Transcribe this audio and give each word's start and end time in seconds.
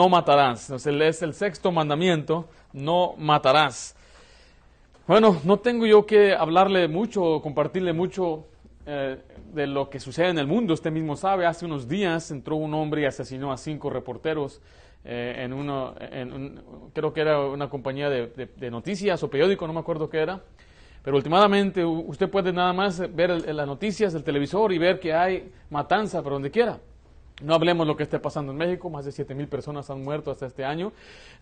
no 0.00 0.08
matarás. 0.08 0.70
Es 0.70 1.22
el 1.22 1.34
sexto 1.34 1.70
mandamiento, 1.70 2.48
no 2.72 3.12
matarás. 3.18 3.94
Bueno, 5.06 5.38
no 5.44 5.58
tengo 5.58 5.84
yo 5.84 6.06
que 6.06 6.32
hablarle 6.34 6.88
mucho 6.88 7.22
o 7.22 7.42
compartirle 7.42 7.92
mucho 7.92 8.46
eh, 8.86 9.18
de 9.52 9.66
lo 9.66 9.90
que 9.90 10.00
sucede 10.00 10.30
en 10.30 10.38
el 10.38 10.46
mundo. 10.46 10.72
Usted 10.72 10.90
mismo 10.90 11.16
sabe, 11.16 11.44
hace 11.44 11.66
unos 11.66 11.86
días 11.86 12.30
entró 12.30 12.56
un 12.56 12.72
hombre 12.72 13.02
y 13.02 13.04
asesinó 13.04 13.52
a 13.52 13.58
cinco 13.58 13.90
reporteros 13.90 14.62
eh, 15.04 15.34
en 15.44 15.52
uno, 15.52 15.94
creo 16.94 17.12
que 17.12 17.20
era 17.20 17.40
una 17.40 17.68
compañía 17.68 18.08
de, 18.08 18.70
noticias 18.70 19.22
o 19.22 19.28
periódico, 19.28 19.66
no 19.66 19.74
me 19.74 19.80
acuerdo 19.80 20.08
qué 20.08 20.20
era. 20.20 20.40
Pero 21.04 21.18
últimamente 21.18 21.84
usted 21.84 22.30
puede 22.30 22.54
nada 22.54 22.72
más 22.72 23.00
ver 23.14 23.54
las 23.54 23.66
noticias 23.66 24.14
del 24.14 24.24
televisor 24.24 24.72
y 24.72 24.78
ver 24.78 24.98
que 24.98 25.12
hay 25.12 25.52
matanza 25.68 26.22
por 26.22 26.32
donde 26.32 26.50
quiera. 26.50 26.78
No 27.40 27.54
hablemos 27.54 27.86
lo 27.86 27.96
que 27.96 28.02
esté 28.02 28.18
pasando 28.18 28.52
en 28.52 28.58
México, 28.58 28.90
más 28.90 29.06
de 29.06 29.12
7 29.12 29.34
mil 29.34 29.48
personas 29.48 29.88
han 29.88 30.02
muerto 30.02 30.30
hasta 30.30 30.46
este 30.46 30.64
año, 30.64 30.92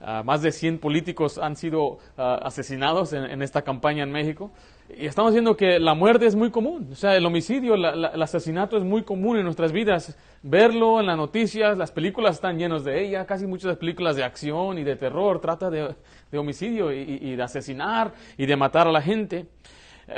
ah, 0.01 0.23
más 0.25 0.43
de 0.43 0.53
100 0.53 0.79
políticos 0.79 1.39
han 1.39 1.57
sido 1.57 1.99
ah, 2.17 2.39
asesinados 2.43 3.13
en, 3.13 3.43
esta 3.43 3.63
campaña 3.63 4.05
en 4.05 4.13
México. 4.13 4.53
Y 4.97 5.07
estamos 5.07 5.33
viendo 5.33 5.57
que 5.57 5.81
la 5.81 5.95
muerte 5.95 6.27
es 6.27 6.37
muy 6.37 6.51
común, 6.51 6.89
o 6.93 6.95
sea, 6.95 7.17
el 7.17 7.27
homicidio, 7.27 7.75
el 7.75 8.23
asesinato 8.23 8.77
es 8.77 8.85
muy 8.85 9.03
común 9.03 9.39
en 9.39 9.45
nuestras 9.45 9.73
vidas. 9.73 10.17
Verlo 10.43 11.01
en 11.01 11.07
las 11.07 11.17
noticias, 11.17 11.77
las 11.77 11.91
películas 11.91 12.37
están 12.37 12.59
llenas 12.59 12.85
de 12.85 13.05
ella, 13.05 13.27
casi 13.27 13.47
muchas 13.47 13.77
películas 13.77 14.15
de 14.15 14.23
acción 14.23 14.79
y 14.79 14.85
de 14.85 14.95
terror 14.95 15.41
trata 15.41 15.69
de, 15.69 15.95
homicidio 16.39 16.93
y, 16.93 17.35
de 17.35 17.43
asesinar 17.43 18.15
y 18.37 18.47
de 18.47 18.57
matar 18.57 18.87
a 18.87 18.93
la 18.93 19.03
gente. 19.03 19.47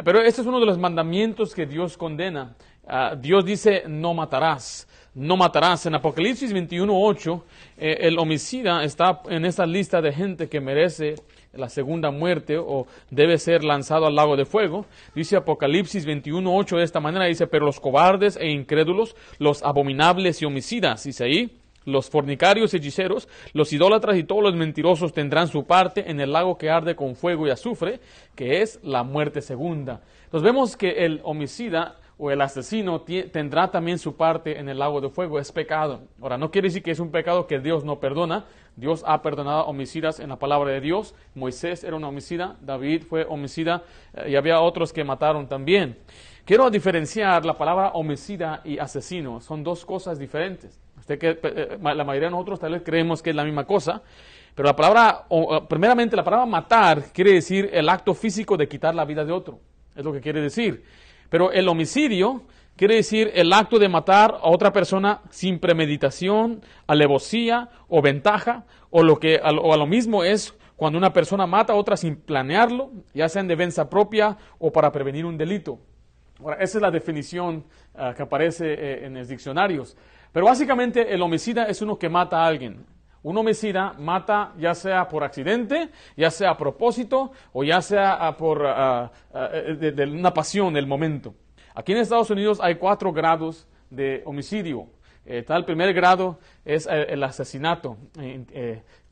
Pero 0.05 0.20
este 0.20 0.42
es 0.42 0.47
uno 0.47 0.61
de 0.61 0.67
los 0.67 0.78
mandamientos 0.78 1.55
que 1.55 1.67
Dios 1.67 1.97
condena. 1.97 2.55
Ah, 2.87 3.17
Dios 3.19 3.44
dice, 3.44 3.84
no 3.89 4.15
matarás 4.15 4.87
no 5.14 5.36
matarás. 5.36 5.86
En 5.86 5.94
Apocalipsis 5.94 6.53
21.8, 6.55 7.42
eh, 7.78 7.98
el 8.03 8.19
homicida 8.19 8.84
está 8.84 9.22
en 9.28 9.44
esa 9.44 9.66
lista 9.66 10.00
de 10.00 10.12
gente 10.12 10.48
que 10.48 10.61
merece 10.61 11.16
la 11.53 11.69
segunda 11.69 12.11
muerte 12.11 12.58
o 12.58 12.86
debe 13.11 13.38
ser 13.38 13.64
lanzado 13.64 14.06
al 14.06 14.14
lago 14.14 14.36
de 14.36 14.44
fuego. 14.44 14.86
Dice 15.14 15.36
Apocalipsis 15.36 16.06
21.8 16.06 16.77
de 16.77 16.84
esta 16.84 17.00
manera, 17.00 17.25
dice, 17.25 17.47
pero 17.47 17.66
los 17.66 17.81
cobardes 17.81 18.36
e 18.36 18.48
incrédulos, 18.50 19.16
los 19.38 19.62
abominables 19.62 20.42
y 20.42 20.44
homicidas, 20.44 21.05
dice 21.05 21.25
ahí, 21.25 21.56
los 21.84 22.11
fornicarios 22.11 22.75
hechiceros, 22.75 23.28
los 23.53 23.72
idólatras 23.72 24.16
y 24.16 24.25
todos 24.25 24.42
los 24.42 24.55
mentirosos 24.55 25.12
tendrán 25.12 25.48
su 25.48 25.64
parte 25.64 26.11
en 26.11 26.20
el 26.20 26.33
lago 26.33 26.58
que 26.58 26.70
arde 26.70 26.94
con 26.94 27.16
fuego 27.16 27.47
y 27.47 27.50
azufre, 27.50 28.00
que 28.36 28.62
es 28.62 28.78
la 28.83 29.03
muerte 29.03 29.41
segunda. 29.41 30.03
Entonces 30.25 30.44
vemos 30.44 30.77
que 30.77 31.05
el 31.05 31.20
homicida 31.25 31.97
o 32.23 32.31
el 32.31 32.43
asesino 32.43 33.01
tendrá 33.01 33.71
también 33.71 33.99
su 33.99 34.15
parte 34.15 34.59
en 34.59 34.69
el 34.69 34.79
lago 34.79 35.01
de 35.01 35.09
fuego, 35.09 35.39
es 35.39 35.51
pecado. 35.51 36.03
Ahora, 36.21 36.37
no 36.37 36.51
quiere 36.51 36.69
decir 36.69 36.83
que 36.83 36.91
es 36.91 37.01
un 37.01 37.11
pecado 37.11 37.47
que 37.47 37.61
Dios 37.61 37.83
no 37.83 37.99
perdona. 37.99 38.45
Dios 38.77 39.03
ha 39.07 39.23
perdonado 39.23 39.65
homicidas 39.65 40.21
en 40.21 40.29
la 40.29 40.37
palabra 40.37 40.71
de 40.71 40.83
Dios. 40.83 41.15
Moisés 41.35 41.83
era 41.83 41.97
un 41.97 42.05
homicida, 42.05 42.57
David 42.61 43.05
fue 43.09 43.25
homicida 43.25 43.85
eh, 44.12 44.33
y 44.33 44.37
había 44.37 44.61
otros 44.61 44.93
que 44.93 45.03
mataron 45.03 45.49
también. 45.49 45.97
Quiero 46.45 46.69
diferenciar 46.69 47.47
la 47.47 47.55
palabra 47.55 47.93
homicida 47.95 48.61
y 48.65 48.79
asesino. 48.79 49.41
Son 49.41 49.65
dos 49.65 49.87
cosas 49.87 50.19
diferentes. 50.19 50.79
Usted 50.99 51.19
que, 51.19 51.39
eh, 51.43 51.79
la 51.81 52.05
mayoría 52.05 52.29
de 52.29 52.33
nosotros 52.33 52.61
tal 52.61 52.73
vez 52.73 52.83
creemos 52.84 53.23
que 53.23 53.31
es 53.31 53.37
la 53.37 53.45
misma 53.45 53.65
cosa. 53.65 54.03
Pero 54.55 54.69
la 54.69 54.77
palabra, 54.77 55.25
primeramente 55.67 56.17
la 56.17 56.25
palabra 56.25 56.44
matar 56.44 57.05
quiere 57.15 57.33
decir 57.33 57.71
el 57.73 57.89
acto 57.89 58.12
físico 58.12 58.59
de 58.59 58.69
quitar 58.69 58.94
la 58.94 59.06
vida 59.06 59.25
de 59.25 59.33
otro. 59.33 59.59
Es 59.97 60.05
lo 60.05 60.12
que 60.12 60.21
quiere 60.21 60.43
decir. 60.43 60.84
Pero 61.31 61.53
el 61.53 61.69
homicidio 61.69 62.43
quiere 62.77 62.97
decir 62.97 63.31
el 63.35 63.53
acto 63.53 63.79
de 63.79 63.89
matar 63.89 64.39
a 64.43 64.51
otra 64.51 64.73
persona 64.73 65.23
sin 65.31 65.59
premeditación, 65.59 66.61
alevosía 66.87 67.71
o 67.89 68.03
ventaja, 68.03 68.67
o, 68.91 69.03
lo 69.03 69.19
que, 69.19 69.41
a 69.43 69.53
lo 69.53 69.87
mismo 69.87 70.25
es 70.25 70.55
cuando 70.77 70.99
una 70.99 71.13
persona 71.13 71.47
mata 71.47 71.75
a 71.75 71.77
otra 71.77 71.97
sin 71.97 72.17
planearlo, 72.17 72.91
ya 73.15 73.29
sea 73.29 73.41
en 73.41 73.49
defensa 73.49 73.89
propia 73.89 74.37
o 74.59 74.73
para 74.73 74.91
prevenir 74.91 75.25
un 75.25 75.37
delito. 75.37 75.79
Ahora, 76.43 76.57
esa 76.57 76.79
es 76.79 76.83
la 76.83 76.91
definición 76.91 77.65
ah, 77.95 78.15
que 78.17 78.23
aparece 78.23 78.73
eh, 78.73 79.05
en 79.05 79.15
los 79.15 79.29
diccionarios. 79.29 79.97
Pero 80.33 80.47
básicamente 80.47 81.12
el 81.12 81.21
homicida 81.21 81.65
es 81.65 81.83
uno 81.83 81.99
que 81.99 82.09
mata 82.09 82.43
a 82.43 82.47
alguien. 82.47 82.87
Un 83.22 83.36
homicida 83.36 83.94
mata 83.98 84.54
ya 84.58 84.75
sea 84.75 85.06
por 85.08 85.22
accidente, 85.25 85.91
ya 86.16 86.31
sea 86.31 86.50
a 86.50 86.56
propósito 86.56 87.32
o 87.53 87.62
ya 87.62 87.82
sea 87.82 88.14
ah, 88.14 88.36
por 88.36 88.64
ah, 88.66 89.10
eh, 89.34 89.92
de, 89.94 90.04
una 90.04 90.32
pasión 90.32 90.72
del 90.72 90.86
momento. 90.86 91.34
Aquí 91.75 91.92
en 91.92 91.98
Estados 91.98 92.31
Unidos 92.31 92.58
hay 92.62 92.76
cuatro 92.76 93.12
grados 93.12 93.69
de 93.91 94.22
homicidio. 94.25 94.86
Eh, 95.26 95.42
tal 95.42 95.64
primer 95.64 95.92
grado 95.92 96.38
es 96.64 96.86
eh, 96.86 97.06
el, 97.10 97.22
asesinato, 97.22 97.97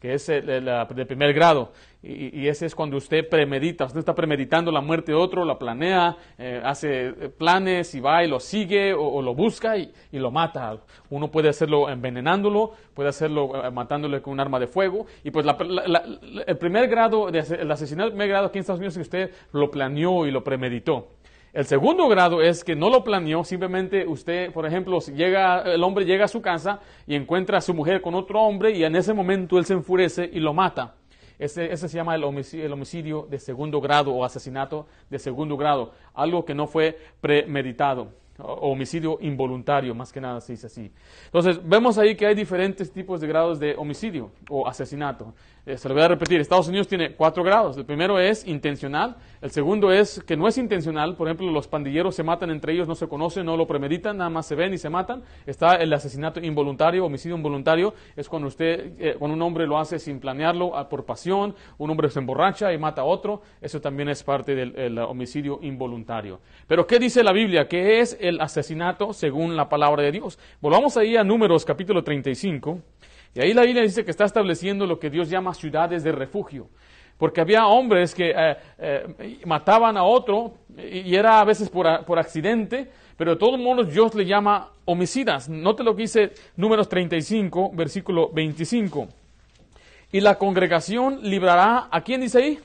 que 0.01 0.15
es 0.15 0.29
el, 0.29 1.07
primer 1.07 1.33
grado. 1.35 1.73
Y, 2.01 2.47
ese 2.47 2.67
es 2.67 2.77
cuando 2.77 2.97
usted 2.97 3.29
premedita, 3.29 3.87
usted 3.87 3.99
está 3.99 4.15
premeditando 4.15 4.71
la 4.71 4.81
muerte 4.81 5.11
de 5.11 5.19
otro, 5.19 5.45
la 5.45 5.59
planea, 5.59 6.17
eh, 6.39 6.61
hace 6.65 7.11
planes 7.37 7.93
y 7.97 8.01
va 8.01 8.23
y 8.23 8.29
lo 8.29 8.39
sigue 8.39 8.95
o, 8.95 9.21
lo 9.21 9.35
busca 9.35 9.77
y, 9.77 9.91
lo 10.13 10.31
mata. 10.31 10.79
Uno 11.11 11.29
puede 11.29 11.49
hacerlo 11.49 11.91
envenenándolo, 11.91 12.73
puede 12.95 13.09
hacerlo 13.09 13.65
eh, 13.65 13.71
matándole 13.73 14.23
con 14.23 14.35
un 14.35 14.41
arma 14.41 14.61
de 14.61 14.69
fuego. 14.69 15.07
Y 15.25 15.33
pues 15.33 15.45
el 16.47 16.57
primer 16.59 16.89
grado, 16.89 17.33
de, 17.33 17.41
el 17.41 17.71
asesinato 17.71 18.11
de 18.11 18.13
primer 18.13 18.29
grado 18.29 18.47
aquí 18.47 18.59
en 18.59 18.61
Estados 18.61 18.79
Unidos 18.79 18.97
es 18.97 19.09
que 19.09 19.17
usted 19.19 19.35
lo 19.53 19.69
planeó 19.69 20.25
y 20.25 20.31
lo 20.31 20.45
premeditó. 20.45 21.09
El 21.53 21.65
segundo 21.65 22.09
grado 22.09 22.43
es 22.43 22.63
que 22.63 22.77
no 22.77 22.91
lo 22.91 23.03
planeó, 23.03 23.43
simplemente 23.43 24.07
usted, 24.07 24.53
por 24.53 24.67
ejemplo, 24.67 25.01
llega, 25.01 25.63
el 25.63 25.83
hombre 25.83 26.05
llega 26.05 26.27
a 26.27 26.29
su 26.29 26.43
casa 26.43 26.81
y 27.07 27.15
encuentra 27.15 27.59
a 27.59 27.61
su 27.63 27.73
mujer 27.73 28.03
con 28.03 28.15
otro 28.15 28.41
hombre 28.43 28.73
y 28.73 28.85
en 28.85 28.95
ese 28.95 29.15
momento 29.15 29.59
él 29.59 29.65
se 29.65 29.73
enfurece 29.73 30.29
y 30.31 30.41
lo 30.41 30.53
mata. 30.53 30.95
Ese, 31.39 31.75
se 31.77 31.89
llama 31.89 32.15
el 32.15 32.25
homicidio, 32.25 32.67
el 32.67 32.73
homicidio 32.73 33.27
de 33.31 33.39
segundo 33.39 33.81
grado 33.81 34.13
o 34.13 34.25
asesinato 34.25 34.87
de 35.09 35.19
segundo 35.19 35.57
grado, 35.57 35.93
algo 36.15 36.45
que 36.45 36.55
no 36.55 36.67
fue 36.67 36.99
premeditado 37.21 38.09
homicidio 38.39 39.19
involuntario, 39.21 39.95
más 39.95 40.13
que 40.13 40.21
nada 40.21 40.41
se 40.41 40.53
dice 40.53 40.67
así. 40.67 40.93
Entonces, 41.25 41.61
vemos 41.65 41.99
ahí 41.99 42.15
que 42.15 42.27
hay 42.27 42.35
diferentes 42.35 42.93
tipos 42.93 43.21
de 43.21 43.27
grados 43.27 43.59
de 43.59 43.75
homicidio 43.77 44.31
o 44.49 44.69
asesinato. 44.69 45.35
Eh, 45.69 45.77
se 45.77 45.87
lo 45.87 45.95
voy 45.95 46.03
a 46.03 46.09
repetir, 46.09 46.41
Estados 46.41 46.67
Unidos 46.69 46.89
tiene 46.89 47.13
cuatro 47.13 47.45
grados. 47.45 47.77
El 47.77 47.85
primero 47.85 48.19
es 48.19 48.47
intencional, 48.47 49.17
el 49.43 49.51
segundo 49.51 49.93
es 49.93 50.25
que 50.27 50.35
no 50.35 50.49
es 50.49 50.57
intencional, 50.57 51.15
por 51.15 51.29
ejemplo, 51.29 51.51
los 51.51 51.69
pandilleros 51.69 52.15
se 52.15 52.23
matan 52.23 52.49
entre 52.49 52.73
ellos, 52.73 52.89
no 52.89 52.95
se 52.95 53.07
conocen, 53.07 53.45
no 53.45 53.55
lo 53.55 53.67
premeditan, 53.67 54.17
nada 54.17 54.31
más 54.31 54.47
se 54.47 54.55
ven 54.55 54.73
y 54.73 54.79
se 54.79 54.89
matan. 54.89 55.23
Está 55.45 55.75
el 55.75 55.93
asesinato 55.93 56.41
involuntario, 56.41 57.05
homicidio 57.05 57.37
involuntario, 57.37 57.93
es 58.17 58.31
cuando 58.31 58.49
usted, 58.49 58.95
eh, 58.99 59.17
cuando 59.19 59.35
un 59.35 59.43
hombre 59.43 59.67
lo 59.67 59.79
hace 59.79 59.99
sin 59.99 60.21
planearlo, 60.21 60.75
ah, 60.75 60.89
por 60.89 61.05
pasión, 61.05 61.55
un 61.77 61.91
hombre 61.91 62.09
se 62.09 62.19
emborracha 62.19 62.73
y 62.73 62.79
mata 62.79 63.03
a 63.03 63.05
otro, 63.05 63.43
eso 63.61 63.79
también 63.79 64.09
es 64.09 64.23
parte 64.23 64.55
del 64.55 64.99
homicidio 64.99 65.59
involuntario. 65.61 66.41
Pero, 66.67 66.87
¿qué 66.87 66.99
dice 66.99 67.23
la 67.23 67.33
Biblia? 67.33 67.69
¿Qué 67.69 68.01
es 68.01 68.17
el 68.23 68.41
asesinato 68.41 69.13
según 69.13 69.55
la 69.55 69.69
palabra 69.69 70.03
de 70.03 70.13
Dios? 70.13 70.39
Volvamos 70.63 70.97
ahí 70.97 71.15
a 71.19 71.25
Números 71.25 71.67
capítulo 71.67 72.03
35. 72.03 72.79
Y 73.35 73.41
ahí 73.41 73.53
la 73.53 73.63
Biblia 73.63 73.83
dice 73.83 74.05
que 74.05 74.11
está 74.11 74.25
estableciendo 74.25 74.87
lo 74.87 74.99
que 74.99 75.11
Dios 75.11 75.29
llama 75.29 75.55
ciudades 75.55 76.03
de 76.03 76.13
refugio. 76.13 76.69
Porque 77.19 77.41
había 77.41 77.67
hombres 77.67 78.15
que 78.15 78.31
eh, 78.31 78.57
eh, 78.79 79.39
mataban 79.45 79.97
a 79.97 80.05
otro 80.05 80.55
y 80.77 81.15
era 81.17 81.41
a 81.41 81.45
veces 81.45 81.69
por, 81.69 81.87
accidente, 81.87 82.89
pero 83.17 83.33
de 83.33 83.37
todos 83.37 83.59
modos 83.59 83.93
Dios 83.93 84.15
le 84.15 84.25
llama 84.25 84.71
homicidas. 84.85 85.49
Note 85.49 85.83
lo 85.83 85.97
que 85.97 86.03
dice 86.03 86.33
Números 86.57 86.89
35, 86.89 87.73
versículo 87.75 88.31
25. 88.33 89.09
Y 90.13 90.21
la 90.21 90.37
congregación 90.37 91.21
librará, 91.23 91.89
¿a 91.91 92.01
quién 92.03 92.21
dice 92.21 92.39
ahí? 92.39 92.59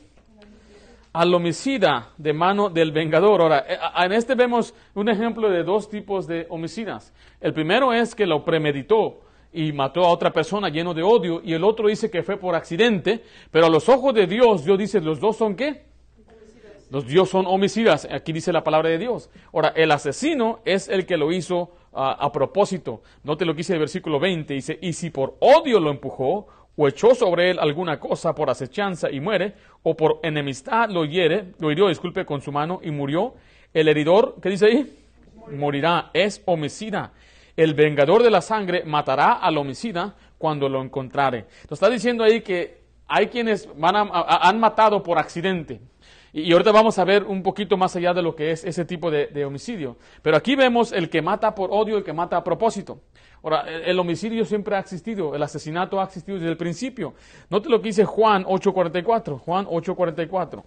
Al 1.14 1.34
homicida 1.34 2.10
de 2.18 2.34
mano 2.34 2.70
del 2.70 2.92
vengador. 2.92 3.42
Ahora, 3.42 3.66
eh, 3.68 3.78
en 4.06 4.12
este 4.14 4.36
vemos 4.36 4.76
un 4.94 5.10
ejemplo 5.10 5.50
de 5.50 5.64
dos 5.64 5.90
tipos 5.90 6.28
de 6.28 6.46
homicidas. 6.50 7.12
El 7.42 7.54
primero 7.54 7.92
es 7.92 8.14
que 8.14 8.28
lo 8.28 8.46
premeditó 8.46 9.20
y 9.54 9.72
mató 9.72 10.04
a 10.04 10.10
otra 10.10 10.34
persona 10.34 10.70
lleno 10.70 10.94
de 10.94 11.04
odio, 11.04 11.42
y 11.44 11.54
el 11.54 11.64
otro 11.64 11.88
dice 11.88 12.10
que 12.10 12.24
fue 12.24 12.38
por 12.38 12.56
accidente, 12.56 13.24
pero 13.52 13.68
a 13.68 13.70
los 13.70 13.88
ojos 13.88 14.14
de 14.14 14.26
Dios, 14.26 14.66
Dios 14.66 14.78
dice, 14.78 15.00
¿los 15.00 15.20
dos 15.20 15.38
son 15.38 15.56
qué? 15.56 15.84
Los 16.90 17.08
Dios 17.08 17.30
son 17.30 17.46
homicidas, 17.48 18.08
aquí 18.12 18.34
dice 18.34 18.52
la 18.52 18.64
palabra 18.64 18.90
de 18.90 18.98
Dios. 18.98 19.30
Ahora, 19.52 19.74
el 19.76 19.92
asesino 19.92 20.60
es 20.66 20.90
el 20.90 21.06
que 21.06 21.18
lo 21.18 21.32
hizo 21.32 21.72
ah, 21.94 22.18
a 22.20 22.32
propósito. 22.32 23.02
Note 23.24 23.46
lo 23.46 23.54
que 23.54 23.58
dice 23.58 23.74
el 23.74 23.80
versículo 23.80 24.20
20, 24.20 24.54
dice, 24.54 24.78
y 24.82 24.94
si 24.94 25.10
por 25.10 25.36
odio 25.40 25.80
lo 25.80 25.90
empujó, 25.90 26.48
o 26.76 26.88
echó 26.88 27.14
sobre 27.14 27.52
él 27.52 27.60
alguna 27.60 28.00
cosa 28.00 28.34
por 28.34 28.50
acechanza 28.50 29.10
y 29.12 29.20
muere, 29.20 29.54
o 29.84 29.96
por 29.96 30.20
enemistad 30.24 30.90
lo 30.90 31.06
hiere, 31.06 31.54
lo 31.60 31.72
hirió, 31.72 31.88
disculpe, 31.88 32.26
con 32.26 32.42
su 32.42 32.52
mano 32.52 32.80
y 32.84 32.90
murió, 32.90 33.36
el 33.74 33.88
heridor, 33.88 34.36
¿qué 34.42 34.50
dice 34.50 34.66
ahí? 34.66 35.06
Morirá, 35.52 36.10
es 36.14 36.42
homicida 36.46 37.12
el 37.56 37.74
vengador 37.74 38.24
de 38.24 38.32
la 38.32 38.42
sangre 38.42 38.84
matará 38.86 39.34
al 39.34 39.58
homicida 39.58 40.16
cuando 40.38 40.68
lo 40.70 40.82
encontrare. 40.82 41.40
Entonces 41.40 41.72
está 41.72 41.90
diciendo 41.90 42.24
ahí 42.24 42.42
que 42.42 42.84
hay 43.08 43.28
quienes 43.28 43.70
van 43.78 43.96
han 43.96 44.60
matado 44.60 45.04
por 45.04 45.18
accidente. 45.18 45.80
Y, 46.36 46.52
ahorita 46.52 46.72
vamos 46.72 46.98
a 46.98 47.06
ver 47.06 47.24
un 47.24 47.44
poquito 47.44 47.78
más 47.78 47.96
allá 47.96 48.12
de 48.12 48.24
lo 48.24 48.36
que 48.36 48.50
es 48.50 48.64
ese 48.64 48.86
tipo 48.86 49.12
de, 49.12 49.46
homicidio. 49.46 49.98
Pero 50.24 50.36
aquí 50.36 50.56
vemos 50.56 50.92
el 50.92 51.08
que 51.08 51.22
mata 51.22 51.54
por 51.54 51.70
odio, 51.72 51.96
el 51.98 52.04
que 52.04 52.12
mata 52.12 52.38
a 52.38 52.44
propósito. 52.44 53.02
Ahora, 53.44 53.66
el, 53.68 54.00
homicidio 54.00 54.44
siempre 54.44 54.76
ha 54.76 54.80
existido, 54.80 55.36
el 55.36 55.44
asesinato 55.44 56.02
ha 56.02 56.06
existido 56.06 56.40
desde 56.40 56.50
el 56.50 56.58
principio. 56.58 57.14
Note 57.52 57.70
lo 57.70 57.80
que 57.80 57.90
dice 57.90 58.04
Juan 58.04 58.46
8.44. 58.46 59.38
Juan 59.38 59.68
8.44. 59.68 60.64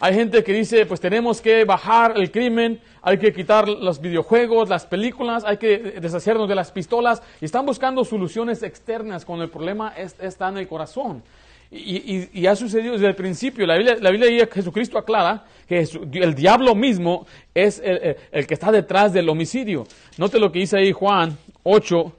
Hay 0.00 0.14
gente 0.14 0.44
que 0.44 0.52
dice, 0.52 0.86
pues 0.86 1.00
tenemos 1.00 1.40
que 1.40 1.64
bajar 1.64 2.14
el 2.16 2.30
crimen, 2.30 2.80
hay 3.02 3.18
que 3.18 3.32
quitar 3.32 3.68
los 3.68 4.00
videojuegos, 4.00 4.68
las 4.68 4.86
películas, 4.86 5.42
hay 5.44 5.56
que 5.56 5.76
deshacernos 6.00 6.48
de 6.48 6.54
las 6.54 6.70
pistolas. 6.70 7.20
Y 7.40 7.46
están 7.46 7.66
buscando 7.66 8.04
soluciones 8.04 8.62
externas 8.62 9.24
cuando 9.24 9.44
el 9.44 9.50
problema 9.50 9.92
está 9.96 10.50
en 10.50 10.58
el 10.58 10.68
corazón. 10.68 11.24
Y, 11.70 12.46
ha 12.46 12.54
sucedido 12.54 12.92
desde 12.92 13.08
el 13.08 13.16
principio. 13.16 13.66
La 13.66 13.76
Biblia, 13.76 13.96
la 14.00 14.10
Biblia 14.10 14.48
Jesucristo 14.50 14.98
aclara 14.98 15.44
que 15.66 15.80
el 16.12 16.34
diablo 16.34 16.76
mismo 16.76 17.26
es 17.52 17.80
el, 17.84 18.16
el, 18.30 18.46
que 18.46 18.54
está 18.54 18.70
detrás 18.70 19.12
del 19.12 19.28
homicidio. 19.28 19.84
Note 20.16 20.38
lo 20.38 20.52
que 20.52 20.60
dice 20.60 20.78
ahí 20.78 20.92
Juan 20.92 21.36
8, 21.64 22.12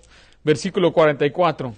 versículo 0.43 0.91
44. 0.91 1.73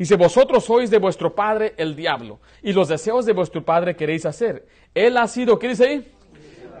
Dice, 0.00 0.16
vosotros 0.16 0.64
sois 0.64 0.88
de 0.88 0.98
vuestro 0.98 1.34
padre 1.34 1.74
el 1.76 1.94
diablo, 1.94 2.40
y 2.62 2.72
los 2.72 2.88
deseos 2.88 3.26
de 3.26 3.34
vuestro 3.34 3.62
padre 3.62 3.94
queréis 3.96 4.24
hacer. 4.24 4.66
Él 4.94 5.18
ha 5.18 5.28
sido, 5.28 5.58
¿qué 5.58 5.68
dice 5.68 5.86
ahí? 5.86 6.12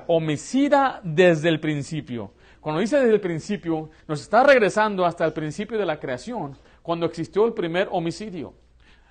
Homicida 0.06 1.02
desde 1.04 1.50
el 1.50 1.60
principio. 1.60 2.32
Cuando 2.62 2.80
dice 2.80 2.96
desde 2.96 3.12
el 3.12 3.20
principio, 3.20 3.90
nos 4.08 4.22
está 4.22 4.42
regresando 4.42 5.04
hasta 5.04 5.26
el 5.26 5.34
principio 5.34 5.76
de 5.76 5.84
la 5.84 6.00
creación, 6.00 6.56
cuando 6.80 7.04
existió 7.04 7.44
el 7.44 7.52
primer 7.52 7.88
homicidio. 7.90 8.54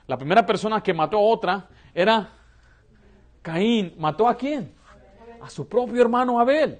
La 0.07 0.17
primera 0.17 0.44
persona 0.44 0.81
que 0.81 0.91
mató 0.91 1.17
a 1.17 1.21
otra 1.21 1.69
era 1.94 2.31
Caín. 3.44 3.94
¿Mató 4.00 4.27
a 4.27 4.35
quién? 4.35 4.73
A 5.39 5.51
su 5.51 5.69
propio 5.69 6.01
hermano 6.01 6.39
Abel. 6.39 6.79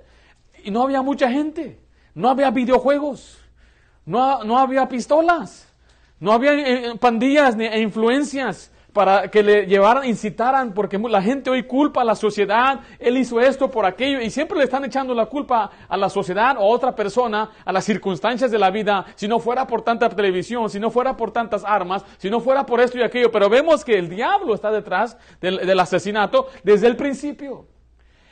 Y 0.64 0.72
no 0.72 0.82
había 0.82 1.04
mucha 1.04 1.30
gente. 1.30 1.80
No 2.16 2.28
había 2.28 2.50
videojuegos. 2.50 3.38
No, 4.04 4.44
no 4.44 4.58
había 4.58 4.90
pistolas. 4.90 5.69
No 6.20 6.34
había 6.34 6.54
eh, 6.54 6.96
pandillas 7.00 7.56
ni 7.56 7.66
e 7.66 7.80
influencias 7.80 8.72
para 8.94 9.30
que 9.30 9.44
le 9.44 9.66
llevaran, 9.68 10.06
incitaran, 10.06 10.74
porque 10.74 10.98
la 10.98 11.22
gente 11.22 11.50
hoy 11.50 11.64
culpa 11.64 12.02
a 12.02 12.04
la 12.04 12.16
sociedad, 12.16 12.82
él 12.98 13.18
hizo 13.18 13.40
esto 13.40 13.70
por 13.70 13.86
aquello, 13.86 14.20
y 14.20 14.30
siempre 14.30 14.58
le 14.58 14.64
están 14.64 14.84
echando 14.84 15.14
la 15.14 15.28
culpa 15.28 15.70
a 15.88 15.96
la 15.96 16.10
sociedad 16.10 16.58
o 16.58 16.64
a 16.64 16.76
otra 16.76 16.96
persona, 16.96 17.52
a 17.64 17.72
las 17.72 17.86
circunstancias 17.86 18.52
de 18.52 18.58
la 18.58 18.72
vida, 18.72 19.06
si 19.16 19.28
no 19.28 19.40
fuera 19.40 19.68
por 19.68 19.84
tanta 19.84 20.10
televisión, 20.10 20.70
si 20.70 20.80
no 20.80 20.90
fuera 20.90 21.16
por 21.16 21.32
tantas 21.32 21.64
armas, 21.64 22.04
si 22.18 22.30
no 22.30 22.40
fuera 22.40 22.66
por 22.66 22.82
esto 22.82 22.98
y 22.98 23.04
aquello, 23.04 23.32
pero 23.32 23.48
vemos 23.48 23.86
que 23.86 23.98
el 23.98 24.10
diablo 24.10 24.56
está 24.56 24.72
detrás 24.72 25.18
del, 25.40 25.66
del 25.66 25.80
asesinato 25.80 26.48
desde 26.64 26.88
el 26.88 26.96
principio. 26.96 27.68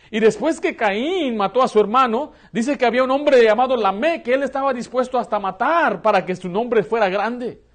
Y 0.09 0.19
después 0.19 0.59
que 0.59 0.75
Caín 0.75 1.35
mató 1.37 1.61
a 1.61 1.67
su 1.67 1.79
hermano, 1.79 2.31
dice 2.51 2.77
que 2.77 2.85
había 2.85 3.03
un 3.03 3.11
hombre 3.11 3.43
llamado 3.43 3.75
Lamé 3.75 4.23
que 4.23 4.33
él 4.33 4.43
estaba 4.43 4.73
dispuesto 4.73 5.19
hasta 5.19 5.37
matar 5.37 6.01
para 6.01 6.25
que 6.25 6.35
su 6.35 6.49
nombre 6.49 6.83
fuera 6.83 7.09
grande. 7.09 7.66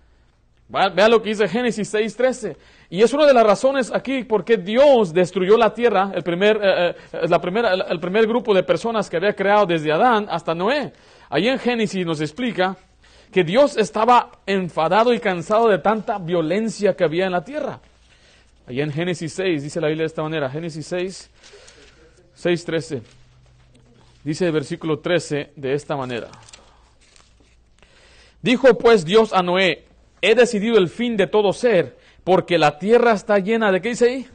Vea 0.72 1.06
lo 1.06 1.20
que 1.20 1.28
dice 1.28 1.46
Génesis 1.48 1.92
6:13. 1.92 2.56
Y 2.88 3.02
es 3.02 3.12
una 3.12 3.26
de 3.26 3.34
las 3.34 3.44
razones 3.44 3.92
aquí 3.92 4.24
por 4.24 4.42
qué 4.42 4.56
Dios 4.56 5.12
destruyó 5.12 5.58
la 5.58 5.74
tierra, 5.74 6.10
el 6.14 6.22
primer, 6.22 6.58
eh, 6.62 6.90
eh, 7.12 7.28
la 7.28 7.38
primera, 7.40 7.74
el 7.74 8.00
primer 8.00 8.26
grupo 8.26 8.54
de 8.54 8.62
personas 8.62 9.10
que 9.10 9.18
había 9.18 9.34
creado 9.34 9.66
desde 9.66 9.92
Adán 9.92 10.26
hasta 10.30 10.54
Noé. 10.54 10.92
Ahí 11.28 11.46
en 11.48 11.58
Génesis 11.58 12.06
nos 12.06 12.22
explica 12.22 12.76
que 13.30 13.44
Dios 13.44 13.76
estaba 13.76 14.30
enfadado 14.46 15.12
y 15.12 15.20
cansado 15.20 15.68
de 15.68 15.78
tanta 15.78 16.18
violencia 16.18 16.94
que 16.96 17.04
había 17.04 17.26
en 17.26 17.32
la 17.32 17.44
tierra. 17.44 17.80
Ahí 18.66 18.80
en 18.80 18.92
Génesis 18.92 19.34
6, 19.34 19.62
dice 19.62 19.80
la 19.80 19.88
Biblia 19.88 20.04
de 20.04 20.06
esta 20.06 20.22
manera, 20.22 20.48
Génesis 20.48 20.86
6, 20.86 21.30
6:13. 22.34 23.02
Dice 24.24 24.46
el 24.46 24.52
versículo 24.52 25.00
13 25.00 25.52
de 25.54 25.74
esta 25.74 25.96
manera. 25.96 26.28
Dijo 28.40 28.78
pues 28.78 29.04
Dios 29.04 29.32
a 29.32 29.42
Noé, 29.42 29.84
he 30.22 30.34
decidido 30.34 30.78
el 30.78 30.88
fin 30.88 31.16
de 31.16 31.26
todo 31.26 31.52
ser, 31.52 31.96
porque 32.24 32.56
la 32.56 32.78
tierra 32.78 33.12
está 33.12 33.38
llena 33.38 33.72
de, 33.72 33.82
¿qué 33.82 33.90
dice 33.90 34.08
ahí? 34.08 34.26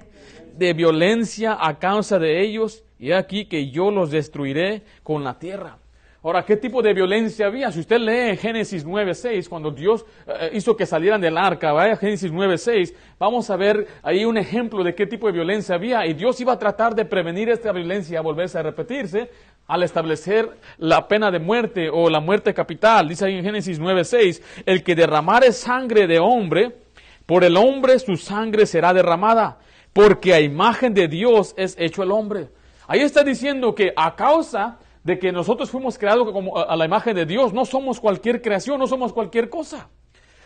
De 0.55 0.73
violencia 0.73 1.57
a 1.59 1.79
causa 1.79 2.19
de 2.19 2.41
ellos, 2.41 2.83
y 2.99 3.13
aquí 3.13 3.45
que 3.45 3.69
yo 3.71 3.89
los 3.89 4.11
destruiré 4.11 4.83
con 5.03 5.23
la 5.23 5.39
tierra. 5.39 5.77
Ahora, 6.23 6.43
¿qué 6.43 6.57
tipo 6.57 6.81
de 6.81 6.93
violencia 6.93 7.45
había? 7.45 7.71
Si 7.71 7.79
usted 7.79 7.99
lee 7.99 8.35
Génesis 8.35 8.85
9.6, 8.85 9.47
cuando 9.47 9.71
Dios 9.71 10.05
eh, 10.25 10.49
hizo 10.53 10.75
que 10.75 10.85
salieran 10.85 11.21
del 11.21 11.37
arca, 11.37 11.71
vaya 11.71 11.95
Génesis 11.95 12.33
9.6, 12.33 12.93
vamos 13.17 13.49
a 13.49 13.55
ver 13.55 13.87
ahí 14.03 14.25
un 14.25 14.35
ejemplo 14.35 14.83
de 14.83 14.93
qué 14.93 15.05
tipo 15.05 15.27
de 15.27 15.33
violencia 15.33 15.75
había. 15.75 16.05
Y 16.05 16.15
Dios 16.15 16.41
iba 16.41 16.51
a 16.51 16.59
tratar 16.59 16.95
de 16.95 17.05
prevenir 17.05 17.49
esta 17.49 17.71
violencia 17.71 18.19
a 18.19 18.21
volverse 18.23 18.57
a 18.57 18.63
repetirse 18.63 19.29
al 19.67 19.83
establecer 19.83 20.57
la 20.77 21.07
pena 21.07 21.29
de 21.29 21.39
muerte 21.39 21.89
o 21.89 22.09
la 22.09 22.19
muerte 22.19 22.53
capital. 22.53 23.09
Dice 23.09 23.25
ahí 23.25 23.37
en 23.37 23.43
Génesis 23.43 23.79
9.6, 23.79 24.41
el 24.65 24.83
que 24.83 24.95
derramare 24.95 25.51
sangre 25.51 26.07
de 26.07 26.19
hombre, 26.19 26.77
por 27.25 27.43
el 27.43 27.57
hombre 27.57 27.99
su 27.99 28.15
sangre 28.15 28.65
será 28.65 28.93
derramada, 28.93 29.59
porque 29.91 30.33
a 30.33 30.39
imagen 30.39 30.93
de 30.93 31.07
Dios 31.07 31.53
es 31.57 31.75
hecho 31.77 32.01
el 32.01 32.11
hombre. 32.11 32.49
Ahí 32.87 33.01
está 33.01 33.23
diciendo 33.23 33.75
que 33.75 33.91
a 33.95 34.15
causa 34.15 34.79
de 35.03 35.19
que 35.19 35.31
nosotros 35.31 35.69
fuimos 35.69 35.97
creados 35.97 36.31
como 36.31 36.57
a 36.57 36.75
la 36.75 36.85
imagen 36.85 37.15
de 37.15 37.25
Dios, 37.25 37.53
no 37.53 37.65
somos 37.65 37.99
cualquier 37.99 38.41
creación, 38.41 38.79
no 38.79 38.87
somos 38.87 39.11
cualquier 39.11 39.49
cosa. 39.49 39.89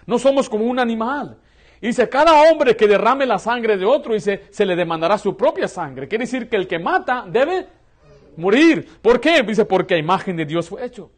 No 0.07 0.17
somos 0.17 0.49
como 0.49 0.65
un 0.65 0.79
animal. 0.79 1.37
Dice, 1.79 2.09
cada 2.09 2.43
hombre 2.43 2.75
que 2.75 2.87
derrame 2.87 3.25
la 3.25 3.39
sangre 3.39 3.77
de 3.77 3.85
otro, 3.85 4.13
dice, 4.13 4.45
se 4.51 4.65
le 4.65 4.75
demandará 4.75 5.17
su 5.17 5.35
propia 5.35 5.67
sangre. 5.67 6.07
Quiere 6.07 6.25
decir 6.25 6.47
que 6.47 6.55
el 6.55 6.67
que 6.67 6.77
mata 6.77 7.25
debe 7.27 7.67
morir. 8.37 8.87
¿Por 9.01 9.19
qué? 9.19 9.41
Dice, 9.43 9.65
porque 9.65 9.95
a 9.95 9.97
imagen 9.97 10.35
de 10.35 10.45
Dios 10.45 10.69
fue 10.69 10.85
hecho. 10.85 11.11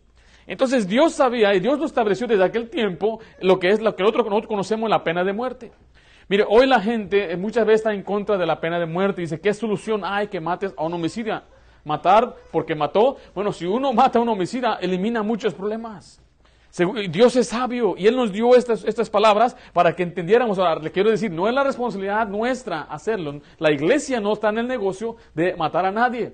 Entonces 0.45 0.87
Dios 0.87 1.13
sabía 1.13 1.53
y 1.53 1.59
Dios 1.59 1.79
lo 1.79 1.85
estableció 1.85 2.27
desde 2.27 2.43
aquel 2.43 2.69
tiempo 2.69 3.19
lo 3.39 3.59
que 3.59 3.69
es 3.69 3.81
lo 3.81 3.95
que 3.95 4.03
nosotros 4.03 4.47
conocemos 4.47 4.89
la 4.89 5.03
pena 5.03 5.23
de 5.23 5.33
muerte. 5.33 5.71
Mire, 6.27 6.45
hoy 6.47 6.67
la 6.67 6.79
gente 6.79 7.31
eh, 7.31 7.37
muchas 7.37 7.65
veces 7.65 7.81
está 7.81 7.93
en 7.93 8.03
contra 8.03 8.37
de 8.37 8.45
la 8.45 8.59
pena 8.59 8.79
de 8.79 8.85
muerte 8.85 9.21
y 9.21 9.25
dice, 9.25 9.39
¿qué 9.39 9.53
solución 9.53 10.03
hay 10.03 10.27
que 10.27 10.39
mates 10.39 10.73
a 10.77 10.83
un 10.83 10.93
homicida? 10.93 11.45
Matar 11.83 12.35
porque 12.51 12.75
mató. 12.75 13.17
Bueno, 13.35 13.51
si 13.51 13.65
uno 13.65 13.93
mata 13.93 14.19
a 14.19 14.21
un 14.21 14.29
homicida, 14.29 14.77
elimina 14.81 15.23
muchos 15.23 15.53
problemas. 15.53 16.19
Dios 17.11 17.35
es 17.35 17.49
sabio 17.49 17.93
y 17.95 18.07
Él 18.07 18.15
nos 18.15 18.31
dio 18.31 18.55
estas, 18.55 18.83
estas 18.83 19.07
palabras 19.07 19.55
para 19.73 19.95
que 19.95 20.01
entendiéramos. 20.01 20.57
Ahora, 20.57 20.81
le 20.81 20.91
quiero 20.91 21.11
decir, 21.11 21.29
no 21.29 21.47
es 21.47 21.53
la 21.53 21.63
responsabilidad 21.63 22.27
nuestra 22.27 22.81
hacerlo. 22.81 23.41
La 23.59 23.71
iglesia 23.71 24.19
no 24.19 24.33
está 24.33 24.49
en 24.49 24.57
el 24.57 24.67
negocio 24.67 25.17
de 25.35 25.55
matar 25.55 25.85
a 25.85 25.91
nadie 25.91 26.33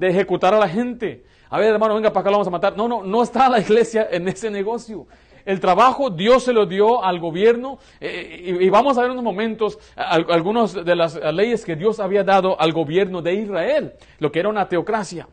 de 0.00 0.08
ejecutar 0.08 0.54
a 0.54 0.58
la 0.58 0.68
gente. 0.68 1.22
A 1.50 1.58
ver, 1.58 1.74
hermano, 1.74 1.94
venga 1.94 2.10
para 2.10 2.22
acá, 2.22 2.30
lo 2.30 2.38
vamos 2.38 2.48
a 2.48 2.50
matar. 2.50 2.76
No, 2.76 2.88
no, 2.88 3.04
no 3.04 3.22
está 3.22 3.48
la 3.48 3.60
iglesia 3.60 4.08
en 4.10 4.26
ese 4.26 4.50
negocio. 4.50 5.06
El 5.44 5.60
trabajo 5.60 6.10
Dios 6.10 6.44
se 6.44 6.52
lo 6.52 6.66
dio 6.66 7.04
al 7.04 7.18
gobierno 7.18 7.78
eh, 8.00 8.58
y, 8.60 8.68
vamos 8.68 8.96
a 8.96 9.02
ver 9.02 9.10
en 9.10 9.18
unos 9.18 9.24
momentos 9.24 9.78
algunas 9.96 10.74
de 10.74 10.96
las 10.96 11.16
leyes 11.34 11.64
que 11.64 11.76
Dios 11.76 11.98
había 11.98 12.24
dado 12.24 12.60
al 12.60 12.72
gobierno 12.72 13.22
de 13.22 13.34
Israel, 13.34 13.92
lo 14.18 14.32
que 14.32 14.40
era 14.40 14.48
una 14.48 14.68
teocracia. 14.68 15.28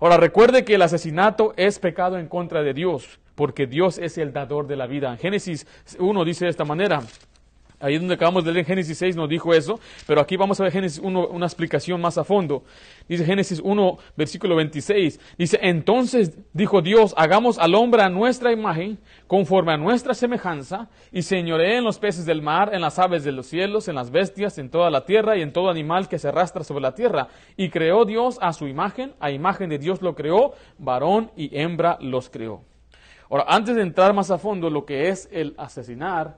Ahora 0.00 0.16
recuerde 0.16 0.64
que 0.64 0.74
el 0.74 0.82
asesinato 0.82 1.54
es 1.56 1.78
pecado 1.78 2.18
en 2.18 2.28
contra 2.28 2.62
de 2.62 2.72
Dios, 2.72 3.20
porque 3.34 3.66
Dios 3.66 3.98
es 3.98 4.18
el 4.18 4.32
dador 4.32 4.66
de 4.66 4.76
la 4.76 4.86
vida. 4.86 5.10
En 5.10 5.18
Génesis 5.18 5.66
1 5.98 6.24
dice 6.24 6.44
de 6.44 6.50
esta 6.50 6.64
manera, 6.64 7.02
Ahí 7.82 7.98
donde 7.98 8.14
acabamos 8.14 8.44
de 8.44 8.52
leer 8.52 8.64
Génesis 8.64 8.96
6 8.96 9.16
nos 9.16 9.28
dijo 9.28 9.52
eso, 9.52 9.80
pero 10.06 10.20
aquí 10.20 10.36
vamos 10.36 10.60
a 10.60 10.62
ver 10.62 10.72
Génesis 10.72 11.00
1 11.02 11.26
una 11.26 11.46
explicación 11.46 12.00
más 12.00 12.16
a 12.16 12.22
fondo. 12.22 12.62
Dice 13.08 13.24
Génesis 13.24 13.60
1, 13.62 13.98
versículo 14.16 14.56
26. 14.56 15.20
Dice, 15.38 15.58
entonces 15.62 16.38
dijo 16.52 16.82
Dios, 16.82 17.14
hagamos 17.16 17.58
al 17.58 17.74
hombre 17.74 18.02
a 18.02 18.08
nuestra 18.08 18.52
imagen, 18.52 18.98
conforme 19.26 19.72
a 19.72 19.76
nuestra 19.76 20.14
semejanza, 20.14 20.88
y 21.10 21.22
señoree 21.22 21.78
en 21.78 21.84
los 21.84 21.98
peces 21.98 22.26
del 22.26 22.42
mar, 22.42 22.74
en 22.74 22.80
las 22.80 22.98
aves 22.98 23.24
de 23.24 23.32
los 23.32 23.46
cielos, 23.46 23.88
en 23.88 23.94
las 23.94 24.10
bestias, 24.10 24.58
en 24.58 24.70
toda 24.70 24.90
la 24.90 25.04
tierra 25.04 25.36
y 25.36 25.42
en 25.42 25.52
todo 25.52 25.70
animal 25.70 26.08
que 26.08 26.18
se 26.18 26.28
arrastra 26.28 26.64
sobre 26.64 26.82
la 26.82 26.94
tierra. 26.94 27.28
Y 27.56 27.70
creó 27.70 28.04
Dios 28.04 28.38
a 28.40 28.52
su 28.52 28.66
imagen, 28.68 29.14
a 29.20 29.30
imagen 29.30 29.70
de 29.70 29.78
Dios 29.78 30.02
lo 30.02 30.14
creó, 30.14 30.54
varón 30.78 31.30
y 31.36 31.56
hembra 31.58 31.98
los 32.00 32.30
creó. 32.30 32.62
Ahora, 33.30 33.46
antes 33.48 33.76
de 33.76 33.82
entrar 33.82 34.12
más 34.12 34.30
a 34.30 34.38
fondo 34.38 34.68
lo 34.68 34.84
que 34.84 35.08
es 35.08 35.28
el 35.32 35.54
asesinar, 35.56 36.36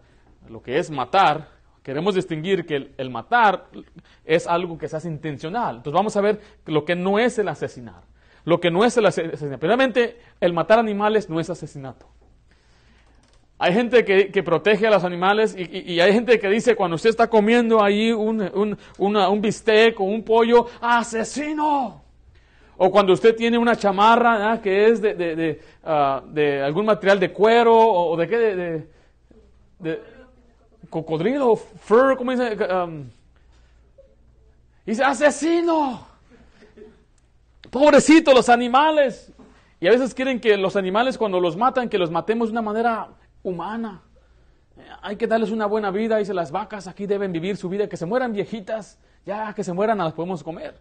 lo 0.48 0.62
que 0.62 0.78
es 0.78 0.90
matar, 0.90 1.53
queremos 1.84 2.14
distinguir 2.14 2.64
que 2.64 2.90
el, 2.96 3.10
matar 3.10 3.66
es 4.24 4.46
algo 4.46 4.78
que 4.78 4.88
se 4.88 4.96
hace 4.96 5.08
intencional. 5.08 5.76
Entonces 5.76 5.94
vamos 5.94 6.16
a 6.16 6.20
ver 6.22 6.40
lo 6.64 6.84
que 6.84 6.96
no 6.96 7.18
es 7.18 7.38
el 7.38 7.46
asesinar. 7.46 8.02
Lo 8.44 8.58
que 8.58 8.70
no 8.70 8.84
es 8.84 8.96
el 8.96 9.06
asesinato. 9.06 9.58
Primeramente, 9.58 10.18
el 10.40 10.54
matar 10.54 10.78
animales 10.78 11.28
no 11.28 11.38
es 11.38 11.50
asesinato. 11.50 12.06
Hay 13.58 13.72
gente 13.74 14.04
que, 14.04 14.42
protege 14.42 14.86
a 14.86 14.90
los 14.90 15.04
animales 15.04 15.54
y, 15.56 16.00
hay 16.00 16.12
gente 16.12 16.40
que 16.40 16.48
dice 16.48 16.74
cuando 16.74 16.96
usted 16.96 17.10
está 17.10 17.28
comiendo 17.28 17.82
ahí 17.82 18.12
un, 18.12 18.76
un, 18.98 19.40
bistec 19.40 20.00
o 20.00 20.04
un 20.04 20.24
pollo, 20.24 20.66
¡asesino! 20.80 22.02
O 22.76 22.90
cuando 22.90 23.12
usted 23.12 23.36
tiene 23.36 23.56
una 23.56 23.76
chamarra 23.76 24.60
que 24.60 24.88
es 24.88 25.00
de, 25.00 25.14
de, 25.14 25.60
ah, 25.84 26.22
algún 26.64 26.86
material 26.86 27.20
de 27.20 27.30
cuero 27.30 27.76
o, 27.76 28.16
de 28.16 28.26
qué, 28.26 28.36
de, 29.78 30.13
cocodrilo, 30.94 31.56
fur, 31.56 32.16
¿cómo 32.16 32.30
dice? 32.30 32.56
Um, 32.72 33.10
dice, 34.86 35.02
asesino. 35.02 36.06
Pobrecito, 37.68 38.32
los 38.32 38.48
animales. 38.48 39.32
Y 39.80 39.88
a 39.88 39.90
veces 39.90 40.14
quieren 40.14 40.38
que 40.38 40.56
los 40.56 40.76
animales 40.76 41.18
cuando 41.18 41.40
los 41.40 41.56
matan, 41.56 41.88
que 41.88 41.98
los 41.98 42.12
matemos 42.12 42.48
de 42.48 42.52
una 42.52 42.62
manera 42.62 43.08
humana. 43.42 44.02
Hay 45.02 45.16
que 45.16 45.26
darles 45.26 45.50
una 45.50 45.66
buena 45.66 45.90
vida. 45.90 46.18
Dice, 46.18 46.32
las 46.32 46.52
vacas 46.52 46.86
aquí 46.86 47.06
deben 47.06 47.32
vivir 47.32 47.56
su 47.56 47.68
vida, 47.68 47.88
que 47.88 47.96
se 47.96 48.06
mueran 48.06 48.32
viejitas, 48.32 49.00
ya 49.26 49.52
que 49.52 49.64
se 49.64 49.72
mueran 49.72 49.98
las 49.98 50.12
podemos 50.12 50.44
comer. 50.44 50.78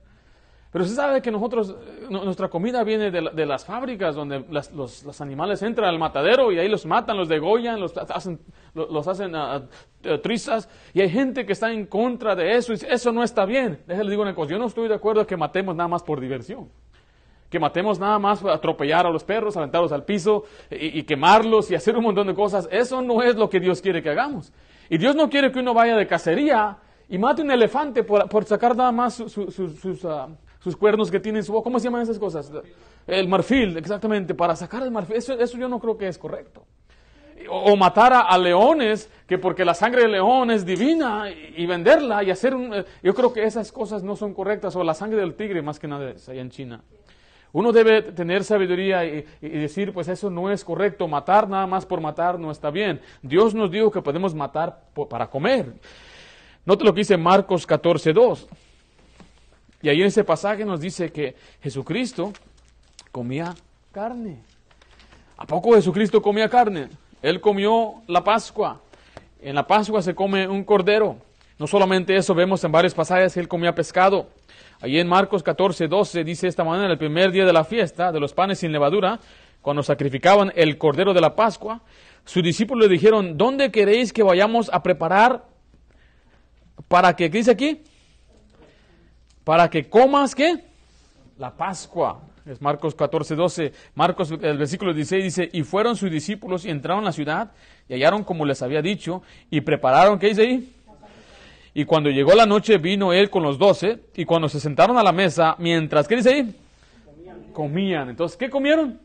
Pero 0.73 0.85
se 0.85 0.95
sabe 0.95 1.21
que 1.21 1.29
nosotros, 1.29 1.75
nuestra 2.09 2.49
comida 2.49 2.83
viene 2.83 3.11
de, 3.11 3.45
las 3.45 3.63
fábricas 3.63 4.15
donde 4.15 4.43
los, 4.49 5.21
animales 5.21 5.61
entran 5.61 5.87
al 5.87 5.99
matadero 5.99 6.51
y 6.51 6.57
ahí 6.57 6.67
los 6.67 6.87
matan, 6.87 7.15
los 7.15 7.29
degollan, 7.29 7.79
los 7.79 7.95
hacen, 7.95 8.39
los, 8.73 9.07
uh, 9.07 10.17
trizas. 10.23 10.67
Y 10.95 11.01
hay 11.01 11.09
gente 11.09 11.45
que 11.45 11.53
está 11.53 11.71
en 11.71 11.85
contra 11.85 12.35
de 12.35 12.55
eso 12.55 12.73
y 12.73 12.77
eso 12.89 13.11
no 13.11 13.21
está 13.21 13.45
bien. 13.45 13.83
Déjenle 13.85 14.09
digo 14.09 14.23
una 14.23 14.33
cosa, 14.33 14.49
yo 14.49 14.57
no 14.57 14.65
estoy 14.65 14.87
de 14.87 14.95
acuerdo 14.95 15.27
que 15.27 15.37
matemos 15.37 15.75
nada 15.75 15.87
más 15.87 16.01
por 16.01 16.19
diversión. 16.19 16.67
Que 17.51 17.59
matemos 17.59 17.99
nada 17.99 18.17
más 18.17 18.41
para 18.41 18.55
atropellar 18.55 19.05
a 19.05 19.11
los 19.11 19.23
perros, 19.23 19.55
aventarlos 19.55 19.91
al 19.91 20.05
piso 20.05 20.45
y, 20.71 21.03
quemarlos 21.03 21.69
y 21.69 21.75
hacer 21.75 21.95
un 21.95 22.05
montón 22.05 22.25
de 22.25 22.33
cosas. 22.33 22.67
Eso 22.71 22.99
no 23.03 23.21
es 23.21 23.35
lo 23.35 23.47
que 23.47 23.59
Dios 23.59 23.79
quiere 23.79 24.01
que 24.01 24.09
hagamos. 24.09 24.51
Y 24.89 24.97
Dios 24.97 25.15
no 25.15 25.29
quiere 25.29 25.51
que 25.51 25.59
uno 25.59 25.75
vaya 25.75 25.95
de 25.95 26.07
cacería 26.07 26.79
y 27.09 27.19
mate 27.19 27.43
un 27.43 27.51
elefante 27.51 28.01
por, 28.03 28.43
sacar 28.45 28.75
nada 28.75 28.91
más 28.91 29.13
sus... 29.13 29.37
Uh, 29.37 30.35
sus 30.63 30.77
cuernos 30.77 31.11
que 31.11 31.19
tienen 31.19 31.43
su. 31.43 31.61
¿Cómo 31.61 31.77
se 31.77 31.85
llaman 31.85 32.03
esas 32.03 32.17
cosas? 32.17 32.49
El 33.05 33.27
marfil, 33.27 33.75
exactamente, 33.77 34.33
para 34.33 34.55
sacar 34.55 34.81
el 34.83 34.91
marfil. 34.91 35.17
Eso, 35.17 35.33
eso 35.33 35.57
yo 35.57 35.67
no 35.67 35.79
creo 35.79 35.97
que 35.97 36.07
es 36.07 36.17
correcto. 36.17 36.65
O, 37.49 37.75
matar 37.75 38.13
a, 38.13 38.37
leones, 38.37 39.09
que 39.27 39.37
porque 39.37 39.65
la 39.65 39.73
sangre 39.73 40.03
de 40.03 40.07
león 40.07 40.49
es 40.51 40.65
divina, 40.65 41.29
y, 41.29 41.65
venderla 41.65 42.23
y 42.23 42.31
hacer 42.31 42.55
un... 42.55 42.73
Eh, 42.73 42.85
yo 43.03 43.13
creo 43.13 43.33
que 43.33 43.43
esas 43.43 43.73
cosas 43.73 44.01
no 44.01 44.15
son 44.15 44.33
correctas. 44.33 44.73
O 44.77 44.83
la 44.85 44.93
sangre 44.93 45.19
del 45.19 45.35
tigre, 45.35 45.61
más 45.61 45.77
que 45.77 45.89
nada, 45.89 46.11
allá 46.11 46.41
en 46.41 46.49
China. 46.49 46.81
Uno 47.51 47.73
debe 47.73 48.01
tener 48.01 48.45
sabiduría 48.45 49.03
y, 49.03 49.25
decir, 49.41 49.91
pues 49.91 50.07
eso 50.07 50.29
no 50.29 50.49
es 50.49 50.63
correcto. 50.63 51.09
Matar 51.09 51.49
nada 51.49 51.67
más 51.67 51.85
por 51.85 51.99
matar 51.99 52.39
no 52.39 52.49
está 52.49 52.71
bien. 52.71 53.01
Dios 53.21 53.53
nos 53.53 53.69
dijo 53.69 53.91
que 53.91 54.01
podemos 54.01 54.33
matar 54.33 54.85
para 55.09 55.29
comer. 55.29 55.73
Note 56.65 56.85
lo 56.85 56.93
que 56.93 57.01
dice 57.01 57.17
Marcos 57.17 57.67
14, 57.67 58.13
2. 58.13 58.47
Y 59.83 59.89
ahí 59.89 59.99
en 59.99 60.07
ese 60.07 60.23
pasaje 60.23 60.63
nos 60.63 60.79
dice 60.79 61.11
que 61.11 61.35
Jesucristo 61.61 62.31
comía 63.11 63.53
carne. 63.91 64.39
¿A 65.35 65.45
poco 65.45 65.73
Jesucristo 65.73 66.21
comía 66.21 66.47
carne? 66.47 66.87
Él 67.21 67.41
comió 67.41 67.95
la 68.07 68.23
Pascua. 68.23 68.79
En 69.41 69.55
la 69.55 69.67
Pascua 69.67 70.01
se 70.01 70.15
come 70.15 70.47
un 70.47 70.63
cordero. 70.63 71.17
No 71.59 71.67
solamente 71.67 72.15
eso, 72.15 72.33
vemos 72.33 72.63
en 72.63 72.71
varios 72.71 72.93
pasajes 72.93 73.33
que 73.33 73.41
él 73.41 73.49
comía 73.49 73.75
pescado. 73.75 74.29
Ahí 74.79 74.99
en 74.99 75.07
Marcos 75.07 75.43
14, 75.43 75.89
12 75.89 76.23
dice 76.23 76.47
esta 76.47 76.63
manera, 76.63 76.89
el 76.89 76.97
primer 76.97 77.33
día 77.33 77.45
de 77.45 77.51
la 77.51 77.65
fiesta 77.65 78.13
de 78.13 78.21
los 78.21 78.33
panes 78.33 78.59
sin 78.59 78.71
levadura, 78.71 79.19
cuando 79.61 79.83
sacrificaban 79.83 80.53
el 80.55 80.77
cordero 80.77 81.13
de 81.13 81.19
la 81.19 81.35
Pascua, 81.35 81.81
sus 82.23 82.41
discípulos 82.41 82.87
le 82.87 82.93
dijeron, 82.93 83.37
¿dónde 83.37 83.69
queréis 83.69 84.13
que 84.13 84.23
vayamos 84.23 84.69
a 84.71 84.81
preparar 84.81 85.43
para 86.87 87.17
que, 87.17 87.29
¿qué 87.29 87.39
dice 87.39 87.51
aquí? 87.51 87.83
Para 89.43 89.69
que 89.69 89.89
comas 89.89 90.35
qué? 90.35 90.63
La 91.37 91.51
Pascua. 91.51 92.21
Es 92.45 92.61
Marcos 92.61 92.93
14, 92.93 93.35
12. 93.35 93.73
Marcos, 93.95 94.31
el 94.31 94.57
versículo 94.57 94.93
16 94.93 95.23
dice, 95.23 95.49
y 95.53 95.63
fueron 95.63 95.95
sus 95.95 96.11
discípulos 96.11 96.65
y 96.65 96.69
entraron 96.69 97.03
a 97.03 97.07
la 97.07 97.11
ciudad 97.13 97.51
y 97.87 97.93
hallaron 97.93 98.23
como 98.23 98.45
les 98.45 98.61
había 98.61 98.81
dicho 98.81 99.23
y 99.49 99.61
prepararon, 99.61 100.19
¿qué 100.19 100.27
dice 100.27 100.41
ahí? 100.41 100.73
Y 101.73 101.85
cuando 101.85 102.09
llegó 102.09 102.33
la 102.35 102.45
noche 102.45 102.77
vino 102.77 103.13
él 103.13 103.29
con 103.29 103.43
los 103.43 103.57
doce 103.57 103.99
y 104.15 104.25
cuando 104.25 104.49
se 104.49 104.59
sentaron 104.59 104.97
a 104.97 105.03
la 105.03 105.11
mesa, 105.11 105.55
mientras, 105.57 106.07
¿qué 106.07 106.17
dice 106.17 106.29
ahí? 106.29 106.55
Comían. 107.53 108.09
Entonces, 108.09 108.37
¿qué 108.37 108.49
comieron? 108.49 108.99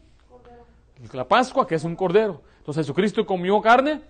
La 1.13 1.27
Pascua, 1.27 1.67
que 1.67 1.77
es 1.77 1.85
un 1.85 1.95
cordero. 1.95 2.43
Entonces, 2.59 2.85
¿Jesucristo 2.85 3.25
comió 3.25 3.61
carne? 3.63 4.01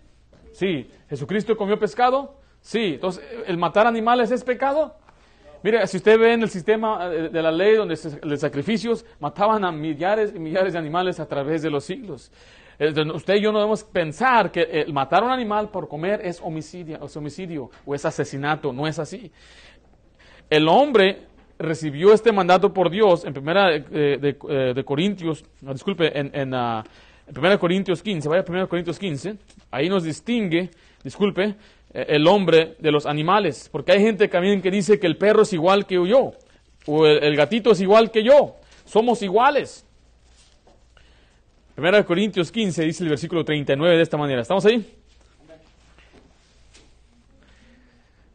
Sí. 0.52 0.90
¿Jesucristo 1.08 1.56
comió 1.56 1.78
pescado? 1.78 2.34
Sí. 2.60 2.94
Entonces, 2.94 3.22
¿el 3.46 3.58
matar 3.58 3.86
animales 3.86 4.30
es 4.30 4.42
pecado? 4.42 4.96
Mire, 5.62 5.86
si 5.86 5.96
usted 5.96 6.18
ve 6.18 6.34
en 6.34 6.42
el 6.42 6.50
sistema 6.50 7.10
eh, 7.12 7.28
de 7.30 7.42
la 7.42 7.50
ley 7.50 7.74
donde 7.74 7.96
de 7.96 8.36
sacrificios 8.36 9.04
mataban 9.18 9.64
a 9.64 9.72
millares 9.72 10.32
y 10.34 10.38
millares 10.38 10.72
de 10.72 10.78
animales 10.78 11.18
a 11.18 11.26
través 11.26 11.62
de 11.62 11.70
los 11.70 11.84
siglos. 11.84 12.30
Eh, 12.78 12.92
usted 13.12 13.34
y 13.34 13.40
yo 13.40 13.50
no 13.50 13.58
debemos 13.58 13.82
pensar 13.82 14.52
que 14.52 14.62
el 14.62 14.92
matar 14.92 15.22
a 15.22 15.26
un 15.26 15.32
animal 15.32 15.70
por 15.70 15.88
comer 15.88 16.20
es 16.24 16.40
homicidio, 16.40 17.04
es 17.04 17.16
homicidio 17.16 17.70
o 17.84 17.94
es 17.94 18.04
asesinato, 18.04 18.72
no 18.72 18.86
es 18.86 18.98
así. 18.98 19.32
El 20.48 20.68
hombre 20.68 21.26
recibió 21.58 22.12
este 22.12 22.30
mandato 22.30 22.72
por 22.72 22.88
Dios 22.88 23.24
en 23.24 23.32
primera 23.32 23.66
de, 23.68 24.36
eh, 24.48 24.84
Corintios, 24.84 25.44
disculpe, 25.60 26.16
en, 26.18 26.30
en 26.32 26.54
primera 27.32 27.58
Corintios 27.58 28.00
15, 28.00 28.28
vaya 28.28 28.42
a 28.42 28.44
primera 28.44 28.66
Corintios 28.66 28.98
15, 28.98 29.36
ahí 29.72 29.88
nos 29.88 30.04
distingue, 30.04 30.70
disculpe, 31.02 31.44
eh, 31.44 31.54
el 32.06 32.26
hombre 32.28 32.76
de 32.78 32.92
los 32.92 33.06
animales, 33.06 33.68
porque 33.72 33.92
hay 33.92 34.00
gente 34.00 34.28
también 34.28 34.62
que 34.62 34.70
dice 34.70 35.00
que 35.00 35.06
el 35.06 35.16
perro 35.16 35.42
es 35.42 35.52
igual 35.52 35.86
que 35.86 35.94
yo, 35.94 36.32
o 36.86 37.06
el, 37.06 37.36
gatito 37.36 37.72
es 37.72 37.80
igual 37.80 38.10
que 38.10 38.22
yo, 38.22 38.56
somos 38.84 39.20
iguales. 39.22 39.84
Primera 41.74 42.04
Corintios 42.04 42.52
15 42.52 42.84
dice 42.84 43.02
el 43.02 43.10
versículo 43.10 43.44
39 43.44 43.96
de 43.96 44.02
esta 44.02 44.16
manera, 44.16 44.42
¿estamos 44.42 44.64
ahí? 44.66 44.94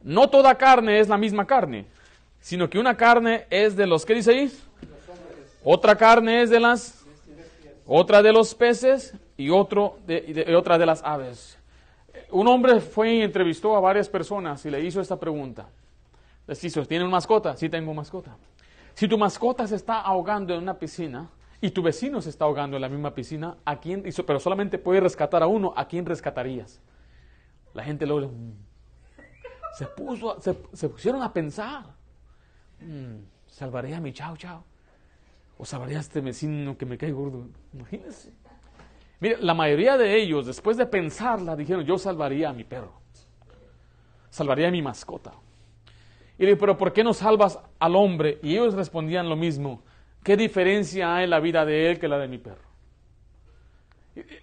No 0.01 0.29
toda 0.29 0.55
carne 0.55 0.99
es 0.99 1.07
la 1.07 1.17
misma 1.17 1.47
carne, 1.47 1.85
sino 2.41 2.69
que 2.69 2.77
una 2.77 2.97
carne 2.97 3.45
es 3.49 3.75
de 3.77 3.87
los, 3.87 4.05
¿qué 4.05 4.15
dice 4.15 4.31
ahí? 4.31 4.51
Otra 5.63 5.95
carne 5.95 6.41
es 6.41 6.49
de 6.49 6.59
las, 6.59 7.05
otra 7.85 8.21
de 8.21 8.33
los 8.33 8.53
peces 8.53 9.13
y, 9.37 9.49
otro 9.49 9.97
de, 10.05 10.53
otra 10.57 10.77
de 10.77 10.85
las 10.85 11.01
aves 11.03 11.57
un 12.33 12.47
hombre 12.47 12.81
fue 12.81 13.15
y 13.15 13.21
entrevistó 13.21 13.75
a 13.75 13.79
varias 13.79 14.09
personas 14.09 14.65
y 14.65 14.71
le 14.71 14.81
hizo 14.81 14.99
esta 14.99 15.19
pregunta. 15.19 15.69
Les 16.47 16.63
hizo, 16.63 16.85
¿tienen 16.85 17.09
mascota? 17.09 17.55
Sí, 17.55 17.69
tengo 17.69 17.93
mascota. 17.93 18.35
Si 18.95 19.07
tu 19.07 19.17
mascota 19.17 19.65
se 19.67 19.75
está 19.75 20.01
ahogando 20.01 20.53
en 20.53 20.61
una 20.61 20.77
piscina 20.77 21.29
y 21.61 21.69
tu 21.69 21.81
vecino 21.81 22.21
se 22.21 22.29
está 22.29 22.45
ahogando 22.45 22.75
en 22.75 22.81
la 22.81 22.89
misma 22.89 23.13
piscina, 23.13 23.57
¿a 23.63 23.79
quién, 23.79 24.03
pero 24.25 24.39
solamente 24.39 24.77
puede 24.77 24.99
rescatar 24.99 25.43
a 25.43 25.47
uno, 25.47 25.73
¿a 25.75 25.87
quién 25.87 26.05
rescatarías? 26.05 26.81
La 27.73 27.83
gente 27.83 28.05
luego 28.05 28.31
se, 29.77 29.85
puso, 29.87 30.39
se, 30.41 30.89
pusieron 30.89 31.21
a 31.21 31.31
pensar. 31.31 31.85
Mm, 32.79 33.23
¿Salvaré 33.47 33.95
a 33.95 34.01
mi 34.01 34.11
chao 34.11 34.35
chao? 34.37 34.63
¿O 35.57 35.65
salvaré 35.65 35.97
a 35.97 35.99
este 35.99 36.19
vecino 36.19 36.77
que 36.77 36.85
me 36.85 36.97
cae 36.97 37.11
gordo? 37.11 37.47
Imagínense. 37.73 38.33
La 39.39 39.53
mayoría 39.53 39.97
de 39.97 40.21
ellos, 40.21 40.45
después 40.45 40.75
de 40.75 40.85
pensarla, 40.85 41.55
dijeron, 41.55 41.85
yo 41.85 41.97
salvaría 41.97 42.49
a 42.49 42.53
mi 42.53 42.63
perro. 42.63 42.93
Salvaría 44.29 44.67
a 44.67 44.71
mi 44.71 44.81
mascota. 44.81 45.33
Y 46.37 46.45
le 46.45 46.57
pero 46.57 46.77
¿por 46.77 46.91
qué 46.91 47.03
no 47.03 47.13
salvas 47.13 47.59
al 47.79 47.95
hombre? 47.95 48.39
Y 48.43 48.53
ellos 48.53 48.73
respondían 48.73 49.29
lo 49.29 49.35
mismo. 49.35 49.83
¿Qué 50.23 50.35
diferencia 50.35 51.15
hay 51.15 51.25
en 51.25 51.29
la 51.29 51.39
vida 51.39 51.65
de 51.65 51.89
él 51.89 51.99
que 51.99 52.07
la 52.07 52.17
de 52.17 52.27
mi 52.27 52.37
perro? 52.37 52.63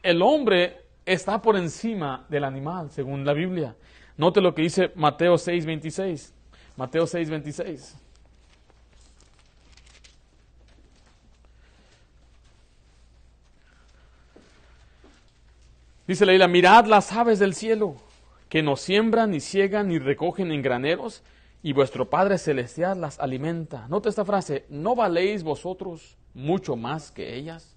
El 0.02 0.22
hombre 0.22 0.84
está 1.04 1.42
por 1.42 1.56
encima 1.56 2.26
del 2.28 2.44
animal, 2.44 2.90
según 2.90 3.25
la 3.25 3.32
Biblia. 3.32 3.76
Note 4.16 4.40
lo 4.40 4.54
que 4.54 4.62
dice 4.62 4.92
Mateo 4.94 5.34
6:26. 5.34 6.32
Mateo 6.76 7.04
6:26. 7.04 7.96
Dice 16.10 16.26
la 16.26 16.34
isla, 16.34 16.48
mirad 16.48 16.86
las 16.86 17.12
aves 17.12 17.38
del 17.38 17.54
cielo, 17.54 17.94
que 18.48 18.64
no 18.64 18.74
siembran, 18.74 19.30
ni 19.30 19.38
ciegan, 19.38 19.86
ni 19.86 20.00
recogen 20.00 20.50
en 20.50 20.60
graneros, 20.60 21.22
y 21.62 21.72
vuestro 21.72 22.10
Padre 22.10 22.36
Celestial 22.36 23.00
las 23.00 23.20
alimenta. 23.20 23.86
Nota 23.86 24.08
esta 24.08 24.24
frase, 24.24 24.66
¿no 24.70 24.96
valéis 24.96 25.44
vosotros 25.44 26.18
mucho 26.34 26.74
más 26.74 27.12
que 27.12 27.36
ellas? 27.36 27.76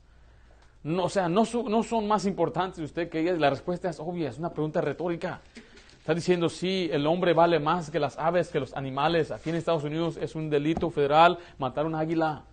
No, 0.81 1.03
o 1.03 1.09
sea, 1.09 1.29
no, 1.29 1.43
no 1.69 1.83
son 1.83 2.07
más 2.07 2.25
importantes 2.25 2.83
usted 2.83 3.07
que 3.07 3.19
ellas. 3.19 3.37
La 3.37 3.51
respuesta 3.51 3.87
es 3.87 3.99
obvia, 3.99 4.29
es 4.29 4.39
una 4.39 4.51
pregunta 4.51 4.81
retórica. 4.81 5.41
Está 5.99 6.15
diciendo, 6.15 6.49
sí, 6.49 6.89
el 6.91 7.05
hombre 7.05 7.33
vale 7.33 7.59
más 7.59 7.91
que 7.91 7.99
las 7.99 8.17
aves, 8.17 8.49
que 8.49 8.59
los 8.59 8.73
animales. 8.73 9.29
Aquí 9.29 9.51
en 9.51 9.57
Estados 9.57 9.83
Unidos 9.83 10.17
es 10.17 10.33
un 10.33 10.49
delito 10.49 10.89
federal 10.89 11.37
matar 11.59 11.85
un 11.85 11.93
águila. 11.93 12.45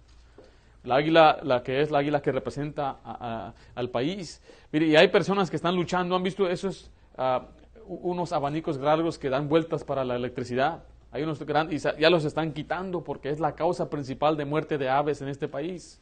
La 0.82 0.96
águila, 0.96 1.38
la 1.42 1.62
que 1.62 1.82
es 1.82 1.90
la 1.90 1.98
águila 1.98 2.22
que 2.22 2.32
representa 2.32 3.52
al 3.74 3.90
país. 3.90 4.42
Y 4.72 4.96
hay 4.96 5.08
personas 5.08 5.50
que 5.50 5.56
están 5.56 5.76
luchando, 5.76 6.16
han 6.16 6.22
visto 6.22 6.48
esos 6.48 6.90
ah, 7.18 7.48
unos 7.86 8.32
abanicos 8.32 8.78
largos 8.78 9.18
que 9.18 9.28
dan 9.28 9.48
vueltas 9.48 9.84
para 9.84 10.04
la 10.04 10.16
electricidad. 10.16 10.84
Hay 11.12 11.22
unos 11.22 11.42
grandes, 11.42 11.84
y 11.84 12.00
ya 12.00 12.08
los 12.08 12.24
están 12.24 12.52
quitando 12.52 13.02
porque 13.02 13.30
es 13.30 13.40
la 13.40 13.54
causa 13.54 13.90
principal 13.90 14.36
de 14.36 14.44
muerte 14.44 14.78
de 14.78 14.88
aves 14.88 15.20
en 15.20 15.28
este 15.28 15.48
país. 15.48 16.00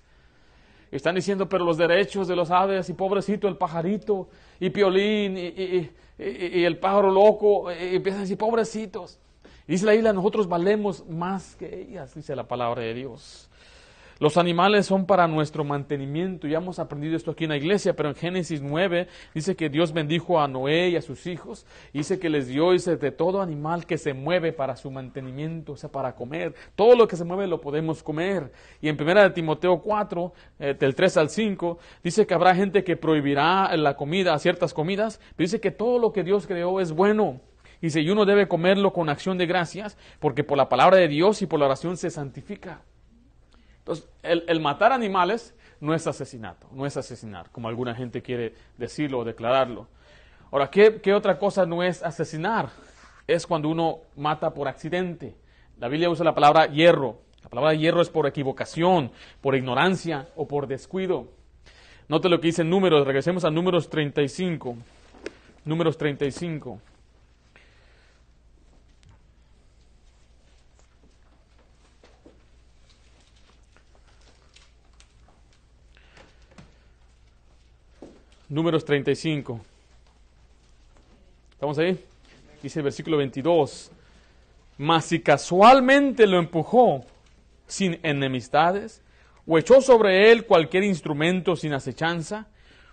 Están 0.91 1.15
diciendo, 1.15 1.49
pero 1.49 1.65
los 1.65 1.77
derechos 1.77 2.29
de 2.29 2.37
los 2.37 2.51
aves, 2.51 2.89
y 2.89 2.95
pobrecito 2.95 3.49
el 3.49 3.57
pajarito, 3.57 4.29
y 4.61 4.71
piolín, 4.71 5.37
y, 5.37 5.91
y 6.19 6.65
el 6.65 6.79
pájaro 6.79 7.11
loco, 7.11 7.73
y 7.73 7.97
empiezan 7.97 8.21
a 8.21 8.23
decir, 8.23 8.39
pobrecitos. 8.39 9.19
Dice 9.67 9.85
la 9.85 9.93
Biblia, 9.93 10.13
nosotros 10.13 10.49
valemos 10.49 11.07
más 11.09 11.57
que 11.57 11.83
ellas, 11.83 12.15
dice 12.15 12.35
la 12.35 12.45
palabra 12.49 12.83
de 12.83 12.95
Dios. 12.95 13.48
Los 14.21 14.37
animales 14.37 14.87
son 14.87 15.07
para 15.07 15.29
nuestro 15.29 15.63
mantenimiento. 15.63 16.49
Ya 16.49 16.59
hemos 16.59 16.81
aprendido 16.81 17.17
esto 17.17 17.31
aquí 17.31 17.45
en 17.45 17.51
la 17.51 17.57
iglesia, 17.57 17.95
pero 17.95 18.09
en 18.09 18.17
Génesis 18.17 18.61
9 18.61 19.07
dice 19.33 19.55
que 19.55 19.69
Dios 19.69 19.93
bendijo 19.93 20.41
a 20.41 20.49
Noé 20.49 20.89
y 20.89 20.97
a 20.97 21.03
sus 21.03 21.29
hijos. 21.29 21.67
Dice 21.93 22.19
que 22.19 22.29
les 22.29 22.49
dio, 22.49 22.73
dice, 22.73 22.97
de 22.97 23.13
todo 23.13 23.41
animal 23.41 23.87
que 23.87 23.97
se 23.97 24.15
mueve 24.15 24.53
para 24.53 24.75
su 24.75 24.91
mantenimiento, 24.91 25.73
o 25.73 25.77
sea, 25.77 25.93
para 25.93 26.17
comer. 26.17 26.53
Todo 26.75 26.97
lo 26.97 27.07
que 27.07 27.15
se 27.15 27.25
mueve 27.25 27.47
lo 27.47 27.61
podemos 27.61 28.03
comer. 28.03 28.51
Y 28.81 28.89
en 28.89 29.01
1 29.01 29.23
de 29.23 29.31
Timoteo 29.31 29.81
4, 29.81 30.33
eh, 30.59 30.75
del 30.77 30.97
3 30.97 31.17
al 31.17 31.31
5, 31.31 31.79
dice 32.03 32.27
que 32.27 32.35
habrá 32.35 32.57
gente 32.57 32.83
que 32.83 32.97
prohibirá 32.97 33.77
la 33.77 33.95
comida, 33.95 34.37
ciertas 34.41 34.75
comidas, 34.75 35.21
pero 35.37 35.45
dice 35.45 35.61
que 35.61 35.71
todo 35.71 36.01
lo 36.01 36.13
que 36.13 36.25
Dios 36.25 36.49
creó 36.49 36.81
es 36.81 36.91
bueno. 36.91 37.41
Dice, 37.81 38.01
y 38.01 38.11
uno 38.11 38.25
debe 38.25 38.49
comerlo 38.49 38.93
con 38.93 39.09
acción 39.09 39.39
de 39.39 39.47
gracias, 39.47 39.97
porque 40.19 40.43
por 40.43 40.59
la 40.59 40.69
palabra 40.69 40.97
de 40.97 41.07
Dios 41.07 41.41
y 41.41 41.47
por 41.47 41.61
la 41.61 41.67
oración 41.67 41.97
se 41.97 42.11
santifica. 42.11 42.83
Entonces, 43.89 44.07
el, 44.23 44.61
matar 44.61 44.93
animales 44.93 45.55
no 45.81 45.95
es 45.95 46.07
asesinato, 46.07 46.67
no 46.73 46.85
es 46.85 46.99
asesinar, 46.99 47.51
como 47.51 47.69
alguna 47.69 47.95
gente 47.95 48.21
quiere 48.21 48.53
decirlo 48.77 49.21
o 49.21 49.25
declararlo. 49.25 49.87
Ahora, 50.51 50.71
¿qué, 50.71 51.01
¿qué, 51.01 51.15
otra 51.15 51.39
cosa 51.39 51.65
no 51.65 51.83
es 51.83 52.03
asesinar? 52.03 52.69
Es 53.27 53.47
cuando 53.47 53.71
uno 53.71 54.01
mata 54.15 54.53
por 54.53 54.69
accidente. 54.69 55.37
La 55.79 55.89
Biblia 55.89 56.11
usa 56.11 56.23
la 56.23 56.35
palabra 56.35 56.67
hierro. 56.67 57.23
La 57.43 57.49
palabra 57.49 57.73
hierro 57.73 58.03
es 58.03 58.11
por 58.11 58.27
equivocación, 58.27 59.11
por 59.41 59.55
ignorancia 59.55 60.29
o 60.37 60.47
por 60.47 60.67
descuido. 60.67 61.29
Note 62.09 62.29
lo 62.29 62.43
que 62.43 62.49
dice 62.49 62.61
en 62.61 62.69
números, 62.69 63.07
regresemos 63.07 63.47
a 63.47 63.51
números 63.51 63.89
35. 63.89 64.77
Números 65.65 65.97
35. 65.97 66.79
Números 78.51 78.83
35. 78.87 79.61
¿Estamos 81.51 81.79
ahí? 81.79 81.99
Dice 82.63 82.81
el 82.81 82.85
versículo 82.85 83.19
22. 83.19 83.91
Mas 84.79 85.05
si 85.05 85.21
casualmente 85.21 86.27
lo 86.27 86.39
empujó 86.39 87.05
sin 87.67 88.01
enemistades, 88.03 89.03
o 89.47 89.59
echó 89.59 89.83
sobre 89.83 90.33
él 90.33 90.47
cualquier 90.47 90.85
instrumento 90.85 91.57
sin 91.57 91.75
acechanza, 91.75 92.47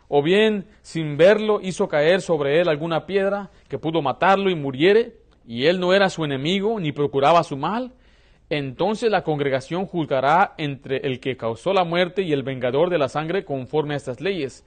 o 0.09 0.21
bien 0.21 0.65
sin 0.81 1.15
verlo 1.15 1.61
hizo 1.61 1.87
caer 1.87 2.21
sobre 2.21 2.59
él 2.59 2.67
alguna 2.67 3.05
piedra 3.05 3.49
que 3.69 3.79
pudo 3.79 4.01
matarlo 4.01 4.49
y 4.49 4.55
muriere, 4.55 5.13
y 5.47 5.67
él 5.67 5.79
no 5.79 5.93
era 5.93 6.09
su 6.09 6.25
enemigo 6.25 6.81
ni 6.81 6.91
procuraba 6.91 7.43
su 7.43 7.55
mal, 7.55 7.93
entonces 8.49 9.09
la 9.09 9.23
congregación 9.23 9.85
juzgará 9.85 10.53
entre 10.57 10.97
el 10.97 11.21
que 11.21 11.37
causó 11.37 11.71
la 11.71 11.85
muerte 11.85 12.23
y 12.23 12.33
el 12.33 12.43
vengador 12.43 12.89
de 12.89 12.97
la 12.97 13.07
sangre 13.07 13.45
conforme 13.45 13.93
a 13.93 13.97
estas 13.97 14.19
leyes 14.19 14.65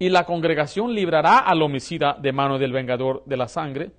y 0.00 0.08
la 0.08 0.24
congregación 0.24 0.94
librará 0.94 1.38
al 1.38 1.60
homicida 1.60 2.16
de 2.18 2.32
mano 2.32 2.58
del 2.58 2.72
vengador 2.72 3.22
de 3.26 3.36
la 3.36 3.48
sangre, 3.48 3.92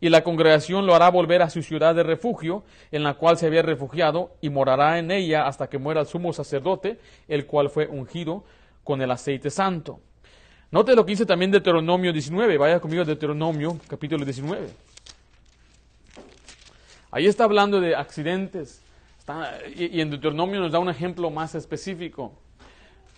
y 0.00 0.08
la 0.08 0.24
congregación 0.24 0.86
lo 0.86 0.94
hará 0.94 1.10
volver 1.10 1.42
a 1.42 1.50
su 1.50 1.62
ciudad 1.62 1.94
de 1.94 2.02
refugio, 2.02 2.64
en 2.90 3.02
la 3.02 3.14
cual 3.14 3.36
se 3.36 3.46
había 3.46 3.60
refugiado, 3.60 4.32
y 4.40 4.48
morará 4.48 4.98
en 4.98 5.10
ella 5.10 5.46
hasta 5.46 5.68
que 5.68 5.76
muera 5.76 6.00
el 6.00 6.06
sumo 6.06 6.32
sacerdote, 6.32 6.98
el 7.28 7.44
cual 7.44 7.68
fue 7.68 7.86
ungido 7.86 8.44
con 8.82 9.02
el 9.02 9.10
aceite 9.10 9.50
santo. 9.50 10.00
Note 10.70 10.96
lo 10.96 11.04
que 11.04 11.12
dice 11.12 11.26
también 11.26 11.50
Deuteronomio 11.50 12.10
19, 12.10 12.56
vaya 12.56 12.80
conmigo 12.80 13.02
a 13.02 13.04
Deuteronomio 13.04 13.78
capítulo 13.86 14.24
19. 14.24 14.68
Ahí 17.10 17.26
está 17.26 17.44
hablando 17.44 17.82
de 17.82 17.94
accidentes, 17.94 18.82
y 19.76 20.00
en 20.00 20.08
Deuteronomio 20.08 20.60
nos 20.60 20.72
da 20.72 20.78
un 20.78 20.88
ejemplo 20.88 21.30
más 21.30 21.54
específico. 21.54 22.32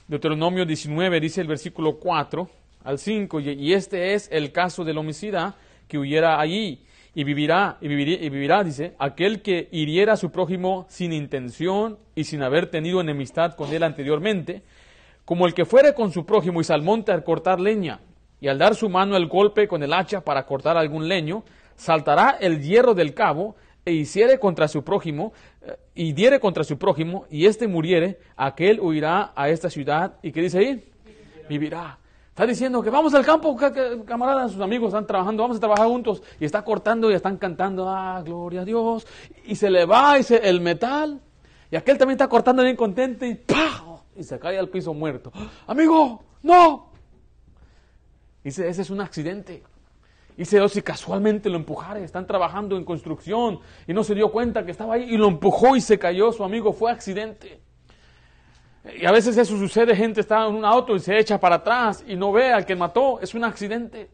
Deuteronomio 0.09 0.65
19 0.65 1.21
dice 1.21 1.41
el 1.41 1.49
versículo 1.49 1.99
4 1.99 2.49
al 2.85 2.99
5, 2.99 3.41
y 3.41 3.73
este 3.73 4.15
es 4.15 4.29
el 4.31 4.53
caso 4.53 4.85
del 4.85 4.99
homicida 4.99 5.57
que 5.89 5.99
huyera 5.99 6.39
allí 6.39 6.85
y 7.13 7.25
vivirá, 7.25 7.77
y 7.81 7.89
vivirá, 7.89 8.25
y 8.25 8.29
vivirá, 8.29 8.63
dice, 8.63 8.95
aquel 9.01 9.43
que 9.43 9.69
hiriera 9.73 10.13
a 10.13 10.17
su 10.17 10.31
prójimo 10.31 10.87
sin 10.89 11.13
intención 11.13 11.99
y 12.15 12.23
sin 12.23 12.45
haber 12.45 12.71
tenido 12.71 13.01
enemistad 13.01 13.55
con 13.55 13.73
él 13.73 13.83
anteriormente, 13.83 14.63
como 15.25 15.45
el 15.45 15.55
que 15.55 15.65
fuere 15.65 15.93
con 15.93 16.13
su 16.13 16.25
prójimo 16.25 16.61
y 16.61 16.65
salmonte 16.65 17.11
al 17.11 17.25
cortar 17.25 17.59
leña, 17.59 17.99
y 18.41 18.47
al 18.47 18.59
dar 18.59 18.77
su 18.77 18.89
mano 18.89 19.17
el 19.17 19.27
golpe 19.27 19.67
con 19.67 19.83
el 19.83 19.93
hacha 19.93 20.21
para 20.21 20.47
cortar 20.47 20.77
algún 20.77 21.09
leño, 21.09 21.43
saltará 21.75 22.37
el 22.41 22.63
hierro 22.63 22.95
del 22.95 23.13
cabo 23.13 23.57
e 23.87 23.93
hiciere 23.93 24.39
contra 24.39 24.67
su 24.67 24.83
prójimo, 24.85 25.33
eh, 25.63 25.79
y 25.95 26.13
diere 26.13 26.41
contra 26.41 26.65
su 26.65 26.77
prójimo, 26.77 27.25
y 27.31 27.47
éste 27.47 27.69
muriere, 27.69 28.19
aquel 28.37 28.81
huirá 28.81 29.33
a 29.35 29.49
esta 29.49 29.71
ciudad, 29.71 30.17
¿y 30.23 30.33
qué 30.33 30.43
dice 30.43 30.59
ahí? 30.59 30.93
Vivirá. 31.49 31.99
Está 32.29 32.45
diciendo 32.45 32.83
que 32.83 32.91
vamos 32.91 33.15
al 33.15 33.25
campo, 33.25 33.57
camaradas, 34.05 34.53
sus 34.53 34.61
amigos 34.61 34.89
están 34.89 35.07
trabajando, 35.07 35.45
vamos 35.45 35.57
a 35.57 35.61
trabajar 35.61 35.87
juntos, 35.87 36.23
y 36.39 36.45
está 36.45 36.63
cortando 36.63 37.11
y 37.11 37.15
están 37.15 37.39
cantando, 37.39 37.89
ah, 37.89 38.21
gloria 38.23 38.63
a 38.63 38.65
Dios, 38.65 39.07
y 39.47 39.55
se 39.55 39.71
le 39.71 39.87
va 39.87 40.19
y 40.19 40.25
el 40.43 40.61
metal, 40.61 41.23
y 41.71 41.77
aquel 41.77 41.97
también 41.97 42.17
está 42.17 42.29
cortando 42.29 42.65
bien 42.65 42.77
contento, 42.77 43.25
y 43.25 43.37
¡pah! 43.37 44.03
y 44.17 44.23
se 44.25 44.39
cae 44.39 44.59
al 44.59 44.69
piso 44.69 44.95
muerto. 44.95 45.33
Amigo, 45.67 46.25
no. 46.43 46.91
Dice, 48.43 48.69
ese 48.69 48.83
es 48.83 48.91
un 48.91 49.01
accidente. 49.01 49.63
Y 50.37 50.45
se 50.45 50.69
si 50.69 50.83
casualmente 50.83 51.49
lo 51.49 51.57
empujara, 51.57 51.99
están 52.01 52.27
trabajando 52.27 52.77
en 52.77 52.85
construcción 52.85 53.61
y 53.87 53.95
no 53.95 54.05
se 54.05 54.15
dio 54.15 54.31
cuenta 54.31 54.65
que 54.65 54.71
estaba 54.71 54.95
ahí 54.95 55.15
y 55.15 55.17
lo 55.17 55.29
empujó 55.29 55.77
y 55.77 55.81
se 55.81 55.99
cayó, 55.99 56.31
su 56.31 56.45
amigo 56.45 56.73
fue 56.73 56.91
accidente. 56.91 57.61
Y 59.01 59.07
a 59.07 59.13
veces 59.13 59.37
eso 59.37 59.59
sucede, 59.59 59.97
gente 59.97 60.21
está 60.21 60.47
en 60.47 60.55
un 60.55 60.65
auto 60.65 60.95
y 60.95 61.01
se 61.01 61.19
echa 61.19 61.41
para 61.41 61.57
atrás 61.57 62.05
y 62.07 62.17
no 62.17 62.33
ve 62.33 62.53
al 62.53 62.67
que 62.67 62.77
mató, 62.77 63.19
es 63.21 63.35
un 63.35 63.45
accidente. 63.45 64.11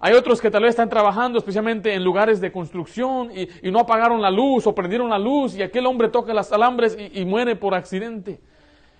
Hay 0.00 0.14
otros 0.14 0.40
que 0.40 0.50
tal 0.50 0.62
vez 0.62 0.70
están 0.70 0.88
trabajando 0.88 1.38
especialmente 1.38 1.94
en 1.94 2.02
lugares 2.02 2.40
de 2.40 2.50
construcción 2.50 3.30
y, 3.34 3.70
no 3.70 3.80
apagaron 3.80 4.20
la 4.20 4.30
luz 4.30 4.66
o 4.66 4.74
prendieron 4.74 5.10
la 5.10 5.18
luz 5.18 5.54
y 5.56 5.62
aquel 5.62 5.86
hombre 5.86 6.08
toca 6.08 6.34
las 6.34 6.52
alambres 6.52 6.96
y 6.98 7.24
muere 7.24 7.54
por 7.54 7.74
accidente. 7.74 8.40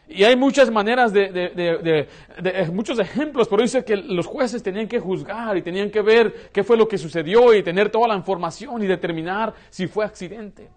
Y 0.07 0.25
hay 0.25 0.37
muchas 0.37 0.71
maneras 0.71 1.13
de, 1.13 1.31
de, 1.31 2.09
eh, 2.45 2.69
muchos 2.71 2.99
ejemplos, 2.99 3.49
pero 3.49 3.63
dice 3.63 3.85
que 3.85 3.97
los 3.97 4.27
jueces 4.27 4.63
tenían 4.63 4.87
que 4.87 5.01
juzgar 5.01 5.57
y 5.57 5.63
tenían 5.63 5.91
que 5.91 6.03
ver 6.03 6.51
qué 6.53 6.63
fue 6.63 6.77
lo 6.77 6.87
que 6.87 6.99
sucedió 6.99 7.55
y 7.55 7.63
tener 7.63 7.91
toda 7.91 8.09
la 8.09 8.17
información 8.17 8.83
y 8.83 8.87
determinar 8.87 9.55
si 9.71 9.87
fue 9.87 10.05
accidente. 10.05 10.69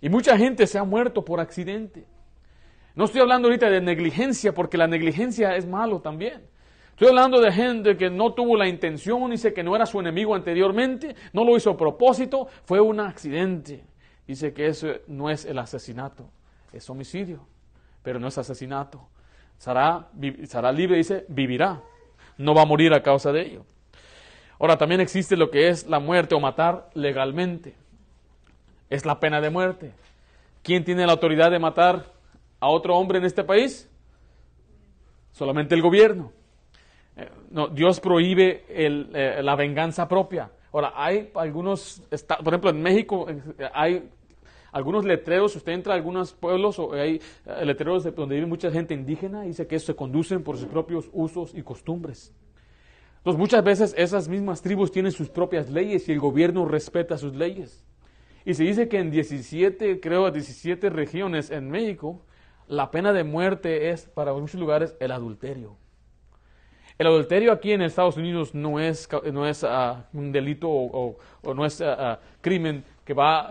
Y 0.00 0.08
mucha 0.08 0.36
gente 0.36 0.66
se 0.66 0.78
ha 0.78 0.84
muerto 0.84 1.24
por 1.24 1.38
accidente. 1.38 2.06
No 2.96 3.04
estoy 3.04 3.20
hablando 3.20 3.46
ahorita 3.46 3.70
de 3.70 3.80
negligencia, 3.80 4.52
porque 4.52 4.76
la 4.76 4.88
negligencia 4.88 5.54
es 5.54 5.66
malo 5.66 6.00
también. 6.00 6.42
Estoy 6.90 7.08
hablando 7.08 7.40
de 7.40 7.52
gente 7.52 7.96
que 7.96 8.10
no 8.10 8.34
tuvo 8.34 8.56
la 8.56 8.66
intención, 8.66 9.30
dice 9.30 9.54
que 9.54 9.62
no 9.62 9.76
era 9.76 9.86
su 9.86 10.00
enemigo 10.00 10.34
anteriormente, 10.34 11.14
no 11.32 11.44
lo 11.44 11.56
hizo 11.56 11.70
a 11.70 11.76
propósito, 11.76 12.48
fue 12.64 12.80
un 12.80 12.98
accidente. 12.98 13.84
Dice 14.26 14.52
que 14.52 14.66
eso 14.66 14.88
no 15.06 15.30
es 15.30 15.44
el 15.44 15.58
asesinato, 15.58 16.28
es 16.72 16.90
homicidio 16.90 17.46
pero 18.02 18.18
no 18.18 18.28
es 18.28 18.38
asesinato. 18.38 19.08
Será, 19.58 20.08
libre, 20.72 20.96
dice, 20.96 21.26
vivirá. 21.28 21.82
No 22.38 22.54
va 22.54 22.62
a 22.62 22.66
morir 22.66 22.94
a 22.94 23.02
causa 23.02 23.32
de 23.32 23.42
ello. 23.42 23.66
Ahora, 24.58 24.78
también 24.78 25.00
existe 25.00 25.36
lo 25.36 25.50
que 25.50 25.68
es 25.68 25.86
la 25.86 26.00
muerte 26.00 26.34
o 26.34 26.40
matar 26.40 26.88
legalmente. 26.94 27.74
Es 28.88 29.04
la 29.04 29.20
pena 29.20 29.40
de 29.40 29.50
muerte. 29.50 29.92
¿Quién 30.62 30.84
tiene 30.84 31.06
la 31.06 31.12
autoridad 31.12 31.50
de 31.50 31.58
matar 31.58 32.06
a 32.58 32.68
otro 32.68 32.96
hombre 32.96 33.18
en 33.18 33.24
este 33.24 33.44
país? 33.44 33.88
Solamente 35.32 35.74
el 35.74 35.82
gobierno. 35.82 36.32
Eh, 37.16 37.28
no, 37.50 37.68
Dios 37.68 38.00
prohíbe 38.00 38.64
eh, 38.68 39.40
la 39.42 39.56
venganza 39.56 40.08
propia. 40.08 40.50
Ahora, 40.72 40.92
hay 40.94 41.30
algunos, 41.34 42.02
por 42.42 42.48
ejemplo, 42.48 42.70
en 42.70 42.82
México 42.82 43.26
eh, 43.28 43.70
hay 43.74 44.08
algunos 44.72 45.04
letreros, 45.04 45.56
usted 45.56 45.72
entra 45.72 45.94
a 45.94 45.96
algunos 45.96 46.32
pueblos 46.32 46.78
o 46.78 46.92
hay 46.92 47.20
eh, 47.46 47.64
letreros 47.64 48.04
donde 48.14 48.36
vive 48.36 48.46
mucha 48.46 48.70
gente 48.70 48.94
indígena 48.94 49.42
dice 49.42 49.66
que 49.66 49.78
se 49.78 49.94
conducen 49.94 50.42
por 50.42 50.56
sus 50.56 50.68
propios 50.68 51.08
usos 51.12 51.54
y 51.54 51.62
costumbres. 51.62 52.32
Entonces 53.18 53.38
muchas 53.38 53.62
veces 53.64 53.94
esas 53.98 54.28
mismas 54.28 54.62
tribus 54.62 54.92
tienen 54.92 55.12
sus 55.12 55.28
propias 55.28 55.68
leyes 55.68 56.08
y 56.08 56.12
el 56.12 56.20
gobierno 56.20 56.64
respeta 56.64 57.18
sus 57.18 57.34
leyes. 57.34 57.84
Y 58.44 58.54
se 58.54 58.64
dice 58.64 58.88
que 58.88 58.98
en 58.98 59.10
17, 59.10 60.00
creo, 60.00 60.30
17 60.30 60.88
regiones 60.88 61.50
en 61.50 61.70
México, 61.70 62.22
la 62.66 62.90
pena 62.90 63.12
de 63.12 63.24
muerte 63.24 63.90
es 63.90 64.06
para 64.06 64.32
muchos 64.32 64.58
lugares 64.58 64.96
el 65.00 65.10
adulterio. 65.10 65.76
El 66.96 67.06
adulterio 67.06 67.52
aquí 67.52 67.72
en 67.72 67.82
Estados 67.82 68.16
Unidos 68.16 68.54
no 68.54 68.78
es, 68.78 69.08
no 69.32 69.46
es 69.46 69.64
ah, 69.64 70.08
un 70.12 70.32
delito 70.32 70.68
o, 70.70 71.16
no 71.54 71.64
es 71.64 71.80
ah, 71.80 71.96
ah, 71.98 72.20
crimen 72.42 72.84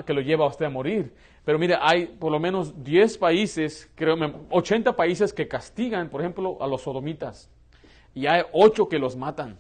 que, 0.06 0.13
lo 0.13 0.22
lleva 0.22 0.45
a 0.45 0.48
usted 0.48 0.65
a 0.65 0.69
morir. 0.69 1.13
Pero 1.45 1.58
mire, 1.58 1.78
hay 1.80 2.06
por 2.06 2.32
lo 2.32 2.39
menos 2.39 2.84
10 2.84 3.17
países, 3.17 3.89
creo, 3.95 4.15
80 4.50 4.95
países 4.95 5.34
que 5.34 5.48
castigan, 5.48 6.10
por 6.10 6.22
ejemplo, 6.22 6.58
a 6.62 6.67
los 6.67 6.82
sodomitas. 6.82 7.50
Y 8.13 8.28
hay 8.28 8.43
8 8.52 8.89
que 8.89 9.00
los 9.00 9.15
matan. 9.15 9.58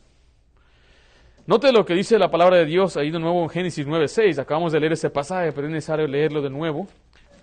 Note 1.49 1.71
lo 1.71 1.83
que 1.83 1.95
dice 1.95 2.19
la 2.19 2.29
palabra 2.29 2.57
de 2.57 2.65
Dios 2.65 2.95
ahí 2.95 3.09
de 3.09 3.17
nuevo 3.17 3.41
en 3.41 3.49
Génesis 3.49 3.87
9.6. 3.87 4.37
Acabamos 4.37 4.71
de 4.71 4.79
leer 4.79 4.93
ese 4.93 5.09
pasaje, 5.09 5.51
pero 5.51 5.65
es 5.65 5.73
necesario 5.73 6.07
leerlo 6.07 6.43
de 6.43 6.49
nuevo 6.51 6.87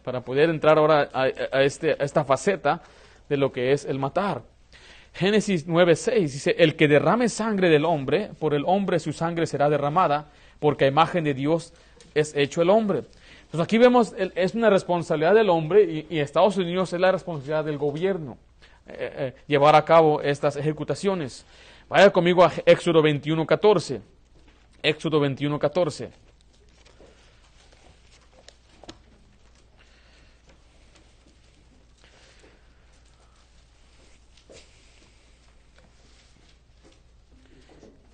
para 0.05 0.21
poder 0.21 0.49
entrar 0.49 0.79
ahora 0.79 1.09
a, 1.13 1.63
este, 1.63 1.91
a 1.91 2.05
esta 2.05 2.25
faceta 2.25 2.83
de 3.29 3.37
lo 3.37 3.51
que 3.51 3.73
es 3.73 3.85
el 3.85 3.99
matar. 3.99 4.43
Génesis 5.13 5.67
9.6 5.67 6.21
dice, 6.21 6.55
el 6.59 6.77
que 6.77 6.87
derrame 6.87 7.29
sangre 7.29 7.69
del 7.69 7.85
hombre, 7.85 8.31
por 8.39 8.55
el 8.55 8.63
hombre 8.67 9.01
su 9.01 9.13
sangre 9.13 9.47
será 9.47 9.69
derramada, 9.69 10.31
porque 10.61 10.85
a 10.85 10.89
imagen 10.89 11.25
de 11.25 11.35
Dios 11.35 11.75
es 12.17 12.35
hecho 12.35 12.63
el 12.63 12.71
hombre. 12.71 13.03
Entonces 13.45 13.61
aquí 13.61 13.79
vemos, 13.79 14.15
es 14.17 14.55
una 14.55 14.71
responsabilidad 14.71 15.35
del 15.35 15.51
hombre 15.51 16.07
y, 16.09 16.19
Estados 16.19 16.57
Unidos 16.57 16.93
es 16.93 17.01
la 17.01 17.13
responsabilidad 17.13 17.65
del 17.65 17.79
gobierno 17.79 18.39
eh, 18.89 19.13
eh, 19.17 19.35
llevar 19.47 19.77
a 19.77 19.85
cabo 19.85 20.21
estas 20.21 20.57
ejecutaciones. 20.57 21.45
Vaya 21.89 22.11
conmigo 22.11 22.45
a 22.45 22.53
Éxodo 22.65 23.03
21.14. 23.03 24.01
Éxodo 24.83 25.21
21.14. 25.21 26.11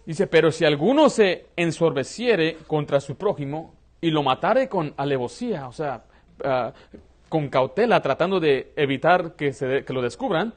Dice, 0.05 0.27
pero 0.27 0.51
si 0.51 0.65
alguno 0.65 1.09
se 1.09 1.47
ensorbeciere 1.57 2.59
contra 2.67 3.01
su 3.01 3.15
prójimo 3.15 3.73
y 4.03 4.11
lo 4.11 4.23
matare 4.23 4.69
con 4.69 4.93
alevosía, 4.97 5.69
o 5.69 5.73
sea, 5.73 6.03
ah, 6.45 6.73
con 7.29 7.49
cautela, 7.49 8.03
tratando 8.03 8.41
de 8.41 8.73
evitar 8.77 9.37
que, 9.37 9.55
se, 9.55 9.85
que 9.85 9.93
lo 9.93 10.03
descubran, 10.03 10.53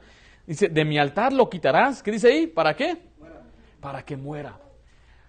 dice, 0.46 0.68
de 0.68 0.84
mi 0.84 0.98
altar 0.98 1.32
lo 1.32 1.48
quitarás. 1.48 2.02
¿Qué 2.02 2.10
dice 2.10 2.28
ahí? 2.28 2.46
¿Para 2.48 2.74
qué? 2.74 2.98
Para 3.80 4.04
que 4.04 4.16
muera. 4.16 4.58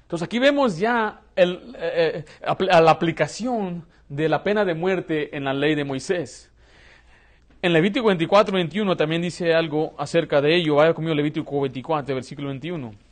Entonces 0.01 0.25
aquí 0.25 0.39
vemos 0.39 0.79
ya 0.79 1.21
el, 1.35 1.75
eh, 1.79 2.25
eh, 2.41 2.55
la 2.59 2.91
aplicación 2.91 3.85
de 4.09 4.27
la 4.27 4.43
pena 4.43 4.65
de 4.65 4.73
muerte 4.73 5.35
en 5.37 5.43
la 5.45 5.53
ley 5.53 5.75
de 5.75 5.83
Moisés. 5.83 6.51
En 7.61 7.71
Levítico 7.73 8.07
24, 8.07 8.53
21 8.53 8.97
también 8.97 9.21
dice 9.21 9.53
algo 9.53 9.93
acerca 9.97 10.41
de 10.41 10.55
ello. 10.55 10.75
Vaya 10.75 10.93
conmigo 10.93 11.13
Levítico 11.13 11.61
24, 11.61 12.15
versículo 12.15 12.47
21. 12.47 13.06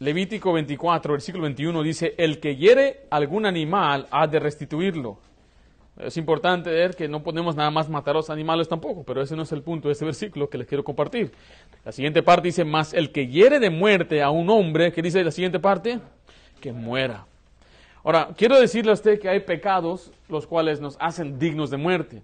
Levítico 0.00 0.52
24, 0.52 1.12
versículo 1.12 1.42
21 1.44 1.82
dice, 1.82 2.14
el 2.18 2.38
que 2.38 2.54
hiere 2.54 3.06
algún 3.10 3.46
animal 3.46 4.06
ha 4.12 4.28
de 4.28 4.38
restituirlo. 4.38 5.18
Es 5.98 6.16
importante 6.16 6.70
ver 6.70 6.94
que 6.94 7.08
no 7.08 7.24
podemos 7.24 7.56
nada 7.56 7.72
más 7.72 7.88
matar 7.88 8.14
a 8.14 8.18
los 8.18 8.30
animales 8.30 8.68
tampoco, 8.68 9.02
pero 9.02 9.20
ese 9.20 9.34
no 9.34 9.42
es 9.42 9.50
el 9.50 9.62
punto 9.62 9.88
de 9.88 9.92
este 9.92 10.04
versículo 10.04 10.48
que 10.48 10.58
les 10.58 10.68
quiero 10.68 10.84
compartir. 10.84 11.32
La 11.84 11.90
siguiente 11.90 12.22
parte 12.22 12.46
dice, 12.46 12.64
más 12.64 12.94
el 12.94 13.10
que 13.10 13.26
hiere 13.26 13.58
de 13.58 13.70
muerte 13.70 14.22
a 14.22 14.30
un 14.30 14.48
hombre, 14.50 14.92
¿qué 14.92 15.02
dice 15.02 15.24
la 15.24 15.32
siguiente 15.32 15.58
parte? 15.58 15.98
Que 16.60 16.72
muera. 16.72 17.26
Ahora, 18.04 18.28
quiero 18.36 18.60
decirle 18.60 18.92
a 18.92 18.94
usted 18.94 19.18
que 19.18 19.28
hay 19.28 19.40
pecados 19.40 20.12
los 20.28 20.46
cuales 20.46 20.80
nos 20.80 20.96
hacen 21.00 21.40
dignos 21.40 21.70
de 21.70 21.76
muerte. 21.76 22.22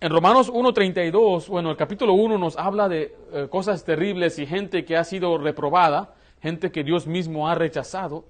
En 0.00 0.10
Romanos 0.10 0.50
1.32, 0.50 1.48
bueno, 1.48 1.70
el 1.70 1.76
capítulo 1.76 2.14
1 2.14 2.38
nos 2.38 2.56
habla 2.56 2.88
de 2.88 3.14
eh, 3.32 3.48
cosas 3.50 3.84
terribles 3.84 4.38
y 4.38 4.46
gente 4.46 4.84
que 4.84 4.96
ha 4.96 5.04
sido 5.04 5.36
reprobada, 5.38 6.13
gente 6.44 6.70
que 6.70 6.84
Dios 6.84 7.06
mismo 7.06 7.48
ha 7.48 7.54
rechazado. 7.54 8.26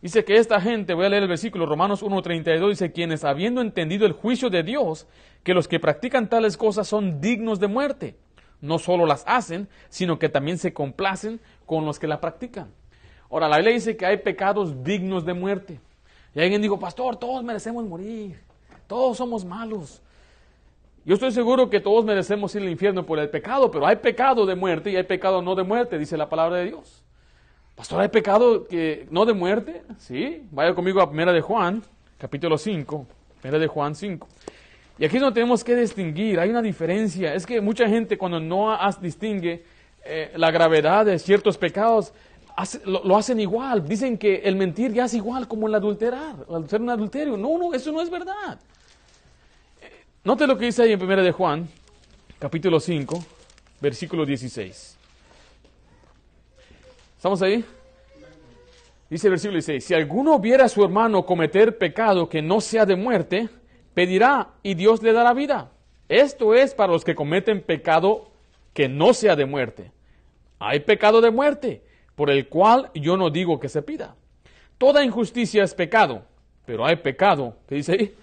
Dice 0.00 0.24
que 0.24 0.38
esta 0.38 0.58
gente, 0.58 0.94
voy 0.94 1.04
a 1.04 1.10
leer 1.10 1.24
el 1.24 1.28
versículo, 1.28 1.66
Romanos 1.66 2.02
1.32, 2.02 2.70
dice, 2.70 2.92
quienes 2.92 3.24
habiendo 3.24 3.60
entendido 3.60 4.06
el 4.06 4.12
juicio 4.12 4.48
de 4.48 4.62
Dios, 4.62 5.06
que 5.42 5.52
los 5.52 5.68
que 5.68 5.78
practican 5.78 6.30
tales 6.30 6.56
cosas 6.56 6.88
son 6.88 7.20
dignos 7.20 7.60
de 7.60 7.66
muerte, 7.66 8.16
no 8.62 8.78
solo 8.78 9.04
las 9.04 9.22
hacen, 9.26 9.68
sino 9.90 10.18
que 10.18 10.30
también 10.30 10.56
se 10.56 10.72
complacen 10.72 11.40
con 11.66 11.84
los 11.84 11.98
que 11.98 12.06
la 12.06 12.22
practican. 12.22 12.72
Ahora, 13.30 13.48
la 13.48 13.58
Biblia 13.58 13.74
dice 13.74 13.98
que 13.98 14.06
hay 14.06 14.16
pecados 14.16 14.82
dignos 14.82 15.26
de 15.26 15.34
muerte. 15.34 15.78
Y 16.34 16.40
alguien 16.40 16.62
dijo, 16.62 16.78
pastor, 16.78 17.16
todos 17.16 17.44
merecemos 17.44 17.84
morir, 17.84 18.40
todos 18.86 19.18
somos 19.18 19.44
malos. 19.44 20.00
Yo 21.04 21.14
estoy 21.14 21.32
seguro 21.32 21.68
que 21.68 21.80
todos 21.80 22.02
merecemos 22.06 22.54
ir 22.54 22.62
al 22.62 22.70
infierno 22.70 23.04
por 23.04 23.18
el 23.18 23.28
pecado, 23.28 23.70
pero 23.70 23.86
hay 23.86 23.96
pecado 23.96 24.46
de 24.46 24.54
muerte 24.54 24.90
y 24.90 24.96
hay 24.96 25.04
pecado 25.04 25.42
no 25.42 25.54
de 25.54 25.64
muerte, 25.64 25.98
dice 25.98 26.16
la 26.16 26.30
palabra 26.30 26.56
de 26.56 26.64
Dios. 26.64 27.04
Pastor, 27.78 28.00
¿hay 28.00 28.08
pecado 28.08 28.66
que 28.66 29.06
no 29.12 29.24
de 29.24 29.32
muerte? 29.32 29.82
Sí, 29.98 30.42
vaya 30.50 30.74
conmigo 30.74 31.00
a 31.00 31.08
Primera 31.08 31.32
de 31.32 31.40
Juan, 31.40 31.80
capítulo 32.18 32.58
5, 32.58 33.06
Primera 33.40 33.60
de 33.60 33.68
Juan 33.68 33.94
5. 33.94 34.26
Y 34.98 35.04
aquí 35.04 35.20
no 35.20 35.32
tenemos 35.32 35.62
que 35.62 35.76
distinguir, 35.76 36.40
hay 36.40 36.50
una 36.50 36.60
diferencia. 36.60 37.32
Es 37.34 37.46
que 37.46 37.60
mucha 37.60 37.88
gente 37.88 38.18
cuando 38.18 38.40
no 38.40 38.76
distingue 39.00 39.64
eh, 40.04 40.32
la 40.34 40.50
gravedad 40.50 41.06
de 41.06 41.20
ciertos 41.20 41.56
pecados, 41.56 42.12
lo, 42.84 43.16
hacen 43.16 43.38
igual. 43.38 43.86
Dicen 43.86 44.18
que 44.18 44.38
el 44.38 44.56
mentir 44.56 44.92
ya 44.92 45.04
es 45.04 45.14
igual 45.14 45.46
como 45.46 45.68
el 45.68 45.74
adulterar, 45.76 46.34
el 46.50 46.68
ser 46.68 46.80
un 46.80 46.90
adulterio. 46.90 47.36
No, 47.36 47.58
no, 47.58 47.74
eso 47.74 47.92
no 47.92 48.02
es 48.02 48.10
verdad. 48.10 48.58
Note 50.24 50.48
lo 50.48 50.58
que 50.58 50.64
dice 50.64 50.82
ahí 50.82 50.94
en 50.94 51.00
1 51.00 51.22
de 51.22 51.30
Juan, 51.30 51.68
capítulo 52.40 52.80
5, 52.80 53.24
versículo 53.80 54.26
16. 54.26 54.97
¿Estamos 57.18 57.42
ahí? 57.42 57.64
Dice 59.10 59.26
el 59.26 59.32
versículo 59.32 59.54
16, 59.54 59.84
si 59.84 59.92
alguno 59.92 60.38
viera 60.38 60.66
a 60.66 60.68
su 60.68 60.84
hermano 60.84 61.26
cometer 61.26 61.76
pecado 61.76 62.28
que 62.28 62.42
no 62.42 62.60
sea 62.60 62.86
de 62.86 62.94
muerte, 62.94 63.48
pedirá 63.92 64.50
y 64.62 64.74
Dios 64.74 65.02
le 65.02 65.12
dará 65.12 65.34
vida. 65.34 65.72
Esto 66.08 66.54
es 66.54 66.74
para 66.74 66.92
los 66.92 67.02
que 67.02 67.16
cometen 67.16 67.60
pecado 67.60 68.30
que 68.72 68.88
no 68.88 69.14
sea 69.14 69.34
de 69.34 69.46
muerte. 69.46 69.90
Hay 70.60 70.78
pecado 70.78 71.20
de 71.20 71.32
muerte, 71.32 71.82
por 72.14 72.30
el 72.30 72.48
cual 72.48 72.92
yo 72.94 73.16
no 73.16 73.30
digo 73.30 73.58
que 73.58 73.68
se 73.68 73.82
pida. 73.82 74.14
Toda 74.78 75.02
injusticia 75.02 75.64
es 75.64 75.74
pecado, 75.74 76.22
pero 76.66 76.86
hay 76.86 76.94
pecado, 76.94 77.56
¿qué 77.66 77.74
dice 77.74 77.92
ahí? 77.94 78.14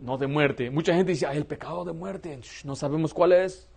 no 0.00 0.18
de 0.18 0.28
muerte. 0.28 0.70
Mucha 0.70 0.94
gente 0.94 1.10
dice, 1.10 1.26
hay 1.26 1.38
el 1.38 1.46
pecado 1.46 1.84
de 1.84 1.92
muerte, 1.92 2.38
no 2.62 2.76
sabemos 2.76 3.12
cuál 3.12 3.32
es. 3.32 3.68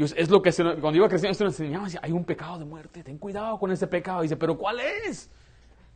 Y 0.00 0.04
es 0.04 0.30
lo 0.30 0.40
que 0.40 0.50
cuando 0.80 0.94
iba 0.94 1.06
creciendo 1.10 1.32
esto 1.32 1.44
nos 1.44 1.60
enseñaba, 1.60 1.86
hay 2.00 2.10
un 2.10 2.24
pecado 2.24 2.58
de 2.58 2.64
muerte, 2.64 3.02
ten 3.02 3.18
cuidado 3.18 3.58
con 3.58 3.70
ese 3.70 3.86
pecado. 3.86 4.22
dice, 4.22 4.34
pero 4.34 4.56
¿cuál 4.56 4.80
es? 4.80 5.28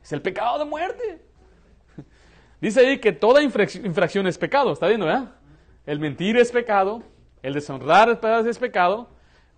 Es 0.02 0.12
el 0.12 0.20
pecado 0.20 0.58
de 0.58 0.66
muerte. 0.66 1.22
Dice 2.60 2.80
ahí 2.80 2.98
que 2.98 3.12
toda 3.12 3.40
infracción 3.42 4.26
es 4.26 4.36
pecado, 4.36 4.74
¿está 4.74 4.88
viendo, 4.88 5.06
verdad? 5.06 5.30
El 5.86 6.00
mentir 6.00 6.36
es 6.36 6.52
pecado, 6.52 7.02
el 7.42 7.54
deshonrar 7.54 8.20
es 8.46 8.58
pecado, 8.58 9.08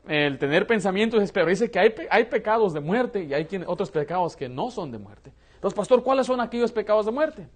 el 0.07 0.39
tener 0.39 0.65
pensamientos 0.65 1.21
es 1.21 1.33
pecado. 1.33 1.51
Dice 1.51 1.69
que 1.69 1.81
hay, 1.81 1.93
hay 2.09 2.27
pecados 2.27 2.73
de 2.73 2.79
muerte 2.79 3.25
y 3.25 3.35
hay 3.35 3.49
otros 3.67 3.91
pecados 3.91 4.37
que 4.37 4.49
no 4.49 4.71
son 4.71 4.93
de 4.93 4.99
muerte. 4.99 5.33
Entonces, 5.57 5.77
pastor, 5.77 6.05
¿cuáles 6.05 6.25
son 6.25 6.41
aquellos 6.41 6.71
pecados 6.71 7.05
de 7.05 7.11
muerte? 7.11 7.49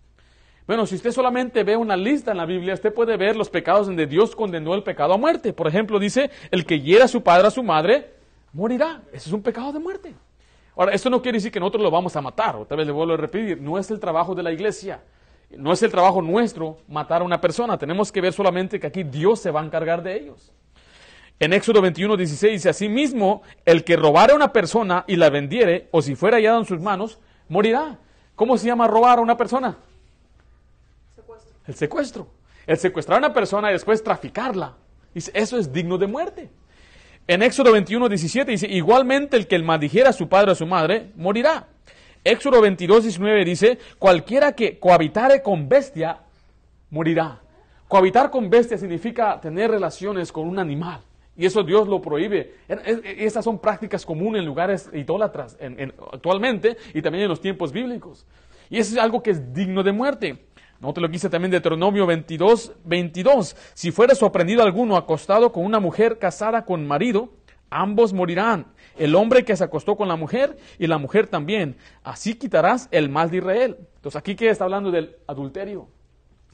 Bueno, 0.71 0.87
si 0.87 0.95
usted 0.95 1.11
solamente 1.11 1.65
ve 1.65 1.77
una 1.77 1.97
lista 1.97 2.31
en 2.31 2.37
la 2.37 2.47
Biblia, 2.47 2.75
usted 2.75 2.95
puede 2.95 3.17
ver 3.17 3.35
los 3.35 3.51
pecados 3.51 3.89
donde 3.89 4.07
Dios 4.07 4.37
condenó 4.37 4.73
el 4.73 4.85
pecado 4.85 5.13
a 5.13 5.19
muerte. 5.19 5.53
Por 5.53 5.67
ejemplo, 5.67 5.99
dice, 5.99 6.31
el 6.53 6.65
que 6.65 6.81
hiera 6.81 7.07
a 7.07 7.09
su 7.09 7.25
padre, 7.25 7.49
a 7.49 7.51
su 7.51 7.65
madre, 7.65 8.13
morirá. 8.53 9.03
Ese 9.13 9.31
es 9.31 9.33
un 9.33 9.43
pecado 9.43 9.73
de 9.73 9.81
muerte. 9.81 10.15
Ahora, 10.77 10.93
esto 10.93 11.11
no 11.11 11.21
quiere 11.21 11.39
decir 11.39 11.51
que 11.51 11.59
nosotros 11.59 11.83
lo 11.83 11.91
vamos 11.91 12.15
a 12.15 12.21
matar. 12.21 12.55
Otra 12.55 12.77
vez 12.77 12.87
le 12.87 12.93
vuelvo 12.93 13.15
a 13.15 13.17
repetir, 13.17 13.61
no 13.61 13.79
es 13.79 13.91
el 13.91 13.99
trabajo 13.99 14.33
de 14.33 14.45
la 14.45 14.53
iglesia. 14.53 15.03
No 15.51 15.73
es 15.73 15.83
el 15.83 15.91
trabajo 15.91 16.23
nuestro 16.23 16.79
matar 16.87 17.23
a 17.23 17.25
una 17.25 17.41
persona. 17.41 17.77
Tenemos 17.77 18.13
que 18.13 18.21
ver 18.21 18.33
solamente 18.33 18.79
que 18.79 18.87
aquí 18.87 19.03
Dios 19.03 19.41
se 19.41 19.51
va 19.51 19.63
a 19.63 19.65
encargar 19.65 20.05
de 20.05 20.15
ellos. 20.15 20.53
En 21.41 21.53
Éxodo 21.53 21.83
21, 21.83 22.17
16 22.17 22.53
dice, 22.53 22.69
asimismo, 22.69 23.43
el 23.65 23.83
que 23.83 23.97
robare 23.97 24.35
a 24.35 24.37
una 24.37 24.53
persona 24.53 25.05
y 25.09 25.17
la 25.17 25.31
vendiere, 25.31 25.89
o 25.91 26.01
si 26.01 26.15
fuera 26.15 26.37
hallado 26.37 26.61
en 26.61 26.67
sus 26.67 26.81
manos, 26.81 27.19
morirá. 27.49 27.99
¿Cómo 28.37 28.57
se 28.57 28.69
llama 28.69 28.87
robar 28.87 29.19
a 29.19 29.23
una 29.23 29.37
persona? 29.37 29.77
El 31.71 31.77
secuestro. 31.77 32.27
El 32.67 32.79
secuestrar 32.79 33.23
a 33.23 33.27
una 33.27 33.33
persona 33.33 33.71
y 33.71 33.75
después 33.75 34.03
traficarla. 34.03 34.75
Dice, 35.15 35.31
eso 35.33 35.57
es 35.57 35.73
digno 35.73 35.99
de 35.99 36.09
muerte. 36.09 36.51
En 37.29 37.43
Éxodo 37.43 37.71
21, 37.71 38.09
17 38.09 38.51
dice, 38.51 38.67
igualmente 38.67 39.37
el 39.37 39.47
que 39.47 39.55
el 39.55 39.63
maldijera 39.63 40.11
a 40.11 40.13
su 40.13 40.29
padre 40.29 40.51
o 40.51 40.53
a 40.53 40.57
su 40.57 40.67
madre, 40.67 41.13
morirá. 41.15 41.69
Éxodo 42.25 42.61
22, 42.61 43.05
19 43.05 43.45
dice, 43.45 43.79
cualquiera 44.01 44.51
que 44.51 44.81
cohabitare 44.81 45.43
con 45.43 45.69
bestia, 45.69 46.19
morirá. 46.91 47.39
Cohabitar 47.87 48.33
con 48.33 48.51
bestia 48.51 48.77
significa 48.77 49.41
tener 49.41 49.71
relaciones 49.71 50.33
con 50.33 50.49
un 50.49 50.59
animal. 50.59 51.03
Y 51.37 51.47
eso 51.47 51.63
Dios 51.63 51.87
lo 51.87 52.03
prohíbe. 52.03 52.55
Esas 52.67 53.45
son 53.45 53.61
prácticas 53.61 54.05
comunes 54.05 54.41
en 54.41 54.47
lugares 54.47 54.91
idólatras 54.93 55.57
actualmente 56.13 56.77
y 56.95 57.01
también 57.01 57.23
en 57.23 57.29
los 57.29 57.41
tiempos 57.41 57.71
bíblicos. 57.71 58.27
Y 58.69 58.79
eso 58.79 58.95
es 58.95 58.99
algo 58.99 59.23
que 59.23 59.31
es 59.31 59.55
digno 59.55 59.85
de 59.85 59.93
muerte. 59.93 60.50
No 60.81 60.95
te 60.95 61.01
lo 61.03 61.11
quise 61.11 61.29
también 61.29 61.51
de 61.51 61.57
Deuteronomio 61.57 62.07
22, 62.07 62.73
22. 62.85 63.55
Si 63.75 63.91
fuera 63.91 64.15
sorprendido 64.15 64.63
alguno 64.63 64.97
acostado 64.97 65.53
con 65.53 65.65
una 65.65 65.79
mujer 65.79 66.19
casada 66.19 66.65
con 66.65 66.87
marido, 66.87 67.29
ambos 67.69 68.15
morirán. 68.15 68.67
El 68.97 69.15
hombre 69.15 69.45
que 69.45 69.57
se 69.57 69.65
acostó 69.65 69.97
con 69.97 70.09
la 70.09 70.17
mujer 70.17 70.57
y 70.79 70.87
la 70.87 70.97
mujer 70.97 71.27
también. 71.27 71.77
Así 72.03 72.35
quitarás 72.35 72.89
el 72.93 73.11
mal 73.11 73.31
de 73.31 73.39
Israel. 73.39 73.77
Entonces 73.97 74.19
aquí 74.19 74.35
que 74.35 74.49
está 74.49 74.65
hablando 74.65 74.91
del 74.91 75.17
adulterio. 75.27 75.89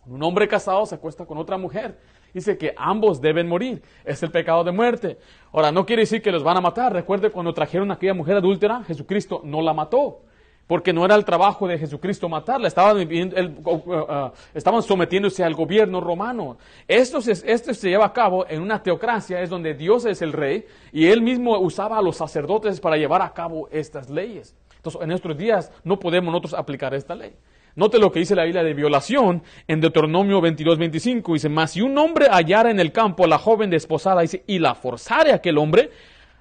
Un 0.06 0.22
hombre 0.24 0.48
casado 0.48 0.84
se 0.86 0.96
acuesta 0.96 1.24
con 1.24 1.38
otra 1.38 1.56
mujer. 1.56 1.98
Dice 2.34 2.58
que 2.58 2.74
ambos 2.76 3.20
deben 3.20 3.48
morir. 3.48 3.80
Es 4.04 4.22
el 4.24 4.32
pecado 4.32 4.64
de 4.64 4.72
muerte. 4.72 5.18
Ahora, 5.52 5.72
no 5.72 5.86
quiere 5.86 6.02
decir 6.02 6.20
que 6.20 6.32
los 6.32 6.42
van 6.42 6.56
a 6.56 6.60
matar. 6.60 6.92
Recuerde 6.92 7.30
cuando 7.30 7.54
trajeron 7.54 7.90
a 7.90 7.94
aquella 7.94 8.12
mujer 8.12 8.36
adúltera, 8.36 8.82
Jesucristo 8.84 9.40
no 9.44 9.62
la 9.62 9.72
mató. 9.72 10.22
Porque 10.66 10.92
no 10.92 11.04
era 11.04 11.14
el 11.14 11.24
trabajo 11.24 11.68
de 11.68 11.78
Jesucristo 11.78 12.28
matarla. 12.28 12.66
Estaban, 12.66 12.96
uh, 12.96 13.70
uh, 13.70 14.32
estaban 14.52 14.82
sometiéndose 14.82 15.44
al 15.44 15.54
gobierno 15.54 16.00
romano. 16.00 16.58
Esto 16.88 17.20
se, 17.20 17.32
esto 17.32 17.72
se 17.72 17.88
lleva 17.88 18.06
a 18.06 18.12
cabo 18.12 18.46
en 18.48 18.62
una 18.62 18.82
teocracia, 18.82 19.40
es 19.40 19.50
donde 19.50 19.74
Dios 19.74 20.04
es 20.06 20.22
el 20.22 20.32
rey 20.32 20.66
y 20.92 21.06
él 21.06 21.22
mismo 21.22 21.56
usaba 21.58 21.98
a 21.98 22.02
los 22.02 22.16
sacerdotes 22.16 22.80
para 22.80 22.96
llevar 22.96 23.22
a 23.22 23.32
cabo 23.32 23.68
estas 23.70 24.10
leyes. 24.10 24.56
Entonces, 24.76 25.00
en 25.02 25.08
nuestros 25.08 25.36
días 25.36 25.70
no 25.84 25.98
podemos 25.98 26.32
nosotros 26.32 26.54
aplicar 26.54 26.94
esta 26.94 27.14
ley. 27.14 27.34
Note 27.76 27.98
lo 27.98 28.10
que 28.10 28.20
dice 28.20 28.34
la 28.34 28.44
Biblia 28.44 28.62
de 28.62 28.72
violación 28.72 29.42
en 29.68 29.82
Deuteronomio 29.82 30.40
22, 30.40 30.78
25. 30.78 31.34
Dice, 31.34 31.50
mas 31.50 31.72
si 31.72 31.82
un 31.82 31.96
hombre 31.98 32.26
hallara 32.30 32.70
en 32.70 32.80
el 32.80 32.90
campo 32.90 33.24
a 33.24 33.28
la 33.28 33.36
joven 33.36 33.68
desposada, 33.68 34.22
dice, 34.22 34.42
y 34.46 34.58
la 34.58 34.74
forzare 34.74 35.32
a 35.32 35.36
aquel 35.36 35.58
hombre, 35.58 35.90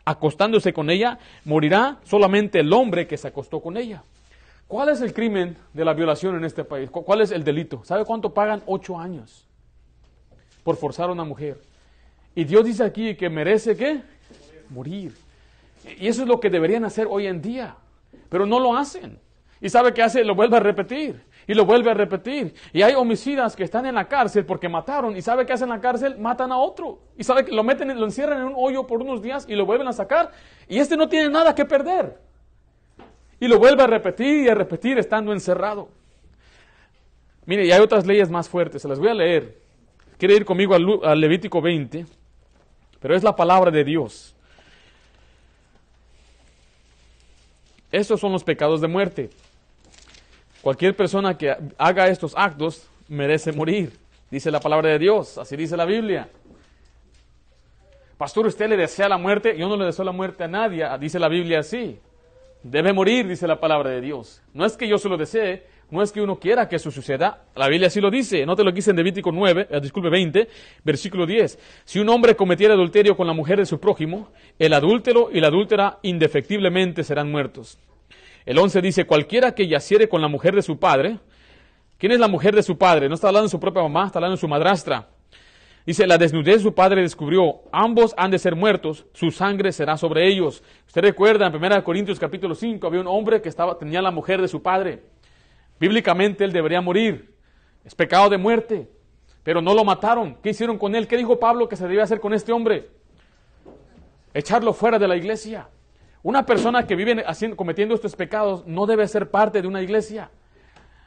acostándose 0.05 0.71
con 0.71 0.89
ella, 0.89 1.19
morirá 1.43 1.99
solamente 2.03 2.59
el 2.59 2.71
hombre 2.71 3.07
que 3.07 3.17
se 3.17 3.27
acostó 3.27 3.61
con 3.61 3.75
ella. 3.75 4.03
¿Cuál 4.67 4.89
es 4.89 5.01
el 5.01 5.13
crimen 5.13 5.57
de 5.73 5.85
la 5.85 5.93
violación 5.93 6.35
en 6.35 6.45
este 6.45 6.63
país? 6.63 6.89
¿Cuál 6.89 7.21
es 7.21 7.31
el 7.31 7.43
delito? 7.43 7.83
¿Sabe 7.83 8.05
cuánto 8.05 8.33
pagan? 8.33 8.63
Ocho 8.65 8.99
años 8.99 9.45
por 10.65 10.75
forzar 10.77 11.09
a 11.09 11.13
una 11.13 11.23
mujer. 11.23 11.61
Y 12.33 12.43
Dios 12.43 12.65
dice 12.65 12.83
aquí 12.83 13.15
que 13.15 13.29
merece 13.29 13.77
qué? 13.77 14.01
Morir. 14.71 15.13
Y 15.99 16.07
eso 16.07 16.23
es 16.23 16.27
lo 16.27 16.39
que 16.39 16.49
deberían 16.49 16.83
hacer 16.83 17.07
hoy 17.07 17.27
en 17.27 17.39
día. 17.39 17.75
Pero 18.29 18.47
no 18.47 18.59
lo 18.59 18.75
hacen. 18.75 19.19
Y 19.61 19.69
sabe 19.69 19.93
qué 19.93 20.01
hace, 20.01 20.23
lo 20.23 20.33
vuelve 20.33 20.57
a 20.57 20.59
repetir. 20.59 21.21
Y 21.47 21.53
lo 21.53 21.65
vuelve 21.65 21.91
a 21.91 21.93
repetir. 21.93 22.53
Y 22.73 22.81
hay 22.81 22.93
homicidas 22.93 23.55
que 23.55 23.63
están 23.63 23.85
en 23.85 23.95
la 23.95 24.07
cárcel 24.07 24.45
porque 24.45 24.67
mataron. 24.67 25.15
Y 25.15 25.21
sabe 25.21 25.45
qué 25.45 25.53
hacen 25.53 25.69
en 25.69 25.75
la 25.75 25.81
cárcel, 25.81 26.17
matan 26.17 26.51
a 26.51 26.57
otro. 26.57 26.99
Y 27.17 27.23
sabe 27.23 27.45
que 27.45 27.51
lo 27.51 27.63
meten, 27.63 27.97
lo 27.99 28.05
encierran 28.05 28.39
en 28.39 28.47
un 28.47 28.53
hoyo 28.55 28.87
por 28.87 29.01
unos 29.01 29.21
días 29.21 29.45
y 29.47 29.55
lo 29.55 29.65
vuelven 29.65 29.87
a 29.87 29.93
sacar. 29.93 30.31
Y 30.67 30.79
este 30.79 30.97
no 30.97 31.07
tiene 31.07 31.29
nada 31.29 31.53
que 31.53 31.65
perder. 31.65 32.17
Y 33.39 33.47
lo 33.47 33.59
vuelve 33.59 33.83
a 33.83 33.87
repetir 33.87 34.45
y 34.45 34.49
a 34.49 34.55
repetir 34.55 34.97
estando 34.97 35.33
encerrado. 35.33 35.89
Mire, 37.45 37.65
y 37.65 37.71
hay 37.71 37.79
otras 37.79 38.05
leyes 38.05 38.29
más 38.29 38.49
fuertes, 38.49 38.81
se 38.81 38.87
las 38.87 38.99
voy 38.99 39.09
a 39.09 39.13
leer. 39.13 39.57
Quiere 40.17 40.35
ir 40.35 40.45
conmigo 40.45 40.73
al, 40.73 41.19
Levítico 41.19 41.61
20, 41.61 42.05
pero 42.99 43.15
es 43.15 43.23
la 43.23 43.35
palabra 43.35 43.69
de 43.69 43.83
Dios. 43.83 44.33
Estos 47.91 48.19
son 48.19 48.31
los 48.31 48.43
pecados 48.43 48.81
de 48.81 48.87
muerte. 48.87 49.29
Cualquier 50.65 50.95
persona 50.95 51.37
que 51.37 51.55
haga 51.77 52.07
estos 52.07 52.33
actos 52.35 52.89
merece 53.07 53.51
morir, 53.51 53.93
dice 54.31 54.49
la 54.49 54.59
palabra 54.59 54.89
de 54.89 54.97
Dios, 54.97 55.37
así 55.37 55.55
dice 55.55 55.77
la 55.77 55.85
Biblia. 55.85 56.27
Pastor, 58.17 58.47
¿usted 58.47 58.67
le 58.69 58.75
desea 58.75 59.07
la 59.07 59.19
muerte? 59.19 59.55
Yo 59.59 59.69
no 59.69 59.77
le 59.77 59.85
deseo 59.85 60.03
la 60.03 60.11
muerte 60.11 60.43
a 60.43 60.47
nadie, 60.47 60.83
dice 60.99 61.19
la 61.19 61.29
Biblia 61.29 61.59
así. 61.59 61.99
Debe 62.63 62.93
morir, 62.93 63.27
dice 63.27 63.45
la 63.45 63.59
palabra 63.59 63.91
de 63.91 64.01
Dios. 64.01 64.41
No 64.55 64.65
es 64.65 64.75
que 64.75 64.87
yo 64.87 64.97
se 64.97 65.07
lo 65.07 65.17
desee, 65.17 65.67
no 65.91 66.01
es 66.01 66.11
que 66.11 66.19
uno 66.19 66.39
quiera 66.39 66.67
que 66.67 66.77
eso 66.77 66.89
suceda. 66.89 67.43
La 67.55 67.67
Biblia 67.67 67.89
así 67.89 68.01
lo 68.01 68.09
dice. 68.09 68.43
Note 68.43 68.63
lo 68.63 68.71
que 68.71 68.77
dice 68.77 68.89
en 68.89 68.97
Levítico 68.97 69.31
9, 69.31 69.67
eh, 69.69 69.79
disculpe 69.79 70.09
20, 70.09 70.49
versículo 70.83 71.27
10. 71.27 71.59
Si 71.85 71.99
un 71.99 72.09
hombre 72.09 72.35
cometiera 72.35 72.73
adulterio 72.73 73.15
con 73.15 73.27
la 73.27 73.33
mujer 73.33 73.59
de 73.59 73.67
su 73.67 73.79
prójimo, 73.79 74.29
el 74.57 74.73
adúltero 74.73 75.29
y 75.31 75.41
la 75.41 75.49
adúltera 75.49 75.99
indefectiblemente 76.01 77.03
serán 77.03 77.29
muertos. 77.29 77.77
El 78.45 78.59
11 78.59 78.81
dice, 78.81 79.05
cualquiera 79.05 79.55
que 79.55 79.67
yaciere 79.67 80.07
con 80.07 80.21
la 80.21 80.27
mujer 80.27 80.55
de 80.55 80.61
su 80.61 80.77
padre. 80.77 81.19
¿Quién 81.97 82.11
es 82.11 82.19
la 82.19 82.27
mujer 82.27 82.55
de 82.55 82.61
su 82.61 82.77
padre? 82.77 83.07
No 83.07 83.15
está 83.15 83.27
hablando 83.27 83.47
de 83.47 83.51
su 83.51 83.59
propia 83.59 83.81
mamá, 83.81 84.05
está 84.05 84.19
hablando 84.19 84.35
de 84.35 84.41
su 84.41 84.47
madrastra. 84.47 85.09
Dice, 85.85 86.05
la 86.05 86.17
desnudez 86.17 86.57
de 86.57 86.63
su 86.63 86.73
padre 86.73 87.01
descubrió, 87.01 87.61
ambos 87.71 88.13
han 88.17 88.31
de 88.31 88.39
ser 88.39 88.55
muertos, 88.55 89.05
su 89.13 89.31
sangre 89.31 89.71
será 89.71 89.97
sobre 89.97 90.27
ellos. 90.27 90.63
Usted 90.87 91.01
recuerda, 91.01 91.47
en 91.47 91.55
1 91.55 91.83
Corintios 91.83 92.19
capítulo 92.19 92.55
5, 92.55 92.85
había 92.85 93.01
un 93.01 93.07
hombre 93.07 93.41
que 93.41 93.49
estaba, 93.49 93.77
tenía 93.77 94.01
la 94.01 94.11
mujer 94.11 94.41
de 94.41 94.47
su 94.47 94.61
padre. 94.61 95.03
Bíblicamente 95.79 96.43
él 96.43 96.51
debería 96.51 96.81
morir. 96.81 97.35
Es 97.83 97.93
pecado 97.93 98.29
de 98.29 98.37
muerte. 98.37 98.89
Pero 99.43 99.61
no 99.61 99.75
lo 99.75 99.83
mataron. 99.83 100.37
¿Qué 100.41 100.49
hicieron 100.49 100.79
con 100.79 100.95
él? 100.95 101.07
¿Qué 101.07 101.17
dijo 101.17 101.39
Pablo 101.39 101.69
que 101.69 101.75
se 101.75 101.83
debía 101.83 102.03
hacer 102.03 102.19
con 102.19 102.33
este 102.33 102.51
hombre? 102.51 102.89
Echarlo 104.33 104.73
fuera 104.73 104.97
de 104.97 105.07
la 105.07 105.15
iglesia. 105.15 105.69
Una 106.25 106.43
persona 106.43 106.87
que 106.87 106.95
vive 106.95 107.23
haciendo, 107.27 107.55
cometiendo 107.55 107.93
estos 107.93 108.15
pecados 108.15 108.65
no 108.65 108.87
debe 108.87 109.07
ser 109.07 109.29
parte 109.29 109.61
de 109.61 109.67
una 109.67 109.83
iglesia. 109.83 110.31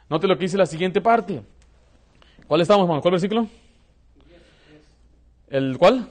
Note 0.09 0.27
lo 0.27 0.37
que 0.37 0.43
dice 0.45 0.55
la 0.55 0.65
siguiente 0.65 1.01
parte. 1.01 1.41
¿Cuál 2.47 2.61
estamos, 2.61 2.85
hermano? 2.85 3.01
¿Cuál 3.01 3.11
versículo? 3.11 3.45
¿El 5.49 5.77
cuál? 5.77 6.07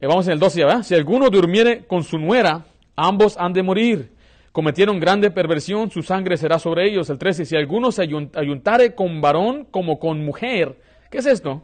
Eh, 0.00 0.06
vamos 0.06 0.26
en 0.26 0.32
el 0.32 0.38
12 0.38 0.64
¿verdad? 0.64 0.82
Si 0.82 0.94
alguno 0.94 1.28
durmiere 1.28 1.84
con 1.84 2.02
su 2.02 2.16
nuera, 2.16 2.64
ambos 2.96 3.36
han 3.36 3.52
de 3.52 3.62
morir. 3.62 4.10
Cometieron 4.50 4.98
grande 4.98 5.30
perversión, 5.30 5.90
su 5.90 6.02
sangre 6.02 6.38
será 6.38 6.58
sobre 6.58 6.88
ellos. 6.88 7.10
El 7.10 7.18
13, 7.18 7.44
si 7.44 7.56
alguno 7.56 7.92
se 7.92 8.04
ayuntare 8.04 8.94
con 8.94 9.20
varón 9.20 9.66
como 9.70 9.98
con 9.98 10.24
mujer. 10.24 10.80
¿Qué 11.10 11.18
es 11.18 11.26
esto? 11.26 11.62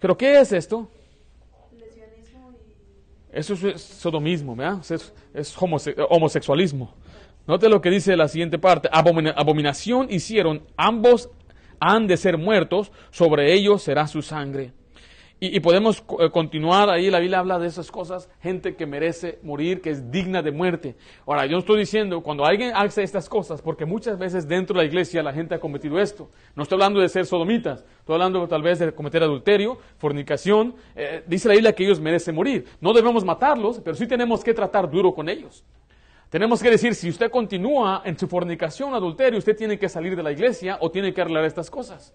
¿Pero 0.00 0.18
qué 0.18 0.40
es 0.40 0.50
esto? 0.50 0.90
Eso 3.32 3.54
es 3.54 3.80
sodomismo, 3.82 4.56
¿verdad? 4.56 4.80
Es, 5.34 5.56
homosexualismo. 6.08 6.94
Note 7.46 7.68
lo 7.68 7.80
que 7.80 7.90
dice 7.90 8.16
la 8.16 8.28
siguiente 8.28 8.58
parte. 8.58 8.88
abominación 8.92 10.08
hicieron 10.10 10.62
ambos 10.76 11.30
han 11.80 12.06
de 12.06 12.16
ser 12.16 12.38
muertos, 12.38 12.90
sobre 13.10 13.54
ellos 13.54 13.82
será 13.82 14.06
su 14.06 14.22
sangre. 14.22 14.72
Y, 15.40 15.60
podemos 15.60 16.02
eh, 16.18 16.30
continuar 16.30 16.90
ahí, 16.90 17.10
la 17.10 17.20
Biblia 17.20 17.38
habla 17.38 17.60
de 17.60 17.68
esas 17.68 17.92
cosas, 17.92 18.28
gente 18.40 18.74
que 18.74 18.86
merece 18.86 19.38
morir, 19.44 19.80
que 19.80 19.90
es 19.90 20.10
digna 20.10 20.42
de 20.42 20.50
muerte. 20.50 20.96
Ahora, 21.26 21.46
yo 21.46 21.58
estoy 21.58 21.78
diciendo, 21.78 22.22
cuando 22.22 22.44
alguien 22.44 22.72
hace 22.74 23.04
estas 23.04 23.28
cosas, 23.28 23.62
porque 23.62 23.84
muchas 23.84 24.18
veces 24.18 24.48
dentro 24.48 24.74
de 24.74 24.82
la 24.82 24.88
iglesia 24.88 25.22
la 25.22 25.32
gente 25.32 25.54
ha 25.54 25.60
cometido 25.60 26.00
esto, 26.00 26.28
no 26.56 26.64
estoy 26.64 26.74
hablando 26.74 26.98
de 26.98 27.08
ser 27.08 27.24
sodomitas, 27.24 27.84
estoy 28.00 28.14
hablando 28.14 28.48
tal 28.48 28.62
vez 28.62 28.80
de 28.80 28.92
cometer 28.92 29.22
adulterio, 29.22 29.78
fornicación, 29.98 30.74
eh, 30.96 31.22
dice 31.24 31.46
la 31.46 31.54
Biblia 31.54 31.72
que 31.72 31.84
ellos 31.84 32.00
merecen 32.00 32.34
morir. 32.34 32.64
No 32.80 32.92
debemos 32.92 33.24
matarlos, 33.24 33.78
pero 33.78 33.96
sí 33.96 34.08
tenemos 34.08 34.42
que 34.42 34.52
tratar 34.54 34.90
duro 34.90 35.14
con 35.14 35.28
ellos. 35.28 35.64
Tenemos 36.30 36.60
que 36.60 36.70
decir, 36.70 36.96
si 36.96 37.08
usted 37.08 37.30
continúa 37.30 38.02
en 38.04 38.18
su 38.18 38.26
fornicación, 38.26 38.92
adulterio, 38.92 39.38
usted 39.38 39.56
tiene 39.56 39.78
que 39.78 39.88
salir 39.88 40.16
de 40.16 40.22
la 40.24 40.32
iglesia 40.32 40.78
o 40.80 40.90
tiene 40.90 41.14
que 41.14 41.20
arreglar 41.20 41.44
estas 41.44 41.70
cosas. 41.70 42.12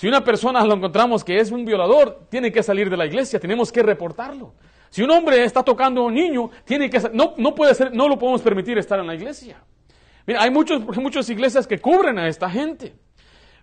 Si 0.00 0.08
una 0.08 0.24
persona 0.24 0.64
lo 0.64 0.72
encontramos 0.72 1.22
que 1.22 1.38
es 1.38 1.50
un 1.50 1.62
violador, 1.62 2.22
tiene 2.30 2.50
que 2.50 2.62
salir 2.62 2.88
de 2.88 2.96
la 2.96 3.04
iglesia, 3.04 3.38
tenemos 3.38 3.70
que 3.70 3.82
reportarlo. 3.82 4.54
Si 4.88 5.02
un 5.02 5.10
hombre 5.10 5.44
está 5.44 5.62
tocando 5.62 6.00
a 6.00 6.04
un 6.04 6.14
niño, 6.14 6.50
tiene 6.64 6.88
que 6.88 6.98
no, 7.12 7.34
no 7.36 7.54
puede 7.54 7.74
ser, 7.74 7.92
no 7.92 8.08
lo 8.08 8.18
podemos 8.18 8.40
permitir 8.40 8.78
estar 8.78 8.98
en 8.98 9.06
la 9.06 9.14
iglesia. 9.14 9.62
Hay 10.38 10.50
muchos, 10.50 10.96
muchas 10.96 11.28
iglesias 11.28 11.66
que 11.66 11.78
cubren 11.78 12.18
a 12.18 12.28
esta 12.28 12.48
gente. 12.48 12.94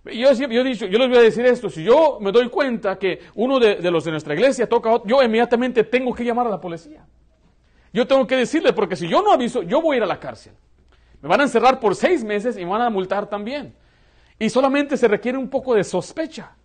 Yo, 0.05 0.31
yo, 0.31 0.63
dicho, 0.63 0.85
yo 0.85 0.99
les 0.99 1.09
voy 1.09 1.17
a 1.17 1.21
decir 1.21 1.43
esto, 1.43 1.71
si 1.71 1.83
yo 1.83 2.19
me 2.21 2.31
doy 2.31 2.49
cuenta 2.49 2.99
que 2.99 3.19
uno 3.33 3.59
de, 3.59 3.77
de 3.77 3.89
los 3.89 4.03
de 4.03 4.11
nuestra 4.11 4.35
iglesia 4.35 4.69
toca, 4.69 5.01
yo 5.05 5.23
inmediatamente 5.23 5.85
tengo 5.85 6.13
que 6.13 6.23
llamar 6.23 6.45
a 6.45 6.51
la 6.51 6.61
policía. 6.61 7.03
Yo 7.91 8.05
tengo 8.05 8.27
que 8.27 8.35
decirle, 8.35 8.73
porque 8.73 8.95
si 8.95 9.07
yo 9.07 9.23
no 9.23 9.31
aviso, 9.31 9.63
yo 9.63 9.81
voy 9.81 9.95
a 9.95 9.97
ir 9.97 10.03
a 10.03 10.05
la 10.05 10.19
cárcel. 10.19 10.53
Me 11.19 11.29
van 11.29 11.39
a 11.39 11.45
encerrar 11.45 11.79
por 11.79 11.95
seis 11.95 12.23
meses 12.23 12.57
y 12.57 12.59
me 12.59 12.69
van 12.69 12.83
a 12.83 12.91
multar 12.91 13.27
también. 13.27 13.73
Y 14.39 14.49
solamente 14.49 14.97
se 14.97 15.07
requiere 15.07 15.37
un 15.37 15.49
poco 15.49 15.73
de 15.73 15.83
sospecha. 15.83 16.55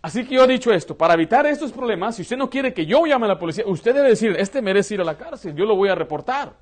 Así 0.00 0.24
que 0.24 0.36
yo 0.36 0.44
he 0.44 0.46
dicho 0.46 0.72
esto, 0.72 0.96
para 0.96 1.14
evitar 1.14 1.46
estos 1.46 1.72
problemas, 1.72 2.16
si 2.16 2.22
usted 2.22 2.36
no 2.36 2.48
quiere 2.48 2.72
que 2.72 2.86
yo 2.86 3.04
llame 3.04 3.26
a 3.26 3.28
la 3.28 3.38
policía, 3.38 3.64
usted 3.66 3.94
debe 3.94 4.10
decir, 4.10 4.36
este 4.38 4.62
merece 4.62 4.94
ir 4.94 5.00
a 5.00 5.04
la 5.04 5.16
cárcel, 5.16 5.54
yo 5.54 5.64
lo 5.64 5.74
voy 5.74 5.88
a 5.88 5.94
reportar. 5.94 6.54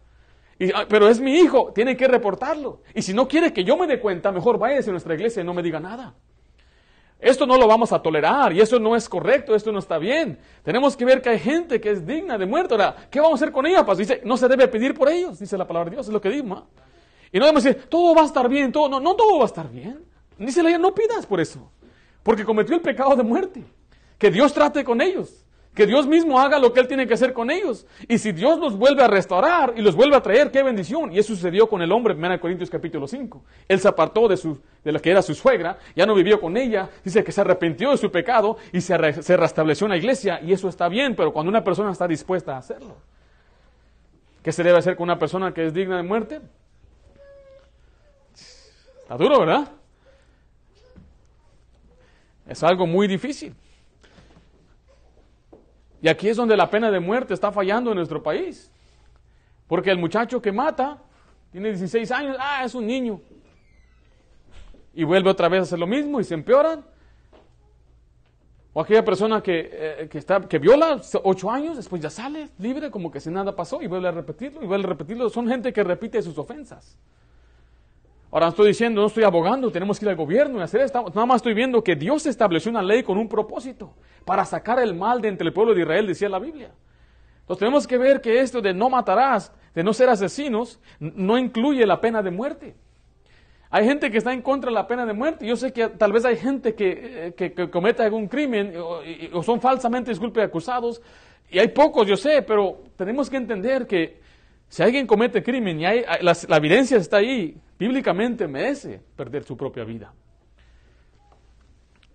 Ah, 0.75 0.87
pero 0.89 1.09
es 1.09 1.21
mi 1.21 1.37
hijo, 1.37 1.71
tiene 1.75 1.97
que 1.97 2.09
reportarlo. 2.09 2.81
Y 2.95 3.03
si 3.03 3.13
no 3.13 3.29
quiere 3.29 3.53
que 3.53 3.63
yo 3.63 3.77
me 3.77 3.87
dé 3.87 4.01
cuenta, 4.01 4.33
mejor 4.33 4.59
váyase 4.59 4.89
a 4.89 4.93
nuestra 4.93 5.15
iglesia 5.15 5.43
y 5.43 5.45
no 5.45 5.53
me 5.53 5.63
diga 5.63 5.81
nada. 5.81 6.15
Esto 7.19 7.47
no 7.47 7.59
lo 7.59 7.67
vamos 7.67 7.93
a 7.93 8.01
tolerar 8.01 8.53
y 8.53 8.61
eso 8.61 8.79
no 8.79 8.95
es 8.95 9.09
correcto, 9.09 9.55
esto 9.55 9.73
no 9.73 9.81
está 9.81 9.99
bien. 9.99 10.39
Tenemos 10.63 10.97
que 10.97 11.05
ver 11.05 11.21
que 11.21 11.31
hay 11.31 11.39
gente 11.39 11.81
que 11.81 11.91
es 11.91 12.07
digna 12.07 12.39
de 12.39 12.47
muerte. 12.47 12.75
Ahora, 12.75 12.95
¿qué 13.11 13.21
vamos 13.21 13.41
a 13.41 13.45
hacer 13.45 13.53
con 13.53 13.67
ella? 13.67 13.85
Pues 13.85 13.99
dice, 13.99 14.23
no 14.25 14.37
se 14.37 14.49
debe 14.49 14.69
pedir 14.69 14.95
por 14.95 15.09
ellos, 15.09 15.39
dice 15.39 15.59
la 15.59 15.67
palabra 15.67 15.91
de 15.91 15.97
Dios, 15.97 16.07
es 16.07 16.13
lo 16.13 16.21
que 16.21 16.31
digo. 16.31 16.67
Y 17.33 17.39
no 17.39 17.45
debemos 17.45 17.65
decir, 17.65 17.85
todo 17.89 18.15
va 18.15 18.23
a 18.23 18.27
estar 18.27 18.49
bien, 18.49 18.73
todo, 18.73 18.89
no, 18.89 19.01
no 19.01 19.15
todo 19.15 19.39
va 19.39 19.45
a 19.45 19.47
estar 19.47 19.69
bien. 19.71 20.06
Dice 20.39 20.63
la 20.63 20.77
no 20.79 20.95
pidas 20.95 21.27
por 21.27 21.41
eso, 21.41 21.71
porque 22.23 22.45
cometió 22.45 22.75
el 22.75 22.83
pecado 22.83 23.17
de 23.17 23.23
muerte. 23.23 23.65
Que 24.19 24.31
Dios 24.31 24.53
trate 24.53 24.85
con 24.85 25.01
ellos. 25.01 25.47
Que 25.77 25.87
Dios 25.87 26.07
mismo 26.07 26.41
haga 26.41 26.59
lo 26.59 26.73
que 26.73 26.81
Él 26.81 26.89
tiene 26.89 27.07
que 27.07 27.13
hacer 27.13 27.35
con 27.35 27.51
ellos. 27.51 27.87
Y 28.09 28.17
si 28.17 28.33
Dios 28.33 28.59
los 28.59 28.79
vuelve 28.79 29.03
a 29.03 29.09
restaurar 29.09 29.75
y 29.77 29.83
los 29.83 29.95
vuelve 29.95 30.17
a 30.17 30.23
traer, 30.23 30.51
qué 30.51 30.63
bendición. 30.63 31.13
Y 31.13 31.19
eso 31.19 31.35
sucedió 31.35 31.69
con 31.69 31.83
el 31.83 31.93
hombre 31.93 32.15
en 32.15 32.25
1 32.25 32.41
Corintios 32.41 32.71
capítulo 32.71 33.07
5. 33.07 33.45
Él 33.69 33.79
se 33.79 33.87
apartó 33.87 34.27
de, 34.27 34.39
su, 34.39 34.59
de 34.83 34.93
la 34.93 35.01
que 35.01 35.11
era 35.11 35.21
su 35.21 35.35
suegra, 35.35 35.79
ya 35.95 36.07
no 36.07 36.15
vivió 36.15 36.41
con 36.41 36.57
ella, 36.57 36.89
dice 37.05 37.23
que 37.23 37.31
se 37.31 37.43
arrepintió 37.43 37.91
de 37.91 37.99
su 37.99 38.11
pecado 38.11 38.57
y 38.73 38.81
se, 38.81 39.23
se 39.23 39.37
restableció 39.37 39.85
en 39.85 39.91
la 39.91 39.99
iglesia. 39.99 40.41
Y 40.43 40.55
eso 40.55 40.71
está 40.71 40.89
bien, 40.89 41.15
pero 41.15 41.31
cuando 41.31 41.51
una 41.51 41.63
persona 41.63 41.93
está 41.93 42.09
dispuesta 42.09 42.55
a 42.55 42.59
hacerlo. 42.59 42.97
¿Qué 44.43 44.53
se 44.53 44.63
debe 44.63 44.79
hacer 44.79 44.97
con 44.97 45.05
una 45.05 45.19
persona 45.19 45.53
que 45.53 45.67
es 45.67 45.75
digna 45.75 45.99
de 45.99 46.05
muerte? 46.05 46.41
Está 49.03 49.19
duro, 49.19 49.41
¿verdad? 49.41 49.69
Es 52.47 52.63
algo 52.63 52.87
muy 52.87 53.09
difícil. 53.09 53.55
Y 56.01 56.09
aquí 56.09 56.29
es 56.29 56.37
donde 56.37 56.57
la 56.57 56.71
pena 56.71 56.91
de 56.91 57.01
muerte 57.01 57.35
está 57.35 57.51
fallando 57.51 57.91
en 57.91 57.97
nuestro 57.97 58.23
país. 58.23 58.71
Porque 59.67 59.91
el 59.91 59.99
muchacho 59.99 60.41
que 60.41 60.53
mata 60.53 61.03
tiene 61.51 61.71
16 61.71 62.11
años, 62.13 62.37
ah, 62.39 62.63
es 62.65 62.75
un 62.75 62.87
niño. 62.87 63.21
Y 64.95 65.05
vuelve 65.05 65.31
otra 65.31 65.49
vez 65.49 65.61
a 65.61 65.63
hacer 65.63 65.79
lo 65.79 65.87
mismo 65.87 66.21
y 66.21 66.25
se 66.25 66.35
empeoran. 66.35 66.85
O 68.73 68.81
aquella 68.83 69.05
persona 69.05 69.43
que, 69.43 69.71
eh, 69.73 70.09
que, 70.09 70.19
está, 70.19 70.41
que 70.43 70.59
viola 70.59 71.01
ocho 71.25 71.51
años, 71.51 71.77
después 71.77 72.01
ya 72.03 72.11
sale 72.11 72.51
libre, 72.59 72.91
como 72.91 73.11
que 73.11 73.21
si 73.21 73.31
nada 73.31 73.57
pasó, 73.57 73.81
y 73.81 73.87
vuelve 73.87 74.09
a 74.09 74.13
repetirlo, 74.13 74.63
y 74.63 74.67
vuelve 74.67 74.85
a 74.85 74.89
repetirlo. 74.91 75.31
Son 75.31 75.49
gente 75.49 75.73
que 75.73 75.83
repite 75.83 76.21
sus 76.21 76.37
ofensas. 76.37 76.99
Ahora 78.37 78.49
estoy 78.49 78.69
diciendo, 78.69 79.01
no 79.01 79.07
estoy 79.07 79.25
abogando, 79.25 79.73
tenemos 79.73 79.99
que 79.99 80.05
ir 80.05 80.11
al 80.11 80.17
gobierno 80.17 80.59
y 80.59 80.63
hacer 80.63 80.83
esto. 80.83 81.07
Nada 81.15 81.25
más 81.25 81.37
estoy 81.37 81.55
viendo 81.55 81.83
que 81.83 81.97
Dios 81.97 82.27
estableció 82.27 82.71
una 82.71 82.83
ley 82.83 83.03
con 83.03 83.17
un 83.17 83.31
propósito, 83.31 83.95
para 84.27 84.45
sacar 84.45 84.79
el 84.79 84.95
mal 84.95 85.23
de 85.23 85.29
entre 85.29 85.47
el 85.47 85.55
pueblo 85.55 85.73
de 85.73 85.81
Israel, 85.81 86.07
decía 86.07 86.29
la 86.29 86.39
Biblia. 86.39 86.71
Entonces 87.41 87.61
tenemos 87.61 87.87
que 87.87 87.97
ver 87.97 88.21
que 88.21 88.41
esto 88.41 88.61
de 88.61 88.75
no 88.75 88.91
matarás, 88.91 89.55
de 89.75 89.83
no 89.83 89.95
ser 89.95 90.11
asesinos, 90.11 90.79
no 91.01 91.39
incluye 91.39 91.87
la 91.87 91.99
pena 91.99 92.23
de 92.23 92.31
muerte. 92.31 92.77
Hay 93.71 93.87
gente 93.87 94.11
que 94.11 94.19
está 94.19 94.35
en 94.35 94.43
contra 94.43 94.69
de 94.69 94.75
la 94.75 94.87
pena 94.87 95.07
de 95.07 95.15
muerte. 95.15 95.47
Yo 95.47 95.57
sé 95.57 95.73
que 95.73 95.89
tal 95.89 96.13
vez 96.13 96.27
hay 96.27 96.37
gente 96.37 96.75
que, 96.75 97.33
eh, 97.39 97.71
cometa 97.71 98.05
algún 98.05 98.29
crimen 98.29 98.75
o, 99.33 99.43
son 99.43 99.63
falsamente, 99.63 100.11
disculpe, 100.11 100.43
acusados. 100.43 101.01
Y 101.49 101.59
hay 101.59 101.69
pocos, 101.69 102.07
yo 102.07 102.19
sé, 102.19 102.43
pero 102.43 102.83
tenemos 102.97 103.31
que 103.31 103.39
entender 103.39 103.87
que 103.87 104.26
si 104.69 104.83
alguien 104.83 105.07
comete 105.07 105.43
crimen 105.43 105.81
y 105.81 105.87
hay, 105.87 106.05
la, 106.21 106.57
evidencia 106.57 106.97
está 106.97 107.19
ahí, 107.19 107.57
bíblicamente 107.79 108.49
merece 108.49 109.01
perder 109.15 109.45
su 109.45 109.57
propia 109.57 109.85
vida. 109.85 110.13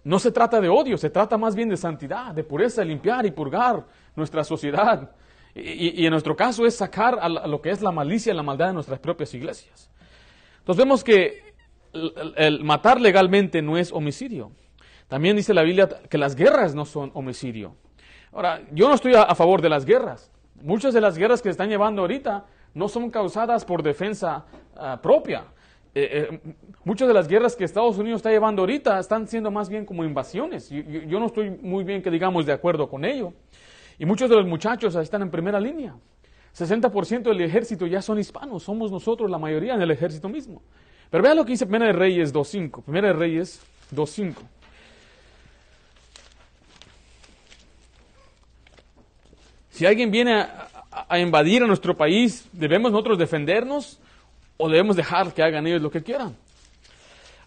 No 0.04 0.20
se 0.20 0.32
trata 0.32 0.60
de 0.60 0.68
odio, 0.68 0.98
se 0.98 1.10
trata 1.10 1.38
más 1.38 1.56
bien 1.56 1.70
de 1.70 1.78
santidad, 1.78 2.34
de 2.34 2.44
pureza, 2.44 2.84
limpiar 2.84 3.26
y 3.26 3.32
purgar 3.32 3.86
nuestra 4.16 4.44
sociedad. 4.44 5.12
Y, 5.54 6.06
en 6.06 6.12
nuestro 6.12 6.36
caso 6.36 6.66
es 6.66 6.76
sacar 6.76 7.20
a, 7.22 7.28
lo 7.28 7.62
que 7.62 7.72
es 7.72 7.82
la 7.82 7.92
malicia 7.92 8.34
y 8.34 8.36
la 8.36 8.44
maldad 8.44 8.68
de 8.68 8.74
nuestras 8.74 9.00
propias 9.00 9.34
iglesias. 9.34 9.92
Entonces 10.60 10.84
vemos 10.84 11.04
que 11.04 11.54
el, 11.94 12.64
matar 12.64 13.00
legalmente 13.00 13.62
no 13.62 13.78
es 13.78 13.92
homicidio. 13.92 14.52
También 15.08 15.36
dice 15.36 15.54
la 15.54 15.64
Biblia 15.64 15.90
que 16.10 16.18
las 16.18 16.36
guerras 16.36 16.74
no 16.74 16.86
son 16.86 17.12
homicidio. 17.14 17.76
Ahora, 18.32 18.62
yo 18.72 18.88
no 18.88 18.96
estoy 18.96 19.14
a, 19.14 19.36
favor 19.36 19.62
de 19.62 19.70
las 19.70 19.86
guerras. 19.86 20.32
Muchas 20.64 20.94
de 20.94 21.02
las 21.02 21.18
guerras 21.18 21.42
que 21.42 21.48
se 21.48 21.52
están 21.52 21.70
llevando 21.70 22.02
ahorita 22.02 22.46
no 22.74 22.88
son 22.88 23.10
causadas 23.10 23.66
por 23.66 23.84
defensa 23.84 24.46
ah, 24.76 25.00
propia. 25.02 25.46
Eh, 25.94 26.30
eh, 26.32 26.54
muchas 26.86 27.08
de 27.08 27.14
las 27.14 27.28
guerras 27.28 27.56
que 27.56 27.66
Estados 27.66 27.98
Unidos 27.98 28.20
está 28.20 28.30
llevando 28.30 28.62
ahorita 28.62 28.98
están 29.00 29.28
siendo 29.28 29.52
más 29.52 29.68
bien 29.70 29.86
como 29.86 30.06
invasiones. 30.06 30.70
yo, 30.70 31.20
no 31.20 31.26
estoy 31.26 31.50
muy 31.50 31.84
bien 31.84 32.02
que 32.02 32.10
digamos 32.10 32.46
de 32.46 32.54
acuerdo 32.54 32.90
con 32.90 33.04
ello. 33.04 33.34
Y 34.00 34.06
muchos 34.06 34.30
de 34.30 34.36
los 34.36 34.48
muchachos 34.48 34.96
están 34.96 35.22
en 35.22 35.30
primera 35.30 35.60
línea. 35.60 35.96
60% 36.58 37.24
del 37.24 37.42
ejército 37.42 37.86
ya 37.86 38.02
son 38.02 38.20
hispanos, 38.20 38.64
somos 38.64 38.92
nosotros 38.92 39.30
la 39.30 39.38
mayoría 39.38 39.76
en 39.76 39.82
el 39.82 39.92
ejército 39.92 40.28
mismo. 40.28 40.62
Pero 41.10 41.24
vean 41.24 41.38
lo 41.38 41.46
que 41.46 41.52
dice 41.52 41.66
Primera 41.66 41.88
de 41.88 41.94
Reyes 41.94 42.34
2.5. 42.34 42.84
Primera 42.84 43.08
de 43.10 43.14
Reyes 43.14 43.62
2.5. 43.94 44.36
Si 49.72 49.86
alguien 49.86 50.12
viene 50.12 50.46
a, 50.92 51.20
invadir 51.20 51.64
a 51.64 51.68
nuestro 51.68 51.96
país, 51.96 52.48
¿debemos 52.52 52.92
nosotros 52.92 53.18
defendernos 53.18 54.00
o 54.58 54.70
debemos 54.70 54.96
dejar 54.96 55.34
que 55.34 55.42
hagan 55.42 55.66
ellos 55.66 55.82
lo 55.82 55.90
que 55.90 56.04
quieran? 56.04 56.36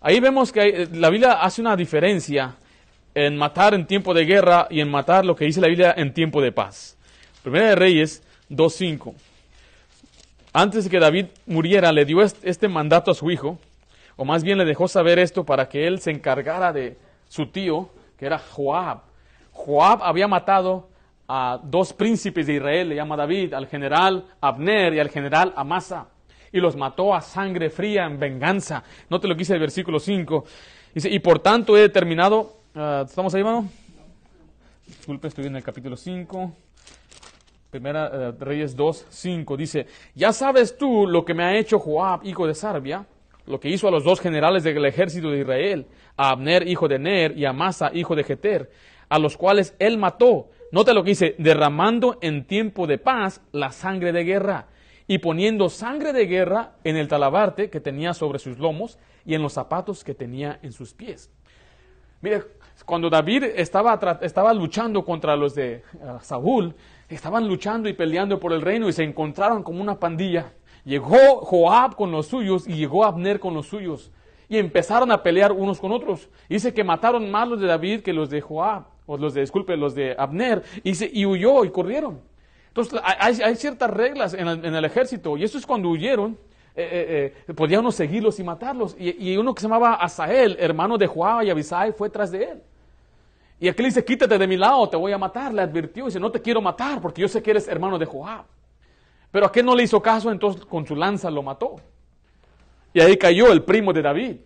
Ahí 0.00 0.20
vemos 0.20 0.50
que 0.50 0.88
la 0.92 1.10
Biblia 1.10 1.34
hace 1.34 1.60
una 1.60 1.76
diferencia 1.76 2.56
en 3.14 3.36
matar 3.36 3.74
en 3.74 3.86
tiempo 3.86 4.12
de 4.12 4.24
guerra 4.24 4.66
y 4.70 4.80
en 4.80 4.90
matar 4.90 5.24
lo 5.24 5.36
que 5.36 5.44
dice 5.44 5.60
la 5.60 5.68
Biblia 5.68 5.94
en 5.96 6.12
tiempo 6.12 6.40
de 6.40 6.50
paz. 6.50 6.96
Primera 7.42 7.68
de 7.68 7.74
Reyes 7.74 8.22
2.5. 8.50 9.14
Antes 10.52 10.84
de 10.84 10.90
que 10.90 10.98
David 10.98 11.26
muriera, 11.46 11.92
le 11.92 12.04
dio 12.04 12.22
este 12.22 12.68
mandato 12.68 13.10
a 13.10 13.14
su 13.14 13.30
hijo, 13.30 13.58
o 14.16 14.24
más 14.24 14.42
bien 14.42 14.56
le 14.56 14.64
dejó 14.64 14.88
saber 14.88 15.18
esto 15.18 15.44
para 15.44 15.68
que 15.68 15.86
él 15.86 16.00
se 16.00 16.10
encargara 16.10 16.72
de 16.72 16.96
su 17.28 17.46
tío, 17.46 17.90
que 18.18 18.26
era 18.26 18.38
Joab. 18.38 19.00
Joab 19.52 20.02
había 20.02 20.26
matado 20.26 20.88
a 21.28 21.60
dos 21.62 21.92
príncipes 21.92 22.46
de 22.46 22.54
Israel, 22.54 22.88
le 22.88 22.96
llama 22.96 23.16
David, 23.16 23.54
al 23.54 23.66
general 23.66 24.26
Abner 24.40 24.94
y 24.94 25.00
al 25.00 25.10
general 25.10 25.52
Amasa, 25.56 26.08
y 26.52 26.60
los 26.60 26.76
mató 26.76 27.14
a 27.14 27.20
sangre 27.20 27.70
fría 27.70 28.04
en 28.04 28.18
venganza. 28.18 28.84
Note 29.08 29.28
lo 29.28 29.34
que 29.34 29.40
dice 29.40 29.54
el 29.54 29.60
versículo 29.60 29.98
5. 29.98 30.44
Dice, 30.94 31.08
y 31.10 31.18
por 31.18 31.40
tanto 31.40 31.76
he 31.76 31.80
determinado 31.80 32.64
Ah, 32.76 33.04
¿Estamos 33.06 33.32
ahí, 33.32 33.38
hermano? 33.38 33.68
Disculpe, 34.84 35.28
estoy 35.28 35.46
en 35.46 35.54
el 35.54 35.62
capítulo 35.62 35.96
5. 35.96 36.52
Primera 37.70 38.30
uh, 38.30 38.44
Reyes 38.44 38.74
2, 38.74 39.06
5. 39.10 39.56
Dice, 39.56 39.86
ya 40.16 40.32
sabes 40.32 40.76
tú 40.76 41.06
lo 41.06 41.24
que 41.24 41.34
me 41.34 41.44
ha 41.44 41.56
hecho 41.56 41.78
Joab, 41.78 42.26
hijo 42.26 42.48
de 42.48 42.54
Sarbia, 42.56 43.06
lo 43.46 43.60
que 43.60 43.68
hizo 43.68 43.86
a 43.86 43.92
los 43.92 44.02
dos 44.02 44.18
generales 44.18 44.64
del 44.64 44.84
ejército 44.84 45.30
de 45.30 45.42
Israel, 45.42 45.86
a 46.16 46.30
Abner, 46.30 46.66
hijo 46.66 46.88
de 46.88 46.98
Ner, 46.98 47.38
y 47.38 47.44
a 47.44 47.52
Masa, 47.52 47.92
hijo 47.94 48.16
de 48.16 48.24
Jeter, 48.24 48.72
a 49.08 49.20
los 49.20 49.36
cuales 49.36 49.76
él 49.78 49.96
mató. 49.96 50.48
Nota 50.74 50.92
lo 50.92 51.04
que 51.04 51.10
dice, 51.10 51.36
derramando 51.38 52.18
en 52.20 52.48
tiempo 52.48 52.88
de 52.88 52.98
paz 52.98 53.40
la 53.52 53.70
sangre 53.70 54.10
de 54.10 54.24
guerra 54.24 54.66
y 55.06 55.18
poniendo 55.18 55.68
sangre 55.68 56.12
de 56.12 56.26
guerra 56.26 56.72
en 56.82 56.96
el 56.96 57.06
talabarte 57.06 57.70
que 57.70 57.78
tenía 57.78 58.12
sobre 58.12 58.40
sus 58.40 58.58
lomos 58.58 58.98
y 59.24 59.36
en 59.36 59.42
los 59.42 59.52
zapatos 59.52 60.02
que 60.02 60.14
tenía 60.14 60.58
en 60.62 60.72
sus 60.72 60.92
pies. 60.92 61.30
Mire, 62.22 62.42
cuando 62.84 63.08
David 63.08 63.44
estaba, 63.54 64.18
estaba 64.20 64.52
luchando 64.52 65.04
contra 65.04 65.36
los 65.36 65.54
de 65.54 65.84
uh, 66.00 66.18
Saúl, 66.22 66.74
estaban 67.08 67.46
luchando 67.46 67.88
y 67.88 67.92
peleando 67.92 68.40
por 68.40 68.52
el 68.52 68.60
reino 68.60 68.88
y 68.88 68.92
se 68.92 69.04
encontraron 69.04 69.62
como 69.62 69.80
una 69.80 70.00
pandilla. 70.00 70.54
Llegó 70.84 71.36
Joab 71.36 71.94
con 71.94 72.10
los 72.10 72.26
suyos 72.26 72.66
y 72.66 72.74
llegó 72.74 73.04
Abner 73.04 73.38
con 73.38 73.54
los 73.54 73.68
suyos. 73.68 74.10
Y 74.48 74.58
empezaron 74.58 75.12
a 75.12 75.22
pelear 75.22 75.52
unos 75.52 75.78
con 75.78 75.92
otros. 75.92 76.28
Dice 76.48 76.74
que 76.74 76.82
mataron 76.82 77.30
más 77.30 77.46
los 77.48 77.60
de 77.60 77.68
David 77.68 78.00
que 78.00 78.12
los 78.12 78.28
de 78.28 78.40
Joab, 78.40 78.86
o 79.06 79.16
los 79.16 79.34
de, 79.34 79.42
disculpe, 79.42 79.76
los 79.76 79.94
de 79.94 80.14
Abner. 80.18 80.62
Y, 80.82 81.20
y 81.20 81.26
huyó 81.26 81.64
y 81.64 81.70
corrieron. 81.70 82.20
Entonces 82.68 83.00
hay, 83.04 83.54
ciertas 83.54 83.90
reglas 83.90 84.34
en 84.34 84.48
el, 84.48 84.64
en 84.64 84.74
el 84.74 84.84
ejército. 84.84 85.36
Y 85.36 85.44
eso 85.44 85.58
es 85.58 85.66
cuando 85.66 85.88
huyeron 85.90 86.36
eh, 86.76 87.32
eh, 87.36 87.44
eh, 87.46 87.54
podía 87.54 87.78
uno 87.78 87.92
seguirlos 87.92 88.40
y 88.40 88.44
matarlos. 88.44 88.96
Y, 88.98 89.36
uno 89.36 89.54
que 89.54 89.60
se 89.60 89.68
llamaba 89.68 89.94
Asael, 89.94 90.56
hermano 90.58 90.98
de 90.98 91.06
Joab 91.06 91.44
y 91.44 91.50
Abisai, 91.50 91.92
fue 91.92 92.10
tras 92.10 92.32
de 92.32 92.44
él. 92.44 92.62
Y 93.60 93.68
aquel 93.68 93.86
dice, 93.86 94.04
quítate 94.04 94.36
de 94.36 94.46
mi 94.46 94.56
lado, 94.56 94.88
te 94.88 94.96
voy 94.96 95.12
a 95.12 95.18
matar. 95.18 95.54
Le 95.54 95.62
advirtió, 95.62 96.06
dice, 96.06 96.18
no 96.18 96.32
te 96.32 96.42
quiero 96.42 96.60
matar 96.60 97.00
porque 97.00 97.22
yo 97.22 97.28
sé 97.28 97.42
que 97.42 97.52
eres 97.52 97.68
hermano 97.68 97.98
de 97.98 98.06
Joab. 98.06 98.44
Pero 99.30 99.46
aquel 99.46 99.64
no 99.64 99.74
le 99.76 99.84
hizo 99.84 100.02
caso, 100.02 100.30
entonces 100.32 100.64
con 100.64 100.84
su 100.86 100.96
lanza 100.96 101.30
lo 101.30 101.42
mató. 101.42 101.76
Y 102.92 103.00
ahí 103.00 103.16
cayó 103.16 103.52
el 103.52 103.62
primo 103.62 103.92
de 103.92 104.02
David. 104.02 104.36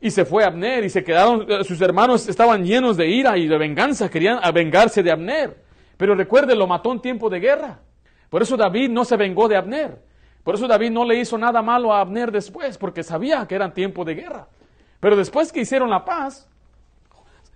Y 0.00 0.10
se 0.10 0.24
fue 0.24 0.44
Abner 0.44 0.84
y 0.84 0.90
se 0.90 1.02
quedaron, 1.02 1.46
sus 1.64 1.80
hermanos 1.80 2.28
estaban 2.28 2.64
llenos 2.64 2.96
de 2.96 3.08
ira 3.08 3.36
y 3.38 3.48
de 3.48 3.56
venganza, 3.56 4.10
querían 4.10 4.40
vengarse 4.52 5.02
de 5.02 5.10
Abner. 5.10 5.56
Pero 5.96 6.14
recuerde, 6.14 6.54
lo 6.54 6.66
mató 6.66 6.92
en 6.92 7.00
tiempo 7.00 7.30
de 7.30 7.40
guerra. 7.40 7.80
Por 8.28 8.42
eso 8.42 8.56
David 8.56 8.90
no 8.90 9.04
se 9.04 9.16
vengó 9.16 9.48
de 9.48 9.56
Abner. 9.56 10.02
Por 10.44 10.54
eso 10.54 10.68
David 10.68 10.90
no 10.90 11.04
le 11.04 11.18
hizo 11.18 11.38
nada 11.38 11.62
malo 11.62 11.92
a 11.92 12.00
Abner 12.00 12.30
después, 12.30 12.78
porque 12.78 13.02
sabía 13.02 13.46
que 13.46 13.54
era 13.54 13.72
tiempo 13.72 14.04
de 14.04 14.14
guerra. 14.14 14.46
Pero 15.00 15.16
después 15.16 15.52
que 15.52 15.60
hicieron 15.60 15.90
la 15.90 16.04
paz, 16.04 16.48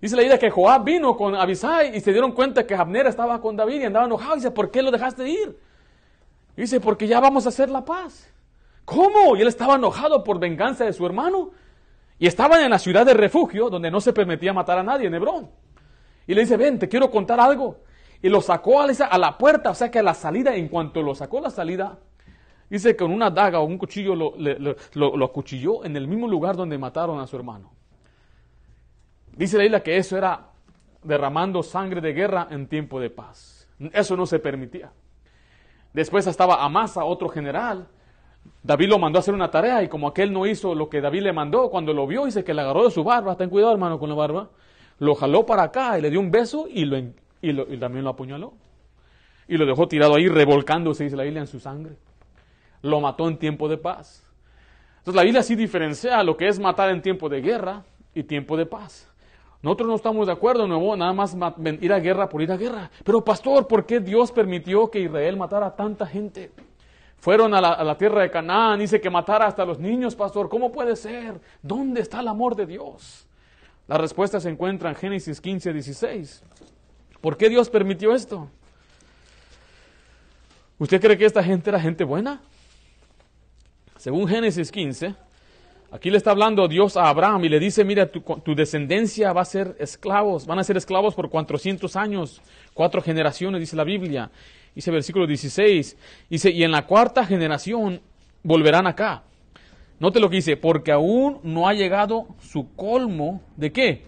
dice 0.00 0.16
la 0.16 0.22
idea 0.22 0.38
que 0.38 0.50
Joab 0.50 0.84
vino 0.84 1.16
con 1.16 1.34
Abisai 1.34 1.96
y 1.96 2.00
se 2.00 2.12
dieron 2.12 2.32
cuenta 2.32 2.66
que 2.66 2.74
Abner 2.74 3.06
estaba 3.06 3.40
con 3.40 3.56
David 3.56 3.82
y 3.82 3.84
andaba 3.84 4.06
enojado. 4.06 4.34
Y 4.34 4.38
dice, 4.38 4.50
¿por 4.50 4.70
qué 4.70 4.82
lo 4.82 4.90
dejaste 4.90 5.28
ir? 5.28 5.56
dice, 6.56 6.80
porque 6.80 7.06
ya 7.06 7.20
vamos 7.20 7.46
a 7.46 7.50
hacer 7.50 7.70
la 7.70 7.84
paz. 7.84 8.30
¿Cómo? 8.84 9.36
Y 9.36 9.40
él 9.40 9.48
estaba 9.48 9.76
enojado 9.76 10.24
por 10.24 10.38
venganza 10.38 10.84
de 10.84 10.92
su 10.92 11.06
hermano. 11.06 11.50
Y 12.20 12.28
estaban 12.28 12.62
en 12.62 12.70
la 12.70 12.78
ciudad 12.78 13.04
de 13.04 13.14
refugio, 13.14 13.68
donde 13.68 13.90
no 13.90 14.00
se 14.00 14.12
permitía 14.12 14.52
matar 14.52 14.78
a 14.78 14.84
nadie, 14.84 15.08
en 15.08 15.14
Hebrón. 15.14 15.50
Y 16.28 16.34
le 16.34 16.42
dice, 16.42 16.56
ven, 16.56 16.78
te 16.78 16.88
quiero 16.88 17.10
contar 17.10 17.40
algo. 17.40 17.78
Y 18.22 18.28
lo 18.28 18.40
sacó 18.40 18.80
a 18.80 19.18
la 19.18 19.36
puerta, 19.36 19.70
o 19.70 19.74
sea 19.74 19.90
que 19.90 19.98
a 19.98 20.02
la 20.04 20.14
salida, 20.14 20.54
en 20.54 20.68
cuanto 20.68 21.02
lo 21.02 21.16
sacó 21.16 21.38
a 21.38 21.42
la 21.42 21.50
salida, 21.50 21.98
Dice 22.70 22.90
que 22.90 22.98
con 22.98 23.10
una 23.10 23.30
daga 23.30 23.58
o 23.58 23.64
un 23.64 23.76
cuchillo 23.76 24.14
lo, 24.14 24.34
lo, 24.38 25.24
acuchilló 25.24 25.84
en 25.84 25.96
el 25.96 26.06
mismo 26.06 26.28
lugar 26.28 26.54
donde 26.54 26.78
mataron 26.78 27.18
a 27.18 27.26
su 27.26 27.34
hermano. 27.34 27.72
Dice 29.36 29.58
la 29.58 29.64
isla 29.64 29.82
que 29.82 29.96
eso 29.96 30.16
era 30.16 30.50
derramando 31.02 31.64
sangre 31.64 32.00
de 32.00 32.12
guerra 32.12 32.46
en 32.48 32.68
tiempo 32.68 33.00
de 33.00 33.10
paz. 33.10 33.68
Eso 33.92 34.16
no 34.16 34.24
se 34.24 34.38
permitía. 34.38 34.92
Después 35.92 36.28
estaba 36.28 36.64
Amasa, 36.64 37.02
otro 37.02 37.28
general. 37.28 37.88
David 38.62 38.88
lo 38.88 38.98
mandó 38.98 39.18
a 39.18 39.20
hacer 39.20 39.34
una 39.34 39.50
tarea 39.50 39.82
y 39.82 39.88
como 39.88 40.08
aquel 40.08 40.32
no 40.32 40.46
hizo 40.46 40.74
lo 40.74 40.88
que 40.88 41.00
David 41.00 41.22
le 41.22 41.32
mandó, 41.32 41.70
cuando 41.70 41.92
lo 41.92 42.06
vio, 42.06 42.26
dice 42.26 42.44
que 42.44 42.54
le 42.54 42.60
agarró 42.60 42.84
de 42.84 42.90
su 42.90 43.02
barba. 43.02 43.36
Ten 43.36 43.48
cuidado, 43.50 43.72
hermano, 43.72 43.98
con 43.98 44.08
la 44.08 44.14
barba. 44.14 44.50
Lo 44.98 45.14
jaló 45.14 45.46
para 45.46 45.64
acá 45.64 45.98
y 45.98 46.02
le 46.02 46.10
dio 46.10 46.20
un 46.20 46.30
beso 46.30 46.66
y, 46.68 46.84
lo, 46.84 46.98
y, 46.98 47.14
y 47.42 47.76
también 47.78 48.04
lo 48.04 48.10
apuñaló. 48.10 48.52
Y 49.48 49.56
lo 49.56 49.66
dejó 49.66 49.88
tirado 49.88 50.14
ahí, 50.14 50.28
revolcándose, 50.28 51.04
dice 51.04 51.16
la 51.16 51.24
Biblia, 51.24 51.40
en 51.40 51.46
su 51.46 51.58
sangre 51.58 51.96
lo 52.82 53.00
mató 53.00 53.28
en 53.28 53.36
tiempo 53.38 53.68
de 53.68 53.76
paz. 53.76 54.26
Entonces 54.98 55.14
la 55.14 55.22
Biblia 55.22 55.42
sí 55.42 55.54
diferencia 55.54 56.22
lo 56.22 56.36
que 56.36 56.48
es 56.48 56.58
matar 56.58 56.90
en 56.90 57.02
tiempo 57.02 57.28
de 57.28 57.40
guerra 57.40 57.84
y 58.14 58.22
tiempo 58.22 58.56
de 58.56 58.66
paz. 58.66 59.06
Nosotros 59.62 59.88
no 59.88 59.94
estamos 59.96 60.26
de 60.26 60.32
acuerdo, 60.32 60.66
no, 60.66 60.96
nada 60.96 61.12
más 61.12 61.36
ir 61.80 61.92
a 61.92 61.98
guerra 61.98 62.28
por 62.28 62.40
ir 62.40 62.50
a 62.50 62.56
guerra. 62.56 62.90
Pero 63.04 63.22
pastor, 63.22 63.66
¿por 63.66 63.84
qué 63.84 64.00
Dios 64.00 64.32
permitió 64.32 64.90
que 64.90 65.00
Israel 65.00 65.36
matara 65.36 65.66
a 65.66 65.76
tanta 65.76 66.06
gente? 66.06 66.50
Fueron 67.20 67.52
a 67.52 67.60
la, 67.60 67.98
tierra 67.98 68.22
de 68.22 68.30
Canaán, 68.30 68.80
dice 68.80 68.98
que 68.98 69.10
matara 69.10 69.46
hasta 69.46 69.64
los 69.66 69.78
niños, 69.78 70.16
pastor. 70.16 70.48
¿Cómo 70.48 70.72
puede 70.72 70.96
ser? 70.96 71.38
¿Dónde 71.62 72.00
está 72.00 72.20
el 72.20 72.28
amor 72.28 72.56
de 72.56 72.64
Dios? 72.64 73.26
La 73.86 73.98
respuesta 73.98 74.40
se 74.40 74.48
encuentra 74.48 74.88
en 74.88 74.96
Génesis 74.96 75.38
15, 75.38 75.74
16. 75.74 76.42
¿Por 77.20 77.36
qué 77.36 77.50
Dios 77.50 77.68
permitió 77.68 78.14
esto? 78.14 78.48
¿Usted 80.78 80.98
cree 80.98 81.18
que 81.18 81.26
esta 81.26 81.44
gente 81.44 81.68
era 81.68 81.78
gente 81.78 82.04
buena? 82.04 82.40
Según 83.98 84.26
Génesis 84.26 84.72
15, 84.72 85.14
aquí 85.90 86.10
le 86.10 86.16
está 86.16 86.30
hablando 86.30 86.68
Dios 86.68 86.96
a 86.96 87.10
Abraham 87.10 87.44
y 87.44 87.50
le 87.50 87.60
dice, 87.60 87.84
mira, 87.84 88.10
tu, 88.10 88.22
tu, 88.22 88.54
descendencia 88.54 89.34
va 89.34 89.42
a 89.42 89.44
ser 89.44 89.76
esclavos, 89.78 90.46
van 90.46 90.58
a 90.58 90.64
ser 90.64 90.78
esclavos 90.78 91.14
por 91.14 91.28
400 91.28 91.96
años, 91.96 92.40
cuatro 92.72 93.02
generaciones, 93.02 93.60
dice 93.60 93.76
la 93.76 93.84
Biblia. 93.84 94.30
Dice 94.74 94.90
versículo 94.90 95.26
16, 95.26 95.96
dice, 96.28 96.50
y 96.50 96.62
en 96.62 96.70
la 96.70 96.86
cuarta 96.86 97.24
generación 97.26 98.00
volverán 98.42 98.86
acá. 98.86 99.22
Note 99.98 100.20
lo 100.20 100.30
que 100.30 100.36
dice, 100.36 100.56
porque 100.56 100.92
aún 100.92 101.40
no 101.42 101.68
ha 101.68 101.74
llegado 101.74 102.28
su 102.40 102.74
colmo 102.74 103.42
de 103.56 103.72
qué? 103.72 104.06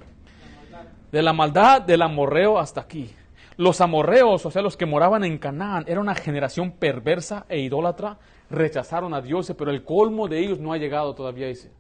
De 1.11 1.23
la 1.23 1.33
maldad 1.33 1.83
del 1.83 2.01
amorreo 2.01 2.59
hasta 2.59 2.81
aquí. 2.81 3.11
Los 3.59 3.83
amorreos, 3.83 4.47
o 4.47 4.51
sea, 4.51 4.63
los 4.63 4.77
que 4.77 4.87
moraban 4.87 5.25
en 5.25 5.37
Canaán, 5.37 5.85
era 5.87 6.01
una 6.01 6.15
generación 6.15 6.73
perversa 6.73 7.45
e 7.49 7.61
idólatra, 7.61 8.19
rechazaron 8.49 9.13
a 9.13 9.21
Dios, 9.21 9.53
pero 9.59 9.71
el 9.71 9.85
colmo 9.85 10.29
de 10.29 10.39
ellos 10.39 10.59
no 10.59 10.73
ha 10.73 10.79
llegado 10.79 11.15
todavía, 11.15 11.49
dice. 11.49 11.71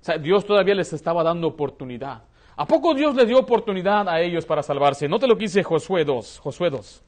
O 0.00 0.04
sea, 0.04 0.18
Dios 0.18 0.46
todavía 0.46 0.76
les 0.76 0.92
estaba 0.92 1.24
dando 1.24 1.48
oportunidad. 1.48 2.22
¿A 2.56 2.66
poco 2.66 2.94
Dios 2.94 3.16
le 3.16 3.26
dio 3.26 3.38
oportunidad 3.38 4.08
a 4.08 4.20
ellos 4.20 4.44
para 4.44 4.62
salvarse? 4.62 5.08
Note 5.08 5.26
lo 5.26 5.36
que 5.36 5.44
dice 5.44 5.64
Josué 5.64 6.04
2, 6.04 6.38
Josué 6.38 6.70
2. 6.70 7.02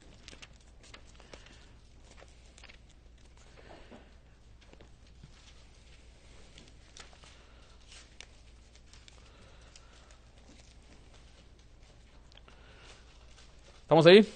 ¿Estamos 13.95 14.07
ahí? 14.07 14.29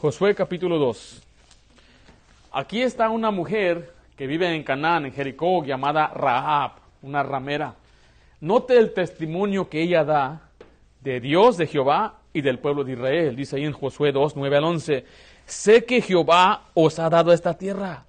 Josué 0.00 0.32
capítulo 0.32 0.78
2. 0.78 1.22
Aquí 2.52 2.82
está 2.82 3.10
una 3.10 3.32
mujer 3.32 3.92
que 4.16 4.28
vive 4.28 4.54
en 4.54 4.62
Canaán, 4.62 5.06
en 5.06 5.12
Jericó, 5.12 5.64
llamada 5.64 6.06
Rahab, 6.14 6.74
una 7.02 7.24
ramera. 7.24 7.74
Note 8.40 8.78
el 8.78 8.94
testimonio 8.94 9.68
que 9.68 9.82
ella 9.82 10.04
da 10.04 10.42
de 11.00 11.18
Dios, 11.18 11.56
de 11.56 11.66
Jehová 11.66 12.20
y 12.32 12.42
del 12.42 12.60
pueblo 12.60 12.84
de 12.84 12.92
Israel. 12.92 13.34
Dice 13.34 13.56
ahí 13.56 13.64
en 13.64 13.72
Josué 13.72 14.12
2, 14.12 14.36
9 14.36 14.56
al 14.58 14.62
11. 14.62 15.04
Sé 15.46 15.84
que 15.84 16.00
Jehová 16.00 16.66
os 16.74 17.00
ha 17.00 17.10
dado 17.10 17.32
esta 17.32 17.58
tierra, 17.58 18.04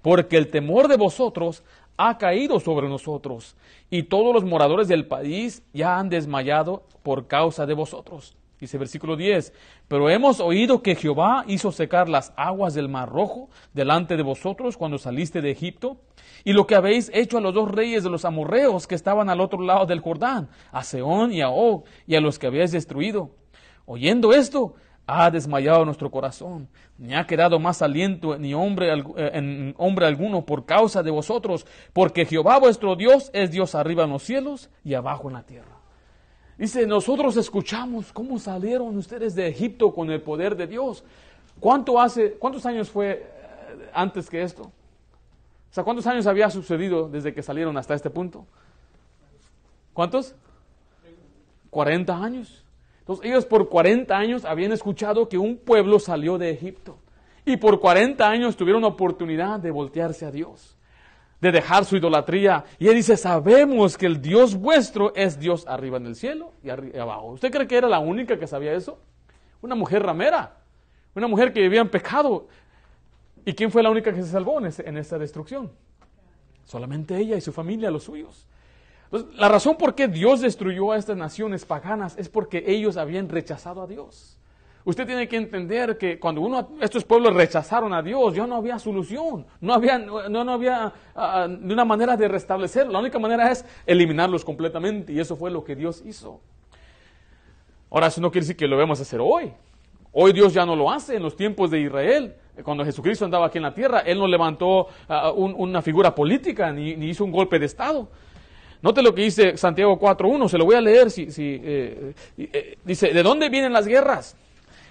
porque 0.00 0.38
el 0.38 0.48
temor 0.48 0.88
de 0.88 0.96
vosotros 0.96 1.62
ha 1.98 2.16
caído 2.16 2.58
sobre 2.58 2.88
nosotros, 2.88 3.54
y 3.90 4.04
todos 4.04 4.32
los 4.32 4.44
moradores 4.44 4.88
del 4.88 5.04
país 5.04 5.62
ya 5.74 5.98
han 5.98 6.08
desmayado 6.08 6.84
por 7.02 7.26
causa 7.26 7.66
de 7.66 7.74
vosotros. 7.74 8.34
Dice 8.58 8.78
versículo 8.78 9.16
10, 9.16 9.52
pero 9.86 10.08
hemos 10.08 10.40
oído 10.40 10.82
que 10.82 10.94
Jehová 10.94 11.44
hizo 11.46 11.72
secar 11.72 12.08
las 12.08 12.32
aguas 12.36 12.72
del 12.72 12.88
mar 12.88 13.10
rojo 13.10 13.50
delante 13.74 14.16
de 14.16 14.22
vosotros 14.22 14.78
cuando 14.78 14.96
saliste 14.96 15.42
de 15.42 15.50
Egipto, 15.50 15.98
y 16.42 16.54
lo 16.54 16.66
que 16.66 16.74
habéis 16.74 17.10
hecho 17.12 17.36
a 17.36 17.42
los 17.42 17.52
dos 17.52 17.70
reyes 17.70 18.02
de 18.02 18.08
los 18.08 18.24
amorreos 18.24 18.86
que 18.86 18.94
estaban 18.94 19.28
al 19.28 19.42
otro 19.42 19.60
lado 19.60 19.84
del 19.84 20.00
Jordán, 20.00 20.48
a 20.72 20.82
Seón 20.84 21.32
y 21.32 21.42
a 21.42 21.50
Og, 21.50 21.84
y 22.06 22.14
a 22.14 22.20
los 22.20 22.38
que 22.38 22.46
habéis 22.46 22.72
destruido. 22.72 23.30
Oyendo 23.84 24.32
esto, 24.32 24.74
ha 25.06 25.30
desmayado 25.30 25.84
nuestro 25.84 26.10
corazón, 26.10 26.68
ni 26.98 27.14
ha 27.14 27.26
quedado 27.26 27.58
más 27.60 27.82
aliento 27.82 28.38
ni 28.38 28.54
hombre, 28.54 28.92
eh, 28.92 29.30
en 29.34 29.74
hombre 29.76 30.06
alguno 30.06 30.44
por 30.44 30.64
causa 30.64 31.02
de 31.02 31.10
vosotros, 31.10 31.66
porque 31.92 32.26
Jehová 32.26 32.58
vuestro 32.58 32.96
Dios 32.96 33.30
es 33.32 33.50
Dios 33.50 33.74
arriba 33.74 34.04
en 34.04 34.10
los 34.10 34.22
cielos 34.22 34.70
y 34.82 34.94
abajo 34.94 35.28
en 35.28 35.34
la 35.34 35.42
tierra. 35.44 35.75
Dice, 36.58 36.86
nosotros 36.86 37.36
escuchamos 37.36 38.12
cómo 38.12 38.38
salieron 38.38 38.96
ustedes 38.96 39.34
de 39.34 39.46
Egipto 39.46 39.92
con 39.92 40.10
el 40.10 40.22
poder 40.22 40.56
de 40.56 40.66
Dios. 40.66 41.04
¿Cuánto 41.60 42.00
hace, 42.00 42.32
cuántos 42.32 42.64
años 42.64 42.90
fue 42.90 43.10
eh, 43.10 43.90
antes 43.92 44.30
que 44.30 44.42
esto? 44.42 44.62
O 44.62 45.74
sea, 45.76 45.84
¿cuántos 45.84 46.06
años 46.06 46.26
había 46.26 46.48
sucedido 46.48 47.08
desde 47.08 47.34
que 47.34 47.42
salieron 47.42 47.76
hasta 47.76 47.94
este 47.94 48.08
punto? 48.08 48.46
¿Cuántos? 49.92 50.34
40 51.68 52.16
años. 52.16 52.64
Entonces 53.00 53.26
ellos 53.26 53.44
por 53.44 53.68
40 53.68 54.16
años 54.16 54.44
habían 54.46 54.72
escuchado 54.72 55.28
que 55.28 55.36
un 55.36 55.58
pueblo 55.58 55.98
salió 55.98 56.38
de 56.38 56.50
Egipto. 56.50 56.98
Y 57.44 57.58
por 57.58 57.80
40 57.80 58.26
años 58.26 58.56
tuvieron 58.56 58.82
oportunidad 58.84 59.60
de 59.60 59.70
voltearse 59.70 60.24
a 60.24 60.30
Dios 60.30 60.75
de 61.40 61.52
dejar 61.52 61.84
su 61.84 61.96
idolatría. 61.96 62.64
Y 62.78 62.88
él 62.88 62.94
dice, 62.94 63.16
sabemos 63.16 63.96
que 63.96 64.06
el 64.06 64.20
Dios 64.20 64.54
vuestro 64.54 65.14
es 65.14 65.38
Dios 65.38 65.66
arriba 65.66 65.96
en 65.98 66.06
el 66.06 66.16
cielo 66.16 66.52
y 66.62 66.70
arriba 66.70 67.02
abajo. 67.02 67.26
¿Usted 67.32 67.50
cree 67.50 67.66
que 67.66 67.76
era 67.76 67.88
la 67.88 67.98
única 67.98 68.38
que 68.38 68.46
sabía 68.46 68.72
eso? 68.72 68.98
Una 69.60 69.74
mujer 69.74 70.02
ramera, 70.02 70.56
una 71.14 71.26
mujer 71.26 71.52
que 71.52 71.60
vivía 71.60 71.80
en 71.80 71.88
pecado. 71.88 72.48
¿Y 73.44 73.52
quién 73.52 73.70
fue 73.70 73.82
la 73.82 73.90
única 73.90 74.12
que 74.12 74.22
se 74.22 74.30
salvó 74.30 74.58
en, 74.60 74.72
en 74.84 74.96
esta 74.96 75.18
destrucción? 75.18 75.70
Solamente 76.64 77.16
ella 77.16 77.36
y 77.36 77.40
su 77.40 77.52
familia, 77.52 77.90
los 77.90 78.04
suyos. 78.04 78.46
la 79.34 79.48
razón 79.48 79.76
por 79.76 79.94
qué 79.94 80.08
Dios 80.08 80.40
destruyó 80.40 80.92
a 80.92 80.98
estas 80.98 81.16
naciones 81.16 81.64
paganas 81.64 82.18
es 82.18 82.28
porque 82.28 82.64
ellos 82.66 82.96
habían 82.96 83.28
rechazado 83.28 83.82
a 83.82 83.86
Dios. 83.86 84.35
Usted 84.86 85.04
tiene 85.04 85.26
que 85.26 85.36
entender 85.36 85.98
que 85.98 86.16
cuando 86.20 86.40
uno, 86.40 86.68
estos 86.80 87.02
pueblos 87.02 87.34
rechazaron 87.34 87.92
a 87.92 88.02
Dios, 88.02 88.36
ya 88.36 88.46
no 88.46 88.54
había 88.54 88.78
solución, 88.78 89.44
no 89.60 89.74
había, 89.74 89.98
no, 89.98 90.28
no 90.28 90.52
había 90.52 90.92
uh, 91.16 91.72
una 91.72 91.84
manera 91.84 92.16
de 92.16 92.28
restablecer, 92.28 92.86
la 92.86 93.00
única 93.00 93.18
manera 93.18 93.50
es 93.50 93.64
eliminarlos 93.84 94.44
completamente 94.44 95.12
y 95.12 95.18
eso 95.18 95.34
fue 95.34 95.50
lo 95.50 95.64
que 95.64 95.74
Dios 95.74 96.04
hizo. 96.06 96.40
Ahora, 97.90 98.06
eso 98.06 98.20
no 98.20 98.30
quiere 98.30 98.44
decir 98.44 98.56
que 98.56 98.68
lo 98.68 98.76
vamos 98.76 99.00
hacer 99.00 99.18
hoy. 99.20 99.52
Hoy 100.12 100.32
Dios 100.32 100.54
ya 100.54 100.64
no 100.64 100.76
lo 100.76 100.88
hace 100.88 101.16
en 101.16 101.22
los 101.24 101.34
tiempos 101.34 101.68
de 101.72 101.80
Israel. 101.80 102.36
Cuando 102.62 102.84
Jesucristo 102.84 103.24
andaba 103.24 103.46
aquí 103.46 103.58
en 103.58 103.64
la 103.64 103.74
tierra, 103.74 104.00
Él 104.06 104.20
no 104.20 104.28
levantó 104.28 104.86
una 105.34 105.82
figura 105.82 106.14
política 106.14 106.70
ni, 106.70 106.90
hizo 106.92 107.24
un 107.24 107.32
golpe 107.32 107.58
de 107.58 107.66
Estado. 107.66 108.08
Note 108.82 109.02
lo 109.02 109.12
que 109.12 109.22
dice 109.22 109.56
Santiago 109.56 109.98
4.1, 109.98 110.48
se 110.48 110.58
lo 110.58 110.64
voy 110.64 110.76
a 110.76 110.80
leer. 110.80 111.10
Si, 111.10 111.32
si 111.32 111.60
eh, 111.60 112.14
eh, 112.38 112.78
dice, 112.84 113.12
¿de 113.12 113.22
dónde 113.24 113.48
vienen 113.48 113.72
las 113.72 113.88
guerras? 113.88 114.36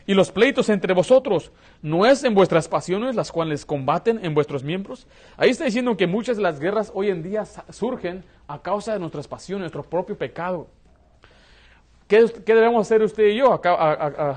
Y 0.07 0.13
los 0.13 0.31
pleitos 0.31 0.69
entre 0.69 0.93
vosotros, 0.93 1.51
¿no 1.81 2.05
es 2.05 2.23
en 2.23 2.35
vuestras 2.35 2.67
pasiones 2.67 3.15
las 3.15 3.31
cuales 3.31 3.65
combaten 3.65 4.23
en 4.23 4.33
vuestros 4.33 4.63
miembros? 4.63 5.07
Ahí 5.37 5.49
está 5.49 5.65
diciendo 5.65 5.97
que 5.97 6.07
muchas 6.07 6.37
de 6.37 6.43
las 6.43 6.59
guerras 6.59 6.91
hoy 6.93 7.09
en 7.09 7.23
día 7.23 7.43
surgen 7.69 8.23
a 8.47 8.61
causa 8.61 8.93
de 8.93 8.99
nuestras 8.99 9.27
pasiones, 9.27 9.61
nuestro 9.61 9.83
propio 9.83 10.17
pecado. 10.17 10.67
¿Qué, 12.07 12.23
debemos 12.45 12.85
hacer 12.85 13.01
usted 13.01 13.25
y 13.29 13.37
yo 13.37 13.59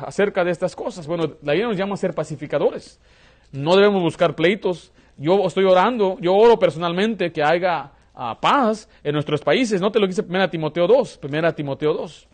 acerca 0.07 0.43
de 0.43 0.51
estas 0.51 0.75
cosas? 0.75 1.07
Bueno, 1.07 1.25
la 1.43 1.53
Biblia 1.53 1.69
nos 1.69 1.77
llama 1.77 1.95
a 1.95 1.99
ser 1.99 2.14
pacificadores. 2.14 2.99
No 3.53 3.77
debemos 3.77 4.03
buscar 4.03 4.35
pleitos. 4.35 4.91
Yo 5.19 5.47
estoy 5.47 5.64
orando, 5.64 6.16
yo 6.21 6.35
oro 6.35 6.59
personalmente 6.59 7.31
que 7.31 7.43
haya 7.43 7.91
ah, 8.14 8.39
paz 8.41 8.89
en 9.05 9.12
nuestros 9.12 9.43
países. 9.43 9.83
Note 9.83 9.99
lo 9.99 10.07
que 10.07 10.12
dice 10.12 10.25
1 10.27 10.49
Timoteo 10.49 10.87
2. 10.87 11.21
1 11.23 11.55
Timoteo 11.55 11.93
2. 11.93 12.29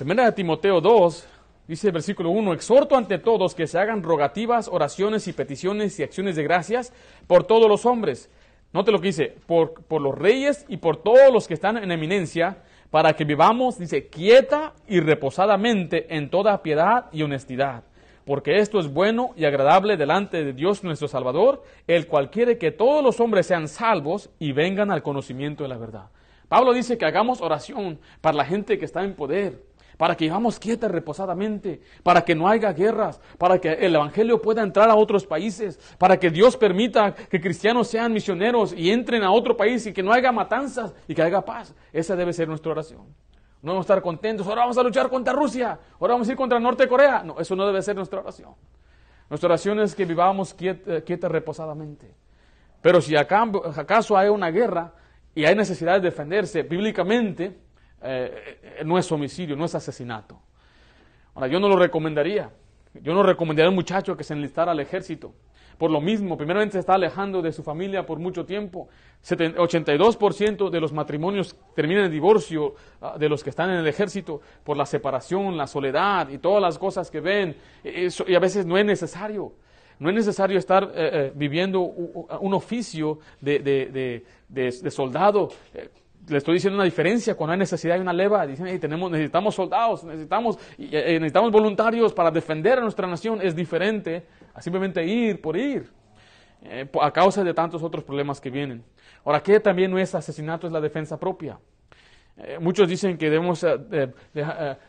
Primera 0.00 0.24
de 0.24 0.32
Timoteo 0.32 0.80
2, 0.80 1.26
dice 1.68 1.88
el 1.88 1.92
versículo 1.92 2.30
1, 2.30 2.54
exhorto 2.54 2.96
ante 2.96 3.18
todos 3.18 3.54
que 3.54 3.66
se 3.66 3.78
hagan 3.78 4.02
rogativas, 4.02 4.66
oraciones 4.66 5.28
y 5.28 5.34
peticiones 5.34 6.00
y 6.00 6.02
acciones 6.02 6.36
de 6.36 6.42
gracias 6.42 6.94
por 7.26 7.44
todos 7.44 7.68
los 7.68 7.84
hombres. 7.84 8.30
Note 8.72 8.92
lo 8.92 9.00
que 9.02 9.08
dice, 9.08 9.36
por, 9.44 9.74
por 9.74 10.00
los 10.00 10.16
reyes 10.16 10.64
y 10.68 10.78
por 10.78 11.02
todos 11.02 11.30
los 11.30 11.46
que 11.46 11.52
están 11.52 11.76
en 11.76 11.92
eminencia, 11.92 12.62
para 12.90 13.12
que 13.12 13.26
vivamos, 13.26 13.78
dice, 13.78 14.06
quieta 14.08 14.72
y 14.88 15.00
reposadamente 15.00 16.16
en 16.16 16.30
toda 16.30 16.62
piedad 16.62 17.10
y 17.12 17.22
honestidad. 17.22 17.84
Porque 18.24 18.56
esto 18.56 18.80
es 18.80 18.90
bueno 18.90 19.34
y 19.36 19.44
agradable 19.44 19.98
delante 19.98 20.42
de 20.42 20.54
Dios 20.54 20.82
nuestro 20.82 21.08
Salvador, 21.08 21.62
el 21.86 22.06
cual 22.06 22.30
quiere 22.30 22.56
que 22.56 22.70
todos 22.70 23.04
los 23.04 23.20
hombres 23.20 23.48
sean 23.48 23.68
salvos 23.68 24.30
y 24.38 24.52
vengan 24.52 24.90
al 24.90 25.02
conocimiento 25.02 25.62
de 25.62 25.68
la 25.68 25.76
verdad. 25.76 26.08
Pablo 26.48 26.72
dice 26.72 26.96
que 26.96 27.04
hagamos 27.04 27.42
oración 27.42 28.00
para 28.22 28.38
la 28.38 28.46
gente 28.46 28.78
que 28.78 28.86
está 28.86 29.04
en 29.04 29.14
poder, 29.14 29.69
para 30.00 30.16
que 30.16 30.24
vivamos 30.24 30.58
quieta 30.58 30.88
reposadamente, 30.88 31.82
para 32.02 32.24
que 32.24 32.34
no 32.34 32.48
haya 32.48 32.72
guerras, 32.72 33.20
para 33.36 33.58
que 33.58 33.70
el 33.70 33.94
Evangelio 33.94 34.40
pueda 34.40 34.62
entrar 34.62 34.88
a 34.88 34.94
otros 34.94 35.26
países, 35.26 35.78
para 35.98 36.18
que 36.18 36.30
Dios 36.30 36.56
permita 36.56 37.14
que 37.14 37.38
cristianos 37.38 37.88
sean 37.88 38.10
misioneros 38.10 38.72
y 38.72 38.90
entren 38.90 39.22
a 39.22 39.30
otro 39.30 39.54
país 39.54 39.84
y 39.84 39.92
que 39.92 40.02
no 40.02 40.10
haya 40.10 40.32
matanzas 40.32 40.94
y 41.06 41.14
que 41.14 41.20
haya 41.20 41.42
paz. 41.42 41.74
Esa 41.92 42.16
debe 42.16 42.32
ser 42.32 42.48
nuestra 42.48 42.72
oración. 42.72 43.02
No 43.60 43.72
vamos 43.72 43.82
a 43.82 43.92
estar 43.92 44.00
contentos, 44.00 44.46
ahora 44.46 44.62
vamos 44.62 44.78
a 44.78 44.82
luchar 44.82 45.10
contra 45.10 45.34
Rusia, 45.34 45.78
ahora 46.00 46.14
vamos 46.14 46.26
a 46.26 46.32
ir 46.32 46.36
contra 46.38 46.58
Norte 46.58 46.88
Corea. 46.88 47.22
No, 47.22 47.38
eso 47.38 47.54
no 47.54 47.66
debe 47.66 47.82
ser 47.82 47.94
nuestra 47.94 48.20
oración. 48.20 48.54
Nuestra 49.28 49.48
oración 49.48 49.80
es 49.80 49.94
que 49.94 50.06
vivamos 50.06 50.54
quieta, 50.54 51.02
quieta 51.02 51.28
reposadamente. 51.28 52.14
Pero 52.80 53.02
si 53.02 53.16
acaso 53.16 54.16
hay 54.16 54.30
una 54.30 54.50
guerra 54.50 54.94
y 55.34 55.44
hay 55.44 55.54
necesidad 55.54 55.96
de 55.96 56.08
defenderse, 56.08 56.62
bíblicamente 56.62 57.68
eh, 58.02 58.82
no 58.84 58.98
es 58.98 59.10
homicidio, 59.12 59.56
no 59.56 59.64
es 59.64 59.74
asesinato. 59.74 60.40
Ahora, 61.34 61.48
yo 61.48 61.60
no 61.60 61.68
lo 61.68 61.76
recomendaría. 61.76 62.50
Yo 62.94 63.14
no 63.14 63.22
recomendaría 63.22 63.66
a 63.66 63.70
un 63.70 63.76
muchacho 63.76 64.16
que 64.16 64.24
se 64.24 64.34
enlistara 64.34 64.72
al 64.72 64.80
ejército. 64.80 65.32
Por 65.78 65.90
lo 65.90 66.00
mismo, 66.00 66.36
primeramente 66.36 66.74
se 66.74 66.80
está 66.80 66.94
alejando 66.94 67.40
de 67.40 67.52
su 67.52 67.62
familia 67.62 68.04
por 68.04 68.18
mucho 68.18 68.44
tiempo. 68.44 68.88
82% 69.24 70.68
de 70.68 70.80
los 70.80 70.92
matrimonios 70.92 71.56
terminan 71.74 72.04
en 72.04 72.10
divorcio 72.10 72.74
ah, 73.00 73.16
de 73.18 73.28
los 73.30 73.42
que 73.42 73.48
están 73.48 73.70
en 73.70 73.76
el 73.76 73.86
ejército 73.86 74.42
por 74.62 74.76
la 74.76 74.84
separación, 74.84 75.56
la 75.56 75.66
soledad 75.66 76.28
y 76.28 76.36
todas 76.36 76.60
las 76.60 76.78
cosas 76.78 77.10
que 77.10 77.20
ven. 77.20 77.56
y 77.82 78.34
a 78.34 78.38
veces 78.38 78.66
no 78.66 78.76
es 78.76 78.84
necesario. 78.84 79.54
No 80.00 80.10
es 80.10 80.14
necesario 80.14 80.58
estar 80.58 80.84
eh, 80.84 80.90
eh, 80.94 81.32
viviendo 81.34 81.80
un 81.80 82.52
oficio 82.52 83.18
de, 83.40 84.22
soldado. 84.90 85.48
Eh, 86.30 86.32
le 86.32 86.38
estoy 86.38 86.54
diciendo 86.54 86.76
una 86.76 86.84
diferencia 86.84 87.34
cuando 87.34 87.52
hay 87.52 87.58
necesidad 87.58 87.96
de 87.96 88.00
una 88.00 88.12
leva. 88.12 88.46
Dicen, 88.46 88.78
tenemos, 88.80 89.10
necesitamos 89.10 89.54
soldados, 89.54 90.04
necesitamos, 90.04 90.58
necesitamos 90.78 91.50
voluntarios 91.50 92.12
para 92.12 92.30
defender 92.30 92.78
a 92.78 92.82
nuestra 92.82 93.06
nación. 93.06 93.40
Es 93.42 93.54
diferente 93.54 94.26
a 94.54 94.62
simplemente 94.62 95.04
ir 95.04 95.40
por 95.40 95.56
ir. 95.56 95.90
a 97.00 97.10
causa 97.10 97.42
de 97.42 97.54
tantos 97.54 97.82
otros 97.82 98.04
problemas 98.04 98.40
que 98.40 98.50
vienen. 98.50 98.84
Ahora, 99.24 99.42
¿qué 99.42 99.60
también 99.60 99.90
no 99.90 99.98
es 99.98 100.14
asesinato? 100.14 100.66
Es 100.66 100.72
la 100.72 100.80
defensa 100.80 101.18
propia. 101.18 101.58
muchos 102.60 102.88
dicen 102.88 103.16
que 103.18 103.30
debemos, 103.30 103.64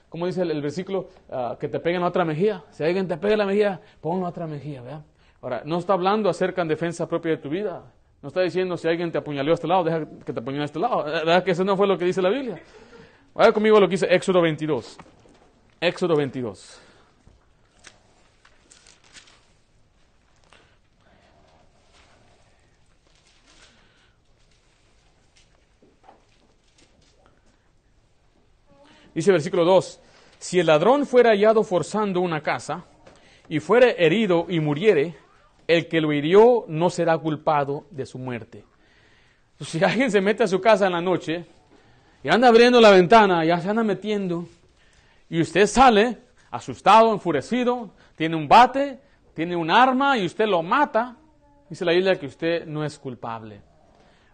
como 0.09 0.25
dice 0.25 0.41
el, 0.41 0.61
versículo, 0.61 1.09
ah, 1.29 1.57
que 1.59 1.67
te 1.67 1.79
peguen 1.79 2.01
la 2.01 2.07
otra 2.07 2.25
mejilla. 2.25 2.63
Si 2.71 2.83
alguien 2.83 3.07
te 3.07 3.17
pega 3.17 3.37
la 3.37 3.45
mejilla, 3.45 3.79
pon 3.99 4.21
la 4.21 4.29
otra 4.29 4.47
mejilla, 4.47 4.81
¿verdad? 4.81 5.01
Ahora, 5.41 5.63
no 5.65 5.79
está 5.79 5.93
hablando 5.93 6.29
acerca 6.29 6.61
de 6.63 6.69
defensa 6.69 7.07
propia 7.07 7.31
de 7.31 7.37
tu 7.37 7.49
vida. 7.49 7.83
No 8.21 8.27
está 8.27 8.41
diciendo 8.41 8.77
si 8.77 8.87
alguien 8.87 9.11
te 9.11 9.17
apuñaló 9.17 9.51
a 9.51 9.55
este 9.55 9.67
lado, 9.67 9.83
deja 9.83 10.05
que 10.23 10.31
te 10.31 10.39
apuñale 10.39 10.63
a 10.63 10.65
este 10.65 10.79
lado. 10.79 11.03
¿Verdad 11.03 11.43
que 11.43 11.51
eso 11.51 11.63
no 11.63 11.75
fue 11.75 11.87
lo 11.87 11.97
que 11.97 12.05
dice 12.05 12.21
la 12.21 12.29
Biblia? 12.29 12.61
Vaya 13.33 13.51
conmigo 13.51 13.79
lo 13.79 13.87
que 13.87 13.93
dice 13.93 14.07
Éxodo 14.13 14.41
22. 14.41 14.97
Éxodo 15.79 16.15
22. 16.15 16.81
Dice 29.13 29.31
versículo 29.31 29.65
2, 29.65 29.99
si 30.39 30.59
el 30.59 30.67
ladrón 30.67 31.05
fuera 31.05 31.31
hallado 31.31 31.63
forzando 31.63 32.21
una 32.21 32.41
casa 32.41 32.85
y 33.49 33.59
fuere 33.59 33.95
herido 34.05 34.45
y 34.47 34.61
muriere, 34.61 35.17
el 35.71 35.87
que 35.87 36.01
lo 36.01 36.11
hirió 36.11 36.65
no 36.67 36.89
será 36.89 37.17
culpado 37.17 37.85
de 37.91 38.05
su 38.05 38.17
muerte. 38.17 38.65
Si 39.59 39.83
alguien 39.83 40.11
se 40.11 40.21
mete 40.21 40.43
a 40.43 40.47
su 40.47 40.59
casa 40.59 40.87
en 40.87 40.91
la 40.91 41.01
noche 41.01 41.45
y 42.23 42.29
anda 42.29 42.47
abriendo 42.47 42.81
la 42.81 42.91
ventana, 42.91 43.45
ya 43.45 43.59
se 43.59 43.69
anda 43.69 43.83
metiendo, 43.83 44.47
y 45.29 45.39
usted 45.39 45.65
sale 45.67 46.17
asustado, 46.49 47.13
enfurecido, 47.13 47.91
tiene 48.17 48.35
un 48.35 48.47
bate, 48.47 48.99
tiene 49.33 49.55
un 49.55 49.71
arma 49.71 50.17
y 50.17 50.25
usted 50.25 50.45
lo 50.45 50.61
mata, 50.61 51.15
dice 51.69 51.85
la 51.85 51.93
Biblia 51.93 52.19
que 52.19 52.25
usted 52.25 52.65
no 52.65 52.83
es 52.83 52.99
culpable. 52.99 53.61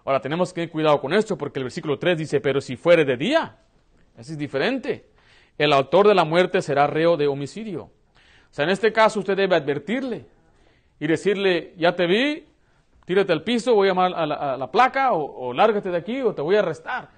Ahora 0.06 0.20
tenemos 0.20 0.50
que 0.50 0.62
tener 0.62 0.72
cuidado 0.72 1.00
con 1.00 1.14
esto 1.14 1.38
porque 1.38 1.60
el 1.60 1.66
versículo 1.66 2.00
3 2.00 2.18
dice, 2.18 2.42
pero 2.42 2.62
si 2.62 2.78
fuere 2.78 3.06
de 3.06 3.16
día, 3.16 3.58
eso 4.18 4.32
es 4.32 4.38
diferente. 4.38 5.10
El 5.56 5.72
autor 5.74 6.08
de 6.08 6.16
la 6.16 6.24
muerte 6.24 6.62
será 6.62 6.88
reo 6.88 7.16
de 7.16 7.28
homicidio. 7.28 7.84
O 7.84 8.54
sea, 8.54 8.64
en 8.64 8.72
este 8.72 8.92
caso 8.92 9.20
usted 9.20 9.38
debe 9.38 9.56
advertirle, 9.56 10.26
y 11.00 11.08
decirle, 11.08 11.74
ya 11.78 11.96
te 11.96 12.08
vi, 12.08 12.46
tírate 13.06 13.32
al 13.32 13.44
piso, 13.44 13.74
voy 13.76 13.88
a 13.88 13.92
llamar 13.92 14.14
a 14.14 14.58
la, 14.58 14.72
placa 14.72 15.14
o, 15.14 15.54
lárgate 15.54 15.90
de 15.90 15.98
aquí 15.98 16.22
o 16.22 16.34
te 16.34 16.42
voy 16.42 16.56
a 16.56 16.60
arrestar. 16.60 17.10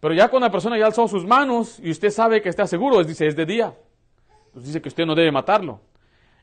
Pero 0.00 0.14
ya 0.14 0.28
cuando 0.28 0.46
la 0.46 0.52
persona 0.52 0.76
ya 0.78 0.86
alzó 0.86 1.08
sus 1.08 1.24
manos 1.24 1.80
y 1.82 1.90
usted 1.90 2.10
sabe 2.10 2.42
que 2.42 2.50
está 2.50 2.66
seguro, 2.66 3.02
dice, 3.02 3.26
es 3.26 3.36
de 3.36 3.46
día. 3.46 3.74
Pues 4.52 4.66
dice 4.66 4.82
que 4.82 4.88
usted 4.88 5.06
no 5.06 5.14
debe 5.14 5.32
matarlo. 5.32 5.80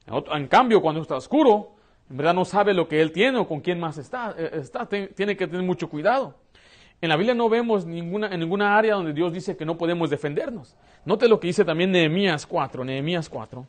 En, 0.07 0.47
cambio, 0.47 0.82
cuando 0.82 1.01
está 1.01 1.15
oscuro, 1.15 1.76
en 2.09 2.17
verdad 2.17 2.34
no 2.34 2.43
sabe 2.43 2.74
lo 2.74 2.88
que 2.88 3.01
él 3.01 3.11
tiene 3.11 3.38
o 3.38 3.47
con 3.47 3.61
quién 3.61 3.80
más 3.80 3.97
está. 3.97 4.34
Eh, 4.38 4.49
está 4.53 4.88
tiene 4.88 5.38
que 5.38 5.47
tener 5.47 5.63
mucho 5.63 5.89
cuidado. 5.89 6.36
En 7.01 7.09
la 7.09 7.17
Biblia 7.17 7.34
no 7.34 7.49
vemos 7.49 7.86
ninguna, 7.86 8.28
en 8.28 8.39
ninguna 8.39 8.78
área 8.78 8.95
donde 8.95 9.13
Dios 9.13 9.32
dice 9.32 9.55
que 9.55 9.65
no 9.65 9.78
podemos 9.78 10.09
defendernos. 10.09 10.76
Note 11.05 11.28
lo 11.28 11.39
que 11.39 11.47
dice 11.47 11.63
también 11.63 11.91
Nehemías 11.91 12.45
4. 12.45 12.84
Nehemías 12.84 13.30
4. 13.30 13.65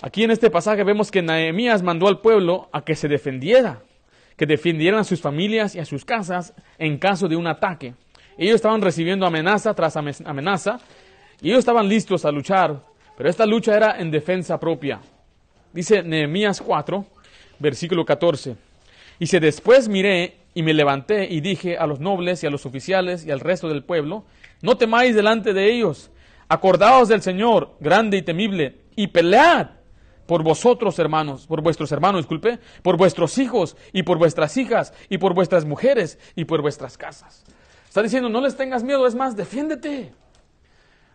Aquí 0.00 0.22
en 0.22 0.30
este 0.30 0.48
pasaje 0.48 0.84
vemos 0.84 1.10
que 1.10 1.22
Nehemías 1.22 1.82
mandó 1.82 2.06
al 2.06 2.20
pueblo 2.20 2.68
a 2.72 2.84
que 2.84 2.94
se 2.94 3.08
defendiera, 3.08 3.82
que 4.36 4.46
defendieran 4.46 5.00
a 5.00 5.04
sus 5.04 5.20
familias 5.20 5.74
y 5.74 5.80
a 5.80 5.84
sus 5.84 6.04
casas 6.04 6.54
en 6.78 6.98
caso 6.98 7.26
de 7.26 7.34
un 7.34 7.48
ataque. 7.48 7.94
Ellos 8.36 8.54
estaban 8.54 8.80
recibiendo 8.80 9.26
amenaza 9.26 9.74
tras 9.74 9.96
amenaza 9.96 10.78
y 11.40 11.48
ellos 11.48 11.58
estaban 11.58 11.88
listos 11.88 12.24
a 12.24 12.30
luchar, 12.30 12.80
pero 13.16 13.28
esta 13.28 13.44
lucha 13.44 13.76
era 13.76 13.98
en 13.98 14.12
defensa 14.12 14.60
propia. 14.60 15.00
Dice 15.72 16.04
Nehemías 16.04 16.60
4, 16.60 17.04
versículo 17.58 18.04
14. 18.04 18.54
Y 19.18 19.26
si 19.26 19.40
después 19.40 19.88
miré 19.88 20.36
y 20.54 20.62
me 20.62 20.74
levanté 20.74 21.26
y 21.28 21.40
dije 21.40 21.76
a 21.76 21.88
los 21.88 21.98
nobles 21.98 22.44
y 22.44 22.46
a 22.46 22.50
los 22.50 22.66
oficiales 22.66 23.26
y 23.26 23.32
al 23.32 23.40
resto 23.40 23.68
del 23.68 23.82
pueblo, 23.82 24.24
no 24.62 24.76
temáis 24.76 25.16
delante 25.16 25.52
de 25.52 25.72
ellos, 25.72 26.12
acordaos 26.48 27.08
del 27.08 27.20
Señor, 27.20 27.74
grande 27.80 28.18
y 28.18 28.22
temible, 28.22 28.76
y 28.94 29.08
pelead 29.08 29.77
por 30.28 30.42
vosotros, 30.42 30.98
hermanos, 30.98 31.46
por 31.46 31.62
vuestros 31.62 31.90
hermanos, 31.90 32.20
disculpe, 32.20 32.58
por 32.82 32.98
vuestros 32.98 33.38
hijos 33.38 33.78
y 33.94 34.02
por 34.02 34.18
vuestras 34.18 34.58
hijas 34.58 34.92
y 35.08 35.16
por 35.16 35.32
vuestras 35.32 35.64
mujeres 35.64 36.18
y 36.36 36.44
por 36.44 36.60
vuestras 36.60 36.98
casas. 36.98 37.44
Está 37.88 38.02
diciendo, 38.02 38.28
no 38.28 38.42
les 38.42 38.54
tengas 38.54 38.84
miedo, 38.84 39.06
es 39.06 39.14
más, 39.14 39.34
defiéndete. 39.34 40.12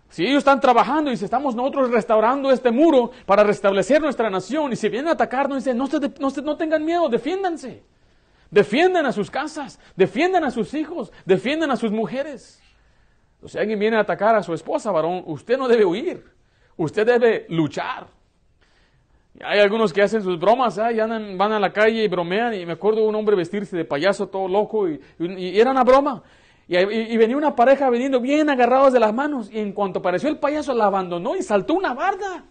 Si 0.09 0.25
ellos 0.25 0.39
están 0.39 0.59
trabajando 0.59 1.11
y 1.11 1.17
si 1.17 1.25
estamos 1.25 1.53
nosotros 1.53 1.91
restaurando 1.91 2.51
este 2.51 2.71
muro 2.71 3.11
para 3.27 3.43
restablecer 3.43 4.01
nuestra 4.01 4.31
nación 4.31 4.73
y 4.73 4.75
si 4.75 4.89
vienen 4.89 5.09
a 5.09 5.11
atacarnos, 5.11 5.63
dice, 5.63 5.75
no, 5.75 5.87
no, 6.19 6.29
no 6.29 6.57
tengan 6.57 6.83
miedo, 6.83 7.07
defiéndanse. 7.07 7.83
Defiendan 8.49 9.05
a 9.05 9.11
sus 9.11 9.29
casas, 9.29 9.79
defiendan 9.95 10.43
a 10.43 10.49
sus 10.49 10.73
hijos, 10.73 11.11
defiendan 11.23 11.69
a 11.69 11.75
sus 11.75 11.91
mujeres. 11.91 12.63
si 13.45 13.59
alguien 13.59 13.77
viene 13.77 13.97
a 13.97 13.99
atacar 13.99 14.35
a 14.35 14.41
su 14.41 14.55
esposa, 14.55 14.89
varón, 14.89 15.21
usted 15.27 15.55
no 15.55 15.67
debe 15.67 15.85
huir, 15.85 16.25
usted 16.77 17.05
debe 17.05 17.45
luchar. 17.49 18.07
Hay 19.41 19.59
algunos 19.59 19.91
que 19.91 20.01
hacen 20.01 20.21
sus 20.21 20.39
bromas, 20.39 20.77
¿eh? 20.77 20.93
y 20.95 20.99
andan, 20.99 21.37
van 21.37 21.53
a 21.53 21.59
la 21.59 21.73
calle 21.73 22.03
y 22.03 22.07
bromean. 22.07 22.53
Y 22.53 22.65
me 22.65 22.73
acuerdo 22.73 23.03
un 23.03 23.15
hombre 23.15 23.35
vestirse 23.35 23.75
de 23.75 23.85
payaso 23.85 24.27
todo 24.27 24.47
loco 24.47 24.87
y, 24.87 24.99
era 25.19 25.71
una 25.71 25.83
broma. 25.83 26.21
Y, 26.67 27.17
venía 27.17 27.35
una 27.35 27.55
pareja 27.55 27.89
veniendo 27.89 28.19
bien 28.19 28.49
agarrados 28.49 28.93
de 28.93 28.99
las 28.99 29.13
manos. 29.13 29.49
Y 29.51 29.59
en 29.59 29.73
cuanto 29.73 29.99
apareció 29.99 30.29
el 30.29 30.37
payaso, 30.37 30.73
la 30.73 30.85
abandonó 30.85 31.35
y 31.35 31.41
saltó 31.41 31.73
una 31.73 31.93
barda. 31.93 32.45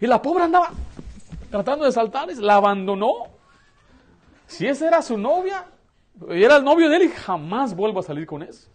Y 0.00 0.06
la 0.06 0.22
pobre 0.22 0.44
andaba 0.44 0.70
tratando 1.50 1.84
de 1.84 1.92
saltar, 1.92 2.28
la 2.36 2.54
abandonó. 2.54 3.28
Si 4.46 4.66
esa 4.66 4.86
era 4.86 5.02
su 5.02 5.18
novia, 5.18 5.64
y 6.30 6.42
era 6.42 6.56
el 6.56 6.64
novio 6.64 6.88
de 6.88 6.96
él, 6.96 7.02
y 7.04 7.08
jamás 7.08 7.74
vuelvo 7.74 8.00
a 8.00 8.02
salir 8.02 8.26
con 8.26 8.42
eso. 8.42 8.68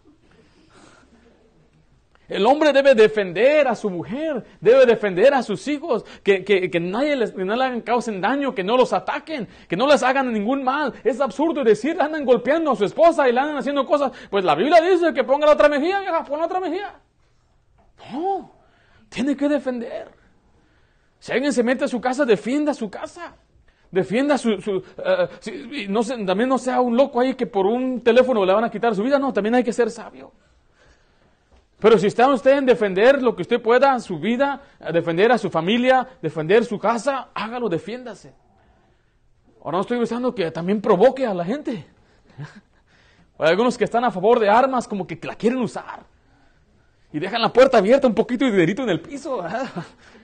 El 2.31 2.45
hombre 2.45 2.71
debe 2.71 2.95
defender 2.95 3.67
a 3.67 3.75
su 3.75 3.89
mujer, 3.89 4.45
debe 4.61 4.85
defender 4.85 5.33
a 5.33 5.43
sus 5.43 5.67
hijos, 5.67 6.05
que, 6.23 6.45
que, 6.45 6.79
nadie 6.79 7.17
les, 7.17 7.35
no 7.35 7.57
le 7.57 7.65
hagan 7.65 7.81
causen 7.81 8.21
daño, 8.21 8.55
que 8.55 8.63
no 8.63 8.77
los 8.77 8.93
ataquen, 8.93 9.49
que 9.67 9.75
no 9.75 9.85
les 9.85 10.01
hagan 10.01 10.31
ningún 10.31 10.63
mal. 10.63 10.93
Es 11.03 11.19
absurdo 11.19 11.61
decir, 11.61 12.01
andan 12.01 12.23
golpeando 12.23 12.71
a 12.71 12.75
su 12.77 12.85
esposa 12.85 13.27
y 13.27 13.33
le 13.33 13.39
andan 13.41 13.57
haciendo 13.57 13.85
cosas. 13.85 14.13
Pues 14.29 14.45
la 14.45 14.55
Biblia 14.55 14.79
dice 14.79 15.13
que 15.13 15.25
ponga 15.25 15.45
la 15.45 15.51
otra 15.51 15.67
mejilla, 15.67 15.99
vieja, 15.99 16.23
pon 16.23 16.39
la 16.39 16.45
otra 16.45 16.61
mejilla. 16.61 17.01
No, 18.13 18.49
tiene 19.09 19.35
que 19.35 19.49
defender. 19.49 20.09
Si 21.19 21.33
alguien 21.33 21.51
se 21.51 21.63
mete 21.63 21.83
a 21.83 21.89
su 21.89 21.99
casa, 21.99 22.23
defienda 22.23 22.73
su 22.73 22.89
casa. 22.89 23.35
Defienda 23.91 24.37
su... 24.37 24.61
su 24.61 24.81
eh, 25.03 25.87
no 25.89 26.01
también 26.01 26.47
no 26.47 26.57
sea 26.57 26.79
un 26.79 26.95
loco 26.95 27.19
ahí 27.19 27.33
que 27.33 27.45
por 27.45 27.65
un 27.65 27.99
teléfono 27.99 28.45
le 28.45 28.53
van 28.53 28.63
a 28.63 28.71
quitar 28.71 28.95
su 28.95 29.03
vida. 29.03 29.19
No, 29.19 29.33
también 29.33 29.55
hay 29.55 29.65
que 29.65 29.73
ser 29.73 29.91
sabio. 29.91 30.31
Pero 31.81 31.97
si 31.97 32.05
está 32.05 32.31
usted 32.31 32.59
en 32.59 32.65
defender 32.67 33.23
lo 33.23 33.35
que 33.35 33.41
usted 33.41 33.59
pueda, 33.59 33.99
su 33.99 34.19
vida, 34.19 34.61
defender 34.93 35.31
a 35.31 35.39
su 35.39 35.49
familia, 35.49 36.07
defender 36.21 36.63
su 36.63 36.77
casa, 36.77 37.29
hágalo, 37.33 37.67
defiéndase. 37.69 38.35
Ahora 39.63 39.77
no 39.77 39.81
estoy 39.81 39.97
pensando 39.97 40.33
que 40.35 40.51
también 40.51 40.79
provoque 40.79 41.25
a 41.25 41.33
la 41.33 41.43
gente. 41.43 41.83
Hay 43.39 43.49
algunos 43.49 43.79
que 43.79 43.83
están 43.83 44.05
a 44.05 44.11
favor 44.11 44.39
de 44.39 44.47
armas 44.47 44.87
como 44.87 45.07
que 45.07 45.19
la 45.23 45.33
quieren 45.33 45.57
usar. 45.57 46.03
Y 47.11 47.17
dejan 47.17 47.41
la 47.41 47.51
puerta 47.51 47.79
abierta 47.79 48.05
un 48.05 48.13
poquito 48.13 48.45
y 48.45 48.51
dinerito 48.51 48.83
en 48.83 48.89
el 48.89 49.01
piso. 49.01 49.41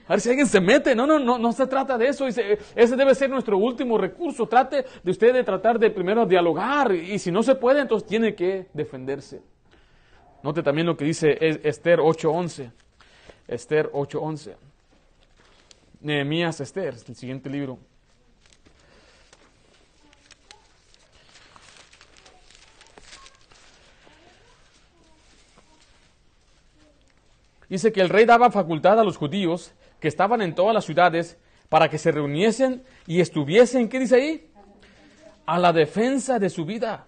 A 0.08 0.10
ver 0.10 0.20
si 0.20 0.28
alguien 0.28 0.46
se 0.46 0.60
mete. 0.60 0.94
No, 0.94 1.08
no, 1.08 1.18
no, 1.18 1.38
no 1.38 1.52
se 1.52 1.66
trata 1.66 1.98
de 1.98 2.06
eso. 2.06 2.24
Ese 2.28 2.96
debe 2.96 3.16
ser 3.16 3.30
nuestro 3.30 3.58
último 3.58 3.98
recurso. 3.98 4.46
Trate 4.46 4.86
de 5.02 5.10
usted 5.10 5.34
de 5.34 5.42
tratar 5.42 5.76
de 5.80 5.90
primero 5.90 6.24
dialogar. 6.24 6.94
Y 6.94 7.18
si 7.18 7.32
no 7.32 7.42
se 7.42 7.56
puede, 7.56 7.80
entonces 7.80 8.08
tiene 8.08 8.36
que 8.36 8.68
defenderse. 8.72 9.42
Note 10.42 10.62
también 10.62 10.86
lo 10.86 10.96
que 10.96 11.04
dice 11.04 11.36
Esther 11.40 11.98
8.11. 11.98 12.70
Esther 13.48 13.90
8.11. 13.90 14.54
Nehemías, 16.00 16.60
Esther, 16.60 16.94
el 17.08 17.16
siguiente 17.16 17.50
libro. 17.50 17.78
Dice 27.68 27.92
que 27.92 28.00
el 28.00 28.08
rey 28.08 28.24
daba 28.24 28.50
facultad 28.50 28.98
a 28.98 29.04
los 29.04 29.16
judíos 29.16 29.72
que 30.00 30.08
estaban 30.08 30.40
en 30.40 30.54
todas 30.54 30.72
las 30.72 30.84
ciudades 30.84 31.36
para 31.68 31.90
que 31.90 31.98
se 31.98 32.12
reuniesen 32.12 32.82
y 33.06 33.20
estuviesen, 33.20 33.88
¿qué 33.88 33.98
dice 33.98 34.14
ahí? 34.14 34.50
A 35.44 35.58
la 35.58 35.72
defensa 35.72 36.38
de 36.38 36.48
su 36.48 36.64
vida. 36.64 37.07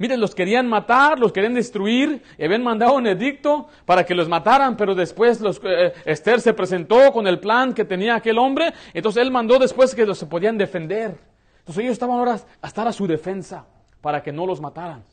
Miren, 0.00 0.18
los 0.18 0.34
querían 0.34 0.66
matar, 0.66 1.18
los 1.18 1.30
querían 1.30 1.52
destruir, 1.52 2.22
y 2.38 2.44
habían 2.46 2.62
mandado 2.62 2.94
un 2.94 3.06
edicto 3.06 3.68
para 3.84 4.06
que 4.06 4.14
los 4.14 4.30
mataran, 4.30 4.74
pero 4.74 4.94
después 4.94 5.38
eh, 5.62 5.92
Esther 6.06 6.40
se 6.40 6.54
presentó 6.54 7.12
con 7.12 7.26
el 7.26 7.38
plan 7.38 7.74
que 7.74 7.84
tenía 7.84 8.14
aquel 8.14 8.38
hombre, 8.38 8.72
entonces 8.94 9.20
él 9.20 9.30
mandó 9.30 9.58
después 9.58 9.94
que 9.94 10.06
los 10.06 10.16
se 10.16 10.24
podían 10.24 10.56
defender. 10.56 11.18
Entonces 11.58 11.84
ellos 11.84 11.92
estaban 11.92 12.18
ahora 12.18 12.40
a 12.62 12.66
estar 12.66 12.88
a 12.88 12.94
su 12.94 13.06
defensa 13.06 13.66
para 14.00 14.22
que 14.22 14.32
no 14.32 14.46
los 14.46 14.58
mataran. 14.58 15.04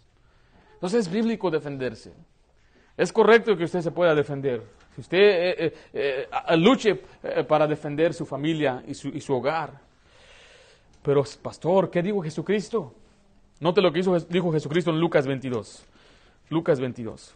Entonces 0.75 1.05
es 1.05 1.11
bíblico 1.11 1.51
defenderse. 1.51 2.13
Es 2.95 3.11
correcto 3.11 3.57
que 3.57 3.65
usted 3.65 3.81
se 3.81 3.91
pueda 3.91 4.15
defender. 4.15 4.63
Si 4.95 5.01
usted 5.01 5.17
eh, 5.19 5.73
eh, 5.91 6.27
luche 6.55 6.95
para 7.45 7.67
defender 7.67 8.13
su 8.13 8.25
familia 8.25 8.81
y 8.87 8.93
su, 8.93 9.09
y 9.09 9.19
su, 9.19 9.33
hogar. 9.33 9.81
Pero, 11.03 11.25
pastor, 11.41 11.91
¿qué 11.91 12.01
dijo 12.01 12.21
Jesucristo? 12.21 12.93
Note 13.59 13.81
lo 13.81 13.91
que 13.91 13.99
hizo, 13.99 14.17
dijo 14.19 14.51
Jesucristo 14.51 14.91
en 14.91 14.99
Lucas 14.99 15.25
22. 15.25 15.83
Lucas 16.49 16.79
22. 16.79 17.33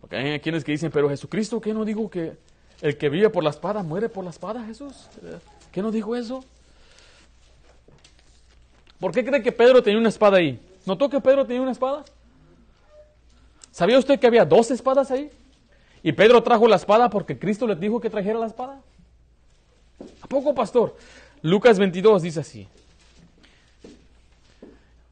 Porque 0.00 0.16
hay 0.16 0.40
quienes 0.40 0.64
que 0.64 0.72
dicen, 0.72 0.90
pero 0.90 1.08
Jesucristo, 1.08 1.60
¿qué 1.60 1.72
no 1.72 1.84
dijo 1.84 2.10
que 2.10 2.36
el 2.80 2.96
que 2.96 3.08
vive 3.08 3.30
por 3.30 3.44
la 3.44 3.50
espada 3.50 3.82
muere 3.82 4.08
por 4.08 4.24
la 4.24 4.30
espada, 4.30 4.64
Jesús? 4.64 5.08
¿Qué 5.72 5.82
no 5.82 5.90
dijo 5.90 6.16
eso? 6.16 6.44
¿Por 8.98 9.12
qué 9.12 9.24
cree 9.24 9.42
que 9.42 9.52
Pedro 9.52 9.82
tenía 9.82 9.98
una 9.98 10.08
espada 10.08 10.38
ahí? 10.38 10.60
¿Notó 10.84 11.08
que 11.08 11.20
Pedro 11.20 11.46
tenía 11.46 11.62
una 11.62 11.72
espada? 11.72 12.04
¿Sabía 13.70 13.98
usted 13.98 14.18
que 14.18 14.26
había 14.26 14.44
dos 14.44 14.70
espadas 14.70 15.10
ahí? 15.10 15.30
Y 16.02 16.12
Pedro 16.12 16.42
trajo 16.42 16.66
la 16.66 16.76
espada 16.76 17.10
porque 17.10 17.38
Cristo 17.38 17.66
le 17.66 17.76
dijo 17.76 18.00
que 18.00 18.10
trajera 18.10 18.38
la 18.38 18.46
espada. 18.46 18.80
¿A 20.22 20.26
poco, 20.26 20.54
pastor? 20.54 20.96
Lucas 21.42 21.78
22 21.78 22.22
dice 22.22 22.40
así. 22.40 22.68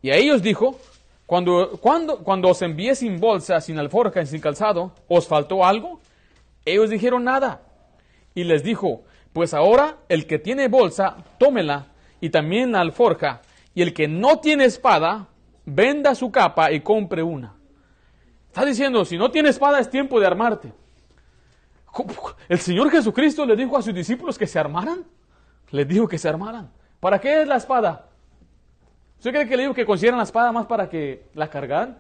Y 0.07 0.11
a 0.13 0.15
ellos 0.15 0.41
dijo, 0.41 0.79
cuando, 1.27 1.81
cuando, 1.81 2.19
cuando 2.19 2.51
os 2.51 2.63
envié 2.63 2.95
sin 2.95 3.19
bolsa, 3.19 3.61
sin 3.61 3.77
alforja 3.77 4.23
y 4.23 4.27
sin 4.27 4.41
calzado, 4.41 4.93
¿os 5.09 5.27
faltó 5.27 5.65
algo? 5.65 5.99
Ellos 6.65 6.91
dijeron 6.91 7.25
nada. 7.25 7.63
Y 8.33 8.45
les 8.45 8.63
dijo, 8.63 9.03
pues 9.33 9.53
ahora 9.53 9.97
el 10.09 10.29
que 10.29 10.39
tiene 10.39 10.69
bolsa, 10.69 11.17
tómela, 11.39 11.87
y 12.21 12.31
también 12.31 12.71
la 12.71 12.83
alforja, 12.83 13.43
y 13.75 13.83
el 13.83 13.93
que 13.93 14.07
no 14.07 14.39
tiene 14.39 14.67
espada, 14.67 15.27
venda 15.65 16.15
su 16.15 16.31
capa 16.31 16.71
y 16.71 16.83
compre 16.83 17.25
una. 17.25 17.57
Está 18.47 18.65
diciendo, 18.65 19.05
si 19.05 19.19
no 19.19 19.33
tiene 19.33 19.49
espada 19.49 19.81
es 19.81 19.91
tiempo 19.91 20.21
de 20.21 20.27
armarte. 20.29 20.73
El 22.49 22.61
Señor 22.61 22.93
Jesucristo 22.93 23.45
le 23.45 23.57
dijo 23.57 23.77
a 23.77 23.83
sus 23.83 23.93
discípulos 23.93 24.39
que 24.39 24.47
se 24.47 24.61
armaran. 24.61 25.05
Les 25.73 25.89
dijo 25.89 26.07
que 26.07 26.17
se 26.17 26.29
armaran. 26.29 26.71
¿Para 27.01 27.21
qué 27.21 27.43
es 27.43 27.49
la 27.49 27.57
espada? 27.57 28.07
¿Usted 29.27 29.39
cree 29.39 29.49
que 29.49 29.57
le 29.57 29.63
dijo 29.65 29.75
que 29.75 29.85
consideran 29.85 30.19
la 30.19 30.23
espada 30.23 30.53
más 30.53 30.67
para 30.67 30.89
que 30.89 31.25
la 31.35 31.51
cargaran? 31.51 31.99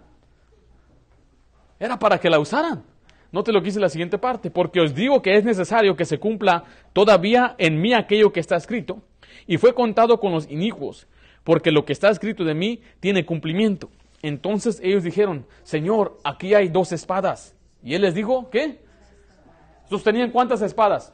Era 1.76 1.98
para 1.98 2.20
que 2.20 2.30
la 2.30 2.38
usaran. 2.38 2.84
Note 3.32 3.50
lo 3.50 3.60
que 3.60 3.64
dice 3.64 3.80
la 3.80 3.88
siguiente 3.88 4.16
parte. 4.16 4.48
Porque 4.48 4.80
os 4.80 4.94
digo 4.94 5.20
que 5.20 5.36
es 5.36 5.42
necesario 5.42 5.96
que 5.96 6.04
se 6.04 6.20
cumpla 6.20 6.62
todavía 6.92 7.56
en 7.58 7.80
mí 7.80 7.94
aquello 7.94 8.32
que 8.32 8.38
está 8.38 8.54
escrito. 8.54 9.02
Y 9.44 9.56
fue 9.56 9.74
contado 9.74 10.20
con 10.20 10.30
los 10.30 10.48
inicuos. 10.48 11.08
Porque 11.42 11.72
lo 11.72 11.84
que 11.84 11.94
está 11.94 12.10
escrito 12.10 12.44
de 12.44 12.54
mí 12.54 12.80
tiene 13.00 13.26
cumplimiento. 13.26 13.90
Entonces 14.22 14.78
ellos 14.80 15.02
dijeron, 15.02 15.48
Señor, 15.64 16.18
aquí 16.22 16.54
hay 16.54 16.68
dos 16.68 16.92
espadas. 16.92 17.56
Y 17.82 17.94
él 17.94 18.02
les 18.02 18.14
dijo, 18.14 18.50
¿qué? 18.50 18.84
¿Sostenían 19.90 20.30
cuántas 20.30 20.62
espadas? 20.62 21.12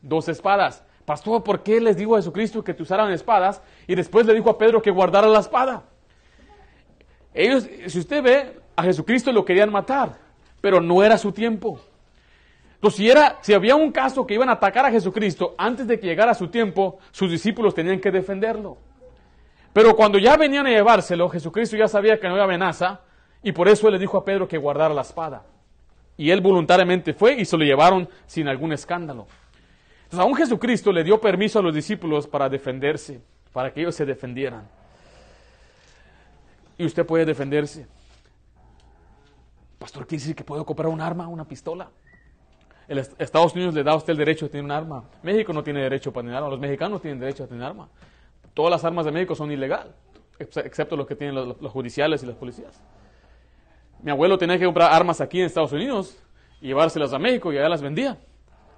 Dos 0.00 0.30
espadas. 0.30 0.82
Pastor, 1.06 1.44
¿por 1.44 1.62
qué 1.62 1.80
les 1.80 1.96
dijo 1.96 2.14
a 2.14 2.18
Jesucristo 2.18 2.64
que 2.64 2.74
te 2.74 2.82
usaran 2.82 3.12
espadas? 3.12 3.62
Y 3.86 3.94
después 3.94 4.26
le 4.26 4.34
dijo 4.34 4.50
a 4.50 4.58
Pedro 4.58 4.82
que 4.82 4.90
guardara 4.90 5.28
la 5.28 5.38
espada. 5.38 5.84
Ellos, 7.32 7.68
si 7.86 7.98
usted 8.00 8.22
ve, 8.22 8.60
a 8.74 8.82
Jesucristo 8.82 9.30
lo 9.30 9.44
querían 9.44 9.70
matar, 9.70 10.18
pero 10.60 10.80
no 10.80 11.04
era 11.04 11.16
su 11.16 11.30
tiempo. 11.30 11.80
Entonces, 12.74 12.98
si, 12.98 13.08
era, 13.08 13.38
si 13.40 13.54
había 13.54 13.76
un 13.76 13.92
caso 13.92 14.26
que 14.26 14.34
iban 14.34 14.48
a 14.48 14.54
atacar 14.54 14.84
a 14.84 14.90
Jesucristo 14.90 15.54
antes 15.56 15.86
de 15.86 16.00
que 16.00 16.08
llegara 16.08 16.34
su 16.34 16.48
tiempo, 16.48 16.98
sus 17.12 17.30
discípulos 17.30 17.72
tenían 17.72 18.00
que 18.00 18.10
defenderlo. 18.10 18.76
Pero 19.72 19.94
cuando 19.94 20.18
ya 20.18 20.36
venían 20.36 20.66
a 20.66 20.70
llevárselo, 20.70 21.28
Jesucristo 21.28 21.76
ya 21.76 21.86
sabía 21.86 22.18
que 22.18 22.26
no 22.26 22.32
había 22.32 22.44
amenaza 22.44 23.00
y 23.44 23.52
por 23.52 23.68
eso 23.68 23.86
él 23.86 23.94
le 23.94 24.00
dijo 24.00 24.18
a 24.18 24.24
Pedro 24.24 24.48
que 24.48 24.58
guardara 24.58 24.92
la 24.92 25.02
espada. 25.02 25.44
Y 26.16 26.30
él 26.30 26.40
voluntariamente 26.40 27.12
fue 27.14 27.34
y 27.34 27.44
se 27.44 27.56
lo 27.56 27.64
llevaron 27.64 28.08
sin 28.26 28.48
algún 28.48 28.72
escándalo. 28.72 29.26
Entonces, 30.06 30.20
aún 30.20 30.34
Jesucristo 30.34 30.92
le 30.92 31.04
dio 31.04 31.20
permiso 31.20 31.58
a 31.58 31.62
los 31.62 31.74
discípulos 31.74 32.26
para 32.26 32.48
defenderse, 32.48 33.20
para 33.52 33.72
que 33.72 33.80
ellos 33.80 33.94
se 33.94 34.04
defendieran. 34.06 34.68
Y 36.78 36.84
usted 36.84 37.04
puede 37.04 37.24
defenderse. 37.24 37.86
Pastor, 39.78 40.06
¿quiere 40.06 40.22
decir 40.22 40.34
que 40.36 40.44
puedo 40.44 40.64
comprar 40.64 40.88
un 40.88 41.00
arma, 41.00 41.28
una 41.28 41.46
pistola? 41.46 41.88
El 42.88 42.98
Estados 42.98 43.54
Unidos 43.54 43.74
le 43.74 43.82
da 43.82 43.92
a 43.92 43.96
usted 43.96 44.12
el 44.12 44.18
derecho 44.18 44.46
de 44.46 44.50
tener 44.50 44.64
un 44.64 44.70
arma. 44.70 45.04
México 45.22 45.52
no 45.52 45.62
tiene 45.62 45.82
derecho 45.82 46.12
para 46.12 46.22
tener 46.22 46.36
arma. 46.36 46.50
Los 46.50 46.60
mexicanos 46.60 47.02
tienen 47.02 47.20
derecho 47.20 47.44
a 47.44 47.46
tener 47.46 47.64
arma 47.64 47.88
todas 48.56 48.70
las 48.70 48.84
armas 48.84 49.04
de 49.04 49.12
México 49.12 49.34
son 49.34 49.52
ilegales, 49.52 49.92
excepto 50.38 50.96
los 50.96 51.06
que 51.06 51.14
tienen 51.14 51.34
los, 51.34 51.70
judiciales 51.70 52.22
y 52.22 52.26
las 52.26 52.36
policías. 52.36 52.80
Mi 54.02 54.10
abuelo 54.10 54.38
tenía 54.38 54.58
que 54.58 54.64
comprar 54.64 54.90
armas 54.94 55.20
aquí 55.20 55.40
en 55.40 55.46
Estados 55.46 55.72
Unidos 55.72 56.16
y 56.62 56.68
llevárselas 56.68 57.12
a 57.12 57.18
México 57.18 57.52
y 57.52 57.58
allá 57.58 57.68
las 57.68 57.82
vendía. 57.82 58.16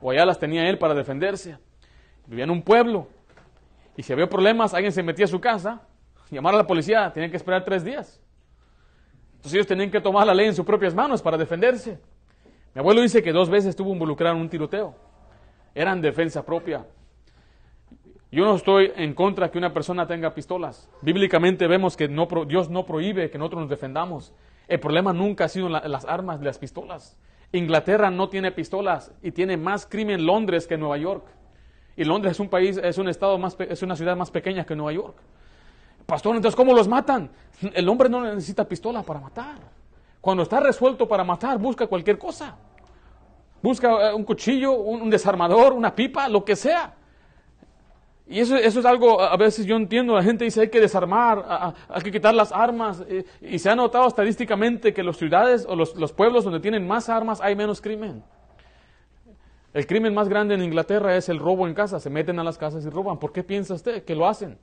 O 0.01 0.11
allá 0.11 0.25
las 0.25 0.39
tenía 0.39 0.69
él 0.69 0.79
para 0.79 0.95
defenderse. 0.95 1.59
Vivía 2.27 2.45
en 2.45 2.51
un 2.51 2.63
pueblo. 2.63 3.09
Y 3.97 4.03
si 4.03 4.13
había 4.13 4.29
problemas, 4.29 4.75
alguien 4.75 4.93
se 4.93 5.03
metía 5.03 5.25
a 5.25 5.29
su 5.29 5.41
casa, 5.41 5.83
llamar 6.31 6.55
a 6.55 6.59
la 6.59 6.67
policía, 6.67 7.13
tenían 7.13 7.31
que 7.31 7.37
esperar 7.37 7.65
tres 7.65 7.83
días. 7.83 8.21
Entonces 9.33 9.55
ellos 9.55 9.67
tenían 9.67 9.91
que 9.91 10.01
tomar 10.01 10.27
la 10.27 10.35
ley 10.35 10.47
en 10.47 10.55
sus 10.55 10.65
propias 10.65 10.95
manos 10.95 11.23
para 11.23 11.37
defenderse. 11.37 11.99
Mi 12.75 12.81
abuelo 12.81 13.01
dice 13.01 13.23
que 13.23 13.33
dos 13.33 13.49
veces 13.51 13.71
estuvo 13.71 13.93
involucrado 13.93 14.37
en 14.37 14.43
un 14.43 14.49
tiroteo. 14.49 14.95
Eran 15.75 16.01
defensa 16.01 16.45
propia. 16.45 16.85
Yo 18.31 18.45
no 18.45 18.57
estoy 18.57 18.93
en 18.95 19.15
contra 19.15 19.51
que 19.51 19.59
una 19.59 19.73
persona 19.73 20.07
tenga 20.07 20.35
pistolas. 20.35 20.91
Bíblicamente 21.01 21.67
vemos 21.67 21.97
que 21.97 22.09
Dios 22.09 22.69
no 22.69 22.85
prohíbe 22.85 23.31
que 23.31 23.39
nosotros 23.39 23.63
nos 23.63 23.71
defendamos. 23.71 24.35
El 24.67 24.81
problema 24.81 25.13
nunca 25.15 25.45
ha 25.45 25.49
sido 25.49 25.69
las 25.69 26.05
armas, 26.05 26.41
las 26.43 26.59
pistolas. 26.59 27.19
Inglaterra 27.53 28.11
no 28.11 28.29
tiene 28.29 28.53
pistolas 28.53 29.13
y 29.23 29.33
tiene 29.33 29.57
más 29.57 29.87
crimen 29.87 30.21
en 30.21 30.27
Londres 30.27 30.67
que 30.67 30.77
Nueva 30.77 30.99
York. 30.99 31.25
Y 31.97 32.05
Londres 32.05 32.33
es 32.33 32.41
un 32.41 32.49
país, 32.49 32.77
es 32.77 32.99
un 32.99 33.09
estado 33.09 33.39
más, 33.39 33.57
es 33.59 33.83
una 33.83 33.97
ciudad 33.97 34.17
más 34.17 34.31
pequeña 34.31 34.65
que 34.65 34.77
Nueva 34.77 34.93
York. 34.93 35.17
Pastor, 36.07 36.37
entonces 36.37 36.57
¿cómo 36.57 36.73
los 36.73 36.89
matan? 36.89 37.31
El 37.75 37.89
hombre 37.89 38.09
no 38.09 38.23
necesita 38.23 38.67
pistola 38.67 39.03
para 39.03 39.21
matar. 39.21 39.57
Cuando 40.21 40.43
está 40.43 40.61
resuelto 40.61 41.09
para 41.09 41.25
matar, 41.25 41.59
busca 41.59 41.87
cualquier 41.87 42.19
cosa. 42.19 42.57
Busca 43.63 44.11
eh, 44.11 44.15
un 44.15 44.25
cuchillo, 44.25 44.73
un 44.73 45.11
desarmador, 45.11 45.73
una 45.73 45.95
pipa, 45.95 46.29
lo 46.29 46.45
que 46.45 46.55
sea. 46.55 46.95
Y 48.31 48.41
eso, 48.41 48.57
eso 48.57 48.81
es 48.81 48.85
algo, 48.85 49.23
a 49.23 49.37
veces 49.39 49.65
yo 49.65 49.75
entiendo, 49.77 50.15
la 50.15 50.23
gente 50.23 50.45
dice 50.45 50.61
hay 50.61 50.69
que 50.69 50.81
desarmar, 50.81 51.75
hay 51.89 52.03
que 52.03 52.13
quitar 52.13 52.35
las 52.35 52.53
armas. 52.53 53.03
Y, 53.41 53.59
se 53.59 53.71
ha 53.71 53.75
notado 53.75 54.07
estadísticamente 54.07 54.93
que 54.93 55.03
las 55.03 55.17
ciudades 55.17 55.65
o 55.67 55.75
los, 55.75 55.97
los, 55.97 56.13
pueblos 56.13 56.45
donde 56.45 56.61
tienen 56.61 56.87
más 56.87 57.09
armas 57.09 57.41
hay 57.41 57.57
menos 57.57 57.81
crimen. 57.81 58.23
El 59.73 59.87
crimen 59.87 60.13
más 60.13 60.29
grande 60.29 60.55
en 60.55 60.63
Inglaterra 60.63 61.17
es 61.17 61.31
el 61.31 61.39
robo 61.39 61.67
en 61.67 61.73
casa. 61.73 62.01
Se 62.01 62.11
meten 62.11 62.39
a 62.39 62.45
las 62.45 62.59
casas 62.59 62.85
y 62.85 62.91
roban. 62.91 63.19
¿Por 63.19 63.33
qué 63.33 63.43
piensa 63.43 63.75
usted 63.75 64.05
que 64.05 64.15
lo 64.15 64.27
hacen? 64.27 64.59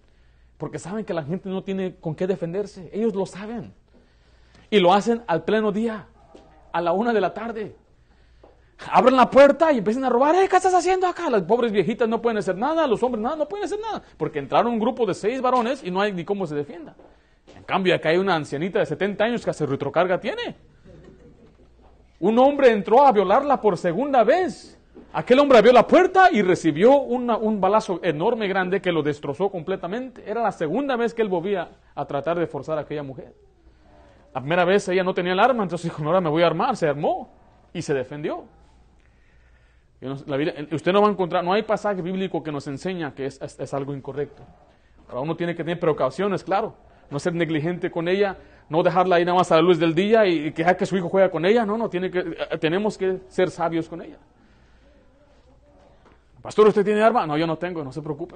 Porque 0.57 0.77
saben 0.77 1.03
que 1.03 1.13
la 1.13 1.23
gente 1.23 1.49
no 1.49 1.63
tiene 1.63 1.95
con 1.95 2.15
qué 2.15 2.27
defenderse. 2.27 2.89
Ellos 2.93 3.15
lo 3.15 3.25
saben. 3.25 3.73
Y 4.69 4.79
lo 4.79 4.93
hacen 4.93 5.23
al 5.27 5.43
pleno 5.43 5.71
día, 5.71 6.07
a 6.71 6.81
la 6.81 6.91
una 6.91 7.13
de 7.13 7.21
la 7.21 7.33
tarde. 7.33 7.75
Abren 8.91 9.15
la 9.15 9.29
puerta 9.29 9.71
y 9.71 9.77
empiezan 9.77 10.03
a 10.03 10.09
robar. 10.09 10.35
¿Qué 10.47 10.55
estás 10.55 10.73
haciendo 10.73 11.07
acá? 11.07 11.29
Las 11.29 11.43
pobres 11.43 11.71
viejitas 11.71 12.07
no 12.07 12.21
pueden 12.21 12.37
hacer 12.37 12.57
nada, 12.57 12.85
los 12.87 13.01
hombres 13.03 13.23
nada, 13.23 13.35
no 13.35 13.47
pueden 13.47 13.65
hacer 13.65 13.79
nada. 13.79 14.03
Porque 14.17 14.39
entraron 14.39 14.73
un 14.73 14.79
grupo 14.79 15.05
de 15.05 15.13
seis 15.13 15.41
varones 15.41 15.83
y 15.83 15.91
no 15.91 16.01
hay 16.01 16.11
ni 16.11 16.25
cómo 16.25 16.45
se 16.45 16.55
defienda. 16.55 16.95
En 17.55 17.63
cambio, 17.63 17.95
acá 17.95 18.09
hay 18.09 18.17
una 18.17 18.35
ancianita 18.35 18.79
de 18.79 18.85
70 18.85 19.23
años 19.23 19.43
que 19.43 19.49
hace 19.49 19.65
retrocarga 19.65 20.19
tiene. 20.19 20.55
Un 22.19 22.37
hombre 22.39 22.71
entró 22.71 23.05
a 23.05 23.11
violarla 23.11 23.59
por 23.59 23.77
segunda 23.77 24.23
vez. 24.23 24.79
Aquel 25.13 25.39
hombre 25.39 25.57
abrió 25.57 25.71
la 25.71 25.87
puerta 25.87 26.29
y 26.31 26.41
recibió 26.41 26.97
un 26.97 27.61
balazo 27.61 27.99
enorme, 28.03 28.47
grande, 28.47 28.81
que 28.81 28.91
lo 28.91 29.01
destrozó 29.01 29.49
completamente. 29.49 30.29
Era 30.29 30.41
la 30.41 30.51
segunda 30.51 30.97
vez 30.97 31.13
que 31.13 31.21
él 31.21 31.29
volvía 31.29 31.69
a 31.93 32.05
tratar 32.05 32.37
de 32.37 32.47
forzar 32.47 32.77
a 32.77 32.81
aquella 32.81 33.03
mujer. 33.03 33.33
La 34.33 34.41
primera 34.41 34.65
vez 34.65 34.87
ella 34.89 35.03
no 35.03 35.13
tenía 35.13 35.31
el 35.31 35.39
arma, 35.39 35.63
entonces 35.63 35.89
dijo, 35.89 36.03
ahora 36.03 36.19
me 36.19 36.29
voy 36.29 36.43
a 36.43 36.47
armar. 36.47 36.75
Se 36.75 36.87
armó 36.87 37.29
y 37.73 37.81
se 37.81 37.93
defendió. 37.93 38.43
Usted 40.01 40.91
no 40.91 41.01
va 41.01 41.07
a 41.07 41.11
encontrar, 41.11 41.43
no 41.43 41.53
hay 41.53 41.63
pasaje 41.63 42.01
bíblico 42.01 42.43
que 42.43 42.51
nos 42.51 42.67
enseña 42.67 43.13
que 43.13 43.25
es, 43.25 43.41
es, 43.41 43.73
algo 43.73 43.95
incorrecto. 43.95 44.43
Ahora 45.07 45.21
uno 45.21 45.35
tiene 45.35 45.55
que 45.55 45.63
tener 45.63 45.79
precauciones, 45.79 46.43
claro, 46.43 46.75
no 47.09 47.19
ser 47.19 47.33
negligente 47.33 47.89
con 47.89 48.07
ella, 48.07 48.37
no 48.69 48.83
dejarla 48.83 49.17
ahí 49.17 49.25
nada 49.25 49.37
más 49.37 49.51
a 49.51 49.55
la 49.55 49.61
luz 49.61 49.79
del 49.79 49.93
día 49.95 50.25
y, 50.25 50.51
que 50.51 50.65
que 50.75 50.85
su 50.85 50.97
hijo 50.97 51.09
juega 51.09 51.29
con 51.29 51.45
ella, 51.45 51.65
no, 51.65 51.77
no, 51.77 51.89
tiene 51.89 52.11
que, 52.11 52.19
eh, 52.19 52.57
tenemos 52.59 52.97
que 52.97 53.19
ser 53.27 53.49
sabios 53.49 53.87
con 53.87 54.01
ella. 54.01 54.17
Pastor, 56.41 56.67
¿usted 56.67 56.83
tiene 56.83 57.01
arma? 57.01 57.25
No, 57.25 57.37
yo 57.37 57.47
no 57.47 57.57
tengo, 57.57 57.83
no 57.83 57.91
se 57.91 58.01
preocupe. 58.01 58.35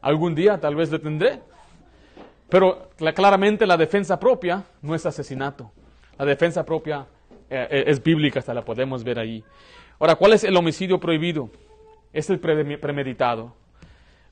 Algún 0.00 0.34
día 0.34 0.58
tal 0.58 0.74
vez 0.74 0.90
le 0.90 0.98
tendré. 0.98 1.40
Pero 2.48 2.90
claramente 3.14 3.66
la 3.66 3.76
defensa 3.76 4.18
propia 4.18 4.64
no 4.82 4.94
es 4.94 5.06
asesinato. 5.06 5.70
La 6.18 6.24
defensa 6.24 6.64
propia 6.66 7.06
eh, 7.52 7.68
eh, 7.70 7.84
es 7.86 8.02
bíblica, 8.02 8.38
hasta 8.38 8.54
la 8.54 8.64
podemos 8.64 9.04
ver 9.04 9.18
ahí. 9.18 9.44
Ahora, 9.98 10.14
¿cuál 10.14 10.32
es 10.32 10.42
el 10.42 10.56
homicidio 10.56 10.98
prohibido? 10.98 11.50
Es 12.12 12.30
el 12.30 12.40
premeditado. 12.40 13.54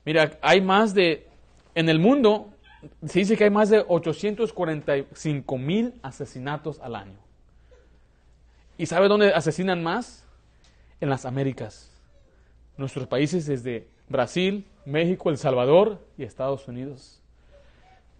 Mira, 0.03 0.39
hay 0.41 0.59
más 0.59 0.95
de, 0.95 1.27
en 1.75 1.87
el 1.87 1.99
mundo, 1.99 2.49
se 3.05 3.19
dice 3.19 3.37
que 3.37 3.43
hay 3.43 3.51
más 3.51 3.69
de 3.69 3.85
845 3.87 5.57
mil 5.59 5.93
asesinatos 6.01 6.79
al 6.79 6.95
año. 6.95 7.19
¿Y 8.75 8.87
sabe 8.87 9.07
dónde 9.07 9.33
asesinan 9.33 9.83
más? 9.83 10.25
En 10.99 11.09
las 11.09 11.25
Américas. 11.25 11.91
Nuestros 12.77 13.05
países 13.05 13.45
desde 13.45 13.87
Brasil, 14.09 14.65
México, 14.85 15.29
El 15.29 15.37
Salvador 15.37 15.99
y 16.17 16.23
Estados 16.23 16.67
Unidos. 16.67 17.21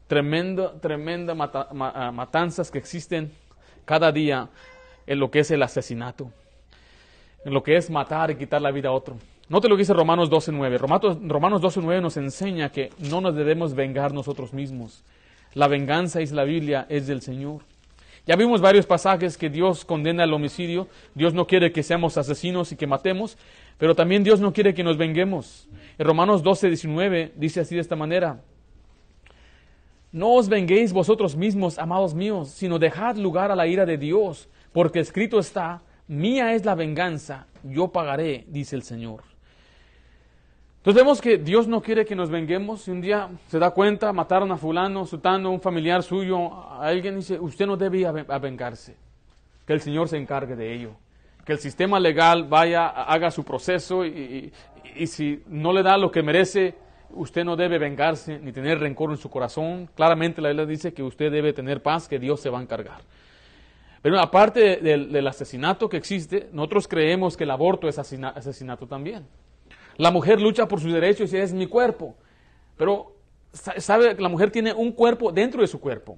Tremendo, 0.05 0.73
tremenda 0.73 1.33
ah, 1.35 2.11
matanzas 2.11 2.69
que 2.69 2.77
existen 2.77 3.31
cada 3.85 4.11
día 4.11 4.49
en 5.07 5.19
lo 5.19 5.31
que 5.31 5.39
es 5.39 5.51
el 5.51 5.63
asesinato, 5.63 6.31
en 7.45 7.53
lo 7.53 7.63
que 7.63 7.77
es 7.77 7.89
matar 7.89 8.31
y 8.31 8.35
quitar 8.35 8.61
la 8.61 8.71
vida 8.71 8.89
a 8.89 8.93
otro. 8.93 9.17
Note 9.49 9.67
lo 9.67 9.75
que 9.75 9.81
dice 9.81 9.93
Romanos 9.93 10.29
12.9. 10.31 10.77
Romanos 11.27 11.61
12.9 11.61 12.01
nos 12.01 12.15
enseña 12.15 12.71
que 12.71 12.89
no 12.99 13.19
nos 13.19 13.35
debemos 13.35 13.73
vengar 13.73 14.13
nosotros 14.13 14.53
mismos. 14.53 15.03
La 15.53 15.67
venganza, 15.67 16.19
dice 16.19 16.35
la 16.35 16.45
Biblia, 16.45 16.85
es 16.87 17.07
del 17.07 17.21
Señor. 17.21 17.61
Ya 18.25 18.35
vimos 18.35 18.61
varios 18.61 18.85
pasajes 18.85 19.37
que 19.37 19.49
Dios 19.49 19.83
condena 19.83 20.23
el 20.23 20.33
homicidio. 20.33 20.87
Dios 21.15 21.33
no 21.33 21.47
quiere 21.47 21.71
que 21.71 21.83
seamos 21.83 22.17
asesinos 22.17 22.71
y 22.71 22.75
que 22.75 22.87
matemos, 22.87 23.37
pero 23.77 23.95
también 23.95 24.23
Dios 24.23 24.39
no 24.39 24.53
quiere 24.53 24.73
que 24.73 24.83
nos 24.83 24.97
venguemos. 24.97 25.67
En 25.97 26.05
Romanos 26.05 26.43
12.19 26.43 27.31
dice 27.35 27.59
así 27.59 27.75
de 27.75 27.81
esta 27.81 27.95
manera. 27.95 28.39
No 30.11 30.33
os 30.33 30.49
venguéis 30.49 30.93
vosotros 30.93 31.35
mismos, 31.35 31.79
amados 31.79 32.13
míos, 32.13 32.49
sino 32.49 32.79
dejad 32.79 33.15
lugar 33.15 33.49
a 33.49 33.55
la 33.55 33.67
ira 33.67 33.85
de 33.85 33.97
Dios, 33.97 34.49
porque 34.73 34.99
escrito 34.99 35.39
está, 35.39 35.81
mía 36.07 36.53
es 36.53 36.65
la 36.65 36.75
venganza, 36.75 37.47
yo 37.63 37.89
pagaré, 37.89 38.45
dice 38.47 38.75
el 38.75 38.83
Señor. 38.83 39.23
Entonces 40.77 41.03
vemos 41.03 41.21
que 41.21 41.37
Dios 41.37 41.67
no 41.67 41.81
quiere 41.81 42.05
que 42.05 42.15
nos 42.15 42.31
venguemos. 42.31 42.81
Si 42.81 42.89
un 42.89 43.01
día 43.01 43.29
se 43.49 43.59
da 43.59 43.69
cuenta, 43.69 44.11
mataron 44.13 44.51
a 44.51 44.57
fulano, 44.57 45.05
sutano, 45.05 45.51
un 45.51 45.61
familiar 45.61 46.01
suyo, 46.01 46.51
a 46.51 46.87
alguien 46.87 47.17
dice, 47.17 47.39
usted 47.39 47.67
no 47.67 47.77
debe 47.77 48.11
vengarse. 48.39 48.95
Que 49.67 49.73
el 49.73 49.81
Señor 49.81 50.07
se 50.09 50.17
encargue 50.17 50.55
de 50.55 50.73
ello. 50.73 50.93
Que 51.45 51.53
el 51.53 51.59
sistema 51.59 51.99
legal 51.99 52.45
vaya, 52.45 52.87
haga 52.87 53.29
su 53.29 53.43
proceso 53.43 54.03
y, 54.03 54.51
y 54.95 55.05
si 55.05 55.43
no 55.45 55.71
le 55.71 55.83
da 55.83 55.99
lo 55.99 56.11
que 56.11 56.23
merece, 56.23 56.73
usted 57.11 57.43
no 57.45 57.55
debe 57.55 57.77
vengarse 57.77 58.39
ni 58.39 58.51
tener 58.51 58.79
rencor 58.79 59.11
en 59.11 59.17
su 59.17 59.29
corazón. 59.29 59.87
Claramente 59.95 60.41
la 60.41 60.49
Biblia 60.49 60.65
dice 60.65 60.95
que 60.95 61.03
usted 61.03 61.31
debe 61.31 61.53
tener 61.53 61.83
paz, 61.83 62.07
que 62.07 62.17
Dios 62.17 62.41
se 62.41 62.49
va 62.49 62.57
a 62.57 62.63
encargar. 62.63 63.01
Pero 64.01 64.19
aparte 64.19 64.77
del, 64.77 65.27
asesinato 65.27 65.87
que 65.87 65.97
existe, 65.97 66.49
nosotros 66.51 66.87
creemos 66.87 67.37
que 67.37 67.43
el 67.43 67.51
aborto 67.51 67.87
es 67.87 67.99
asesinato 67.99 68.87
también. 68.87 69.27
La 69.97 70.09
mujer 70.09 70.41
lucha 70.41 70.67
por 70.67 70.79
sus 70.79 70.91
derechos 70.91 71.31
y 71.33 71.37
es 71.37 71.53
mi 71.53 71.67
cuerpo. 71.67 72.15
Pero 72.77 73.15
sabe 73.51 74.15
que 74.15 74.21
la 74.21 74.29
mujer 74.29 74.49
tiene 74.49 74.73
un 74.73 74.91
cuerpo 74.91 75.31
dentro 75.31 75.61
de 75.61 75.67
su 75.67 75.79
cuerpo. 75.79 76.17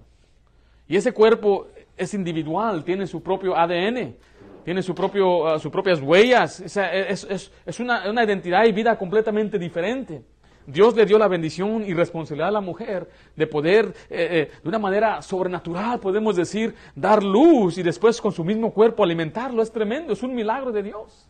Y 0.87 0.95
ese 0.95 1.11
cuerpo 1.11 1.67
es 1.97 2.13
individual, 2.13 2.85
tiene 2.85 3.05
su 3.05 3.21
propio 3.21 3.57
ADN, 3.57 4.15
tiene 4.63 4.81
su 4.81 4.95
propio, 4.95 5.47
ah, 5.47 5.59
sus 5.59 5.71
propias 5.71 5.99
huellas. 5.99 6.61
es, 6.61 7.79
una, 7.79 8.09
una 8.09 8.23
identidad 8.23 8.63
y 8.65 8.71
vida 8.71 8.97
completamente 8.97 9.59
diferente. 9.59 10.23
Dios 10.65 10.95
le 10.95 11.05
dio 11.05 11.17
la 11.17 11.27
bendición 11.27 11.83
y 11.85 11.93
responsabilidad 11.93 12.49
a 12.49 12.51
la 12.51 12.61
mujer 12.61 13.09
de 13.35 13.47
poder, 13.47 13.93
eh, 14.09 14.49
eh, 14.49 14.51
de 14.61 14.69
una 14.69 14.79
manera 14.79 15.21
sobrenatural, 15.21 15.99
podemos 15.99 16.35
decir, 16.35 16.73
dar 16.95 17.23
luz 17.23 17.77
y 17.77 17.83
después 17.83 18.21
con 18.21 18.31
su 18.31 18.43
mismo 18.43 18.71
cuerpo 18.71 19.03
alimentarlo. 19.03 19.61
Es 19.61 19.71
tremendo, 19.71 20.13
es 20.13 20.23
un 20.23 20.33
milagro 20.33 20.71
de 20.71 20.83
Dios. 20.83 21.27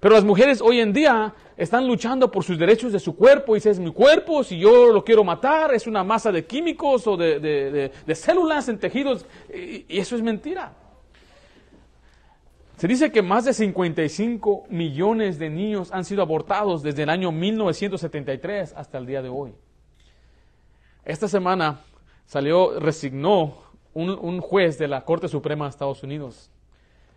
Pero 0.00 0.14
las 0.16 0.24
mujeres 0.24 0.60
hoy 0.60 0.80
en 0.80 0.92
día 0.92 1.32
están 1.56 1.86
luchando 1.86 2.30
por 2.30 2.42
sus 2.42 2.58
derechos 2.58 2.92
de 2.92 2.98
su 2.98 3.14
cuerpo 3.14 3.54
y 3.54 3.60
si 3.60 3.68
es 3.68 3.78
mi 3.78 3.92
cuerpo, 3.92 4.42
si 4.42 4.58
yo 4.58 4.92
lo 4.92 5.04
quiero 5.04 5.22
matar, 5.22 5.72
es 5.74 5.86
una 5.86 6.02
masa 6.02 6.32
de 6.32 6.44
químicos 6.44 7.06
o 7.06 7.16
de, 7.16 7.92
células 8.14 8.68
en 8.68 8.80
tejidos 8.80 9.24
y 9.54 9.98
eso 9.98 10.16
es 10.16 10.22
mentira. 10.22 10.81
Se 12.82 12.88
dice 12.88 13.12
que 13.12 13.22
más 13.22 13.44
de 13.44 13.54
55 13.54 14.64
millones 14.68 15.38
de 15.38 15.48
niños 15.48 15.92
han 15.92 16.04
sido 16.04 16.20
abortados 16.20 16.82
desde 16.82 17.04
el 17.04 17.10
año 17.10 17.30
1973 17.30 18.74
hasta 18.76 18.98
el 18.98 19.06
día 19.06 19.22
de 19.22 19.28
hoy. 19.28 19.54
Esta 21.04 21.28
semana 21.28 21.82
salió, 22.26 22.80
resignó 22.80 23.54
un, 23.94 24.40
juez 24.40 24.80
de 24.80 24.88
la 24.88 25.04
Corte 25.04 25.28
Suprema 25.28 25.66
de 25.66 25.68
Estados 25.68 26.02
Unidos. 26.02 26.50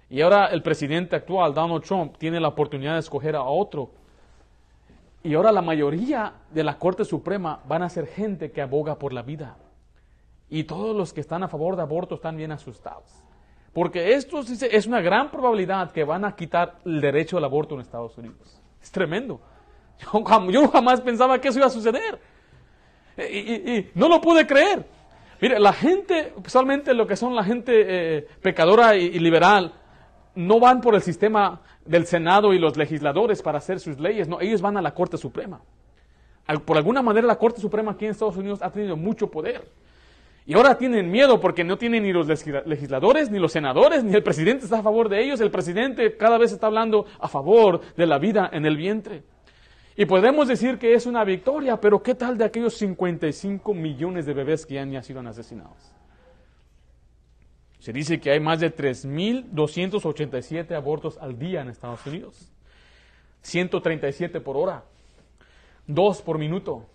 Y 0.08 0.22
ahora 0.22 0.46
el 0.52 0.62
presidente 0.62 1.16
actual, 1.16 1.56
Donald 1.56 1.84
Trump, 1.84 2.16
tiene 2.20 2.40
la 2.40 2.50
oportunidad 2.50 2.94
de 2.94 3.00
escoger 3.00 3.36
a 3.36 3.42
otro. 3.42 3.90
Y 5.24 5.34
ahora 5.34 5.52
la 5.52 5.64
mayoría 5.64 6.34
de 6.52 6.64
la 6.64 6.78
Corte 6.78 7.04
Suprema 7.06 7.60
van 7.68 7.82
a 7.82 7.90
ser 7.90 8.06
gente 8.06 8.52
que 8.52 8.62
aboga 8.62 9.00
por 9.00 9.14
la 9.14 9.24
vida. 9.24 9.58
Y 10.48 10.66
todos 10.66 10.96
los 10.96 11.12
que 11.12 11.22
están 11.22 11.42
a 11.42 11.48
favor 11.48 11.76
de 11.76 11.82
aborto 11.82 12.14
están 12.14 12.38
bien 12.38 12.52
asustados. 12.52 13.25
Porque 13.76 14.14
esto 14.14 14.40
es 14.40 14.88
una 14.88 15.02
gran 15.02 15.30
probabilidad 15.30 15.92
que 15.92 16.06
van 16.06 16.24
a 16.24 16.34
quitar 16.34 16.78
el 16.86 17.02
derecho 17.02 17.38
al 17.38 17.44
aborto 17.44 17.76
en 17.76 17.82
Estados 17.82 18.18
Unidos. 18.18 18.62
Es 18.82 18.90
tremendo. 18.90 19.42
Yo, 20.50 20.70
jamás 20.70 21.02
pensaba 21.02 21.42
que 21.42 21.50
eso 21.50 21.60
iba 21.60 21.68
a 21.68 21.70
suceder. 21.70 22.18
Y, 23.18 23.88
no 23.94 24.08
lo 24.08 24.22
pude 24.22 24.48
creer. 24.48 24.86
Mire, 25.42 25.60
la 25.60 25.74
gente, 25.74 26.32
especialmente 26.38 26.94
lo 26.94 27.06
que 27.06 27.18
son 27.18 27.36
la 27.36 27.44
gente 27.44 27.74
eh, 27.76 28.28
pecadora 28.42 28.96
y, 28.96 29.20
liberal, 29.20 29.74
no 30.36 30.58
van 30.62 30.80
por 30.80 30.96
el 30.96 31.02
sistema 31.02 31.60
del 31.84 32.06
Senado 32.06 32.54
y 32.54 32.60
los 32.60 32.78
legisladores 32.78 33.42
para 33.42 33.58
hacer 33.58 33.82
sus 33.82 34.00
leyes, 34.00 34.30
no, 34.30 34.40
ellos 34.40 34.62
van 34.62 34.78
a 34.78 34.82
la 34.82 34.94
Corte 34.94 35.18
Suprema. 35.18 35.60
Por 36.64 36.78
alguna 36.78 37.02
manera 37.02 37.28
la 37.28 37.38
Corte 37.38 37.60
Suprema 37.60 37.92
aquí 37.92 38.06
en 38.06 38.12
Estados 38.12 38.38
Unidos 38.38 38.62
ha 38.62 38.72
tenido 38.72 38.96
mucho 38.96 39.30
poder. 39.30 39.70
Y 40.48 40.54
ahora 40.54 40.78
tienen 40.78 41.10
miedo 41.10 41.40
porque 41.40 41.64
no 41.64 41.78
tienen 41.78 42.04
ni 42.04 42.14
los 42.14 42.28
legisladores, 42.28 43.32
ni 43.32 43.40
los 43.40 43.52
senadores, 43.52 44.04
ni 44.04 44.14
el 44.14 44.22
presidente 44.22 44.66
está 44.66 44.78
a 44.80 44.84
favor 44.84 45.10
de 45.10 45.24
ellos. 45.24 45.42
El 45.42 45.50
presidente 45.50 46.16
cada 46.18 46.38
vez 46.38 46.52
está 46.52 46.68
hablando 46.68 47.08
a 47.20 47.28
favor 47.28 47.82
de 47.96 48.06
la 48.06 48.20
vida 48.20 48.48
en 48.54 48.64
el 48.66 48.78
vientre. 48.78 49.24
Y 49.98 50.06
podemos 50.06 50.48
decir 50.48 50.78
que 50.78 50.94
es 50.94 51.08
una 51.08 51.24
victoria, 51.24 51.82
pero 51.82 52.04
¿qué 52.04 52.14
tal 52.14 52.38
de 52.38 52.46
aquellos 52.46 52.76
55 52.76 53.74
millones 53.74 54.28
de 54.28 54.34
bebés 54.34 54.66
que 54.66 54.76
ya 54.76 55.02
sido 55.02 55.22
asesinados? 55.22 55.92
Se 57.80 57.92
dice 57.92 58.20
que 58.20 58.30
hay 58.32 58.40
más 58.40 58.60
de 58.60 58.76
3.287 58.76 60.76
abortos 60.76 61.18
al 61.20 61.40
día 61.40 61.62
en 61.62 61.70
Estados 61.70 62.06
Unidos. 62.06 62.52
137 63.42 64.42
por 64.42 64.58
hora. 64.58 64.84
Dos 65.88 66.22
por 66.22 66.38
minuto. 66.38 66.86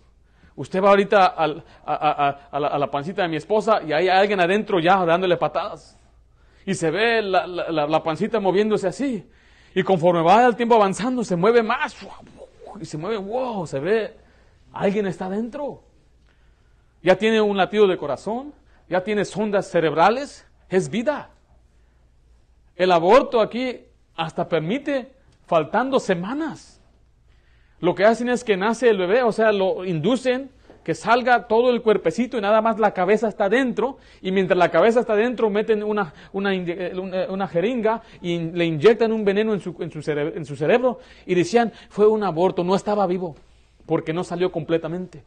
Usted 0.55 0.83
va 0.83 0.89
ahorita 0.89 1.25
a, 1.27 2.59
la, 2.59 2.91
pancita 2.91 3.23
de 3.23 3.29
mi 3.29 3.37
esposa 3.37 3.81
y 3.83 3.93
hay 3.93 4.09
alguien 4.09 4.39
adentro 4.39 4.79
ya 4.79 5.05
dándole 5.05 5.37
patadas. 5.37 5.97
Y 6.65 6.73
se 6.75 6.91
ve 6.91 7.21
la, 7.21 8.03
pancita 8.03 8.39
moviéndose 8.39 8.87
así. 8.87 9.27
Y 9.73 9.83
conforme 9.83 10.21
va 10.21 10.45
el 10.45 10.55
tiempo 10.55 10.75
avanzando, 10.75 11.23
se 11.23 11.35
mueve 11.35 11.63
más. 11.63 11.95
Y 12.79 12.85
se 12.85 12.97
mueve, 12.97 13.17
wow, 13.17 13.65
se 13.65 13.79
ve, 13.79 14.15
alguien 14.73 15.07
está 15.07 15.25
adentro. 15.25 15.83
Ya 17.01 17.15
tiene 17.15 17.41
un 17.41 17.57
latido 17.57 17.87
de 17.87 17.97
corazón, 17.97 18.53
ya 18.89 19.03
tiene 19.03 19.25
sondas 19.25 19.69
cerebrales, 19.71 20.45
es 20.69 20.89
vida. 20.89 21.29
El 22.75 22.91
aborto 22.91 23.41
aquí 23.41 23.85
hasta 24.15 24.47
permite 24.47 25.11
faltando 25.45 25.99
semanas. 25.99 26.70
Lo 27.81 27.95
que 27.95 28.05
hacen 28.05 28.29
es 28.29 28.43
que 28.43 28.55
nace 28.57 28.89
el 28.89 28.97
bebé, 28.97 29.23
o 29.23 29.31
sea, 29.31 29.51
lo 29.51 29.83
inducen 29.83 30.51
que 30.83 30.95
salga 30.95 31.47
todo 31.47 31.71
el 31.71 31.81
cuerpecito 31.81 32.37
y 32.37 32.41
nada 32.41 32.61
más 32.61 32.79
la 32.79 32.93
cabeza 32.93 33.27
está 33.27 33.49
dentro, 33.49 33.97
y 34.21 34.31
mientras 34.31 34.57
la 34.57 34.69
cabeza 34.69 34.99
está 34.99 35.15
dentro 35.15 35.49
meten 35.49 35.83
una, 35.83 36.13
una, 36.31 36.51
una, 37.29 37.47
jeringa 37.47 38.01
y 38.21 38.39
le 38.39 38.65
inyectan 38.65 39.11
un 39.11 39.23
veneno 39.23 39.53
en 39.53 39.59
su, 39.59 39.75
en, 39.79 39.91
cerebro, 40.03 40.35
en 40.35 40.45
su 40.45 40.55
cerebro 40.55 40.99
y 41.25 41.35
decían, 41.35 41.71
fue 41.89 42.07
un 42.07 42.23
aborto, 42.23 42.63
no 42.63 42.75
estaba 42.75 43.05
vivo, 43.05 43.35
porque 43.85 44.13
no 44.13 44.23
salió 44.23 44.51
completamente. 44.51 45.23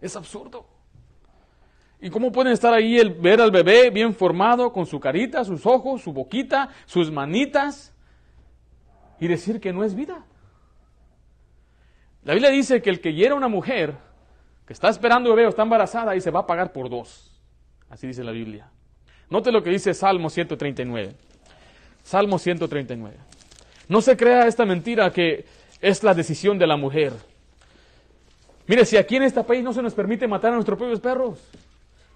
Es 0.00 0.16
absurdo. 0.16 0.66
¿Y 2.00 2.10
cómo 2.10 2.32
pueden 2.32 2.52
estar 2.52 2.74
ahí 2.74 2.98
el 2.98 3.10
ver 3.10 3.40
al 3.40 3.50
bebé 3.50 3.88
bien 3.88 4.14
formado, 4.14 4.72
con 4.72 4.84
su 4.84 5.00
carita, 5.00 5.44
sus 5.44 5.64
ojos, 5.64 6.02
su 6.02 6.12
boquita, 6.12 6.68
sus 6.84 7.10
manitas, 7.10 7.94
y 9.20 9.26
decir 9.26 9.60
que 9.60 9.72
no 9.72 9.84
es 9.84 9.94
vida? 9.94 10.24
La 12.24 12.32
Biblia 12.32 12.50
dice 12.50 12.80
que 12.80 12.90
el 12.90 13.00
que 13.00 13.12
hiera 13.12 13.34
a 13.34 13.36
una 13.36 13.48
mujer 13.48 13.94
que 14.66 14.72
está 14.72 14.88
esperando 14.88 15.30
bebé 15.30 15.46
o 15.46 15.50
está 15.50 15.62
embarazada 15.62 16.16
y 16.16 16.20
se 16.20 16.30
va 16.30 16.40
a 16.40 16.46
pagar 16.46 16.72
por 16.72 16.88
dos. 16.88 17.30
Así 17.90 18.06
dice 18.06 18.24
la 18.24 18.32
Biblia. 18.32 18.68
Note 19.28 19.52
lo 19.52 19.62
que 19.62 19.70
dice 19.70 19.92
Salmo 19.92 20.30
139. 20.30 21.14
Salmo 22.02 22.38
139. 22.38 23.16
No 23.88 24.00
se 24.00 24.16
crea 24.16 24.46
esta 24.46 24.64
mentira 24.64 25.12
que 25.12 25.44
es 25.80 26.02
la 26.02 26.14
decisión 26.14 26.58
de 26.58 26.66
la 26.66 26.76
mujer. 26.76 27.12
Mire, 28.66 28.86
si 28.86 28.96
aquí 28.96 29.16
en 29.16 29.24
este 29.24 29.44
país 29.44 29.62
no 29.62 29.74
se 29.74 29.82
nos 29.82 29.92
permite 29.92 30.26
matar 30.26 30.52
a 30.52 30.54
nuestros 30.54 30.78
propios 30.78 31.00
perros, 31.00 31.38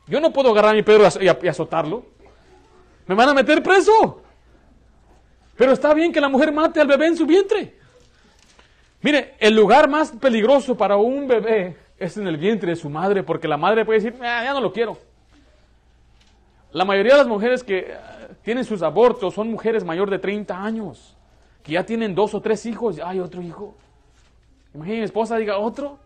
yo 0.06 0.20
no 0.20 0.32
puedo 0.32 0.50
agarrar 0.50 0.72
a 0.72 0.74
mi 0.74 0.82
perro 0.82 1.06
y 1.20 1.48
azotarlo. 1.48 2.06
Me 3.06 3.14
van 3.14 3.28
a 3.28 3.34
meter 3.34 3.62
preso. 3.62 4.22
Pero 5.56 5.72
está 5.72 5.92
bien 5.92 6.12
que 6.12 6.20
la 6.20 6.30
mujer 6.30 6.50
mate 6.52 6.80
al 6.80 6.86
bebé 6.86 7.08
en 7.08 7.16
su 7.16 7.26
vientre. 7.26 7.77
Mire, 9.00 9.34
el 9.38 9.54
lugar 9.54 9.88
más 9.88 10.10
peligroso 10.10 10.76
para 10.76 10.96
un 10.96 11.28
bebé 11.28 11.76
es 11.98 12.16
en 12.16 12.26
el 12.26 12.36
vientre 12.36 12.70
de 12.70 12.76
su 12.76 12.88
madre, 12.88 13.22
porque 13.22 13.46
la 13.46 13.56
madre 13.56 13.84
puede 13.84 14.00
decir, 14.00 14.18
ah, 14.22 14.42
ya 14.44 14.52
no 14.52 14.60
lo 14.60 14.72
quiero. 14.72 14.98
La 16.72 16.84
mayoría 16.84 17.12
de 17.12 17.18
las 17.18 17.28
mujeres 17.28 17.62
que 17.62 17.78
eh, 17.78 17.96
tienen 18.42 18.64
sus 18.64 18.82
abortos 18.82 19.34
son 19.34 19.50
mujeres 19.50 19.84
mayor 19.84 20.10
de 20.10 20.18
30 20.18 20.62
años, 20.62 21.16
que 21.62 21.72
ya 21.72 21.84
tienen 21.84 22.14
dos 22.14 22.34
o 22.34 22.40
tres 22.40 22.66
hijos. 22.66 22.98
Hay 22.98 23.20
otro 23.20 23.40
hijo. 23.40 23.76
Imagínate, 24.74 24.98
mi 24.98 25.04
esposa 25.04 25.36
diga 25.36 25.58
otro. 25.58 25.98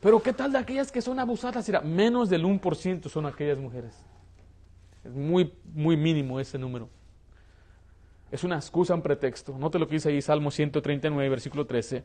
Pero 0.00 0.22
¿qué 0.22 0.32
tal 0.32 0.52
de 0.52 0.58
aquellas 0.58 0.92
que 0.92 1.00
son 1.00 1.18
abusadas? 1.18 1.66
Mira, 1.68 1.80
menos 1.80 2.28
del 2.28 2.44
1% 2.44 3.08
son 3.08 3.26
aquellas 3.26 3.58
mujeres. 3.58 3.94
Es 5.02 5.12
muy, 5.12 5.52
muy 5.72 5.96
mínimo 5.96 6.38
ese 6.40 6.58
número. 6.58 6.88
Es 8.34 8.42
una 8.42 8.56
excusa, 8.56 8.96
un 8.96 9.00
pretexto. 9.00 9.56
Note 9.56 9.78
lo 9.78 9.86
que 9.86 9.94
dice 9.94 10.08
ahí 10.08 10.20
Salmo 10.20 10.50
139, 10.50 11.28
versículo 11.28 11.66
13. 11.66 12.02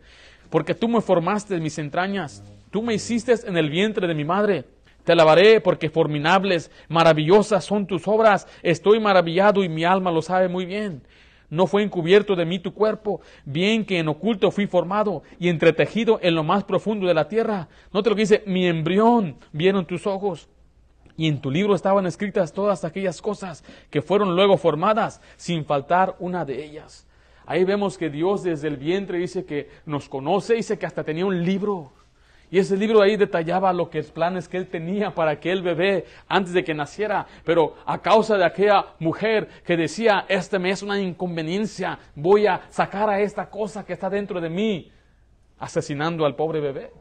Porque 0.51 0.75
tú 0.75 0.87
me 0.87 1.01
formaste 1.01 1.55
en 1.55 1.63
mis 1.63 1.79
entrañas, 1.79 2.43
tú 2.69 2.83
me 2.83 2.93
hiciste 2.93 3.33
en 3.47 3.57
el 3.57 3.71
vientre 3.71 4.05
de 4.05 4.13
mi 4.13 4.23
madre. 4.23 4.65
Te 5.03 5.13
alabaré 5.13 5.59
porque 5.59 5.89
forminables, 5.89 6.69
maravillosas 6.87 7.65
son 7.65 7.87
tus 7.87 8.07
obras. 8.07 8.45
Estoy 8.61 8.99
maravillado 8.99 9.63
y 9.63 9.69
mi 9.69 9.85
alma 9.85 10.11
lo 10.11 10.21
sabe 10.21 10.49
muy 10.49 10.67
bien. 10.67 11.01
No 11.49 11.65
fue 11.65 11.81
encubierto 11.81 12.35
de 12.35 12.45
mí 12.45 12.59
tu 12.59 12.75
cuerpo, 12.75 13.21
bien 13.43 13.83
que 13.83 13.97
en 13.97 14.07
oculto 14.07 14.51
fui 14.51 14.67
formado 14.67 15.23
y 15.39 15.49
entretejido 15.49 16.19
en 16.21 16.35
lo 16.35 16.43
más 16.43 16.63
profundo 16.63 17.07
de 17.07 17.15
la 17.15 17.27
tierra. 17.27 17.69
Note 17.91 18.07
lo 18.07 18.15
que 18.15 18.21
dice, 18.21 18.43
mi 18.45 18.67
embrión 18.67 19.37
vieron 19.51 19.87
tus 19.87 20.05
ojos. 20.05 20.47
Y 21.19 21.27
en 21.27 21.41
tu 21.41 21.51
libro 21.51 21.75
estaban 21.75 22.05
escritas 22.05 22.53
todas 22.53 22.85
aquellas 22.85 23.21
cosas 23.21 23.61
que 23.89 24.01
fueron 24.01 24.37
luego 24.37 24.55
formadas, 24.55 25.19
sin 25.35 25.65
faltar 25.65 26.15
una 26.19 26.45
de 26.45 26.63
ellas. 26.63 27.05
Ahí 27.45 27.65
vemos 27.65 27.97
que 27.97 28.09
Dios 28.09 28.43
desde 28.43 28.69
el 28.69 28.77
vientre 28.77 29.17
dice 29.17 29.43
que 29.43 29.69
nos 29.85 30.07
conoce, 30.07 30.53
dice 30.53 30.79
que 30.79 30.85
hasta 30.85 31.03
tenía 31.03 31.25
un 31.25 31.43
libro. 31.43 31.91
Y 32.49 32.57
ese 32.57 32.77
libro 32.77 33.01
ahí 33.01 33.17
detallaba 33.17 33.73
lo 33.73 33.89
que 33.89 34.01
planes 34.01 34.47
que 34.47 34.55
él 34.55 34.69
tenía 34.69 35.13
para 35.13 35.31
aquel 35.31 35.61
bebé 35.61 36.05
antes 36.29 36.53
de 36.53 36.63
que 36.63 36.73
naciera. 36.73 37.27
Pero 37.43 37.75
a 37.85 38.01
causa 38.01 38.37
de 38.37 38.45
aquella 38.45 38.85
mujer 38.99 39.49
que 39.65 39.75
decía, 39.75 40.23
este 40.29 40.57
me 40.57 40.69
es 40.69 40.81
una 40.83 41.01
inconveniencia, 41.01 41.99
voy 42.15 42.47
a 42.47 42.61
sacar 42.69 43.09
a 43.09 43.19
esta 43.19 43.49
cosa 43.49 43.85
que 43.85 43.91
está 43.91 44.09
dentro 44.09 44.39
de 44.39 44.49
mí, 44.49 44.89
asesinando 45.57 46.25
al 46.25 46.37
pobre 46.37 46.61
bebé. 46.61 46.91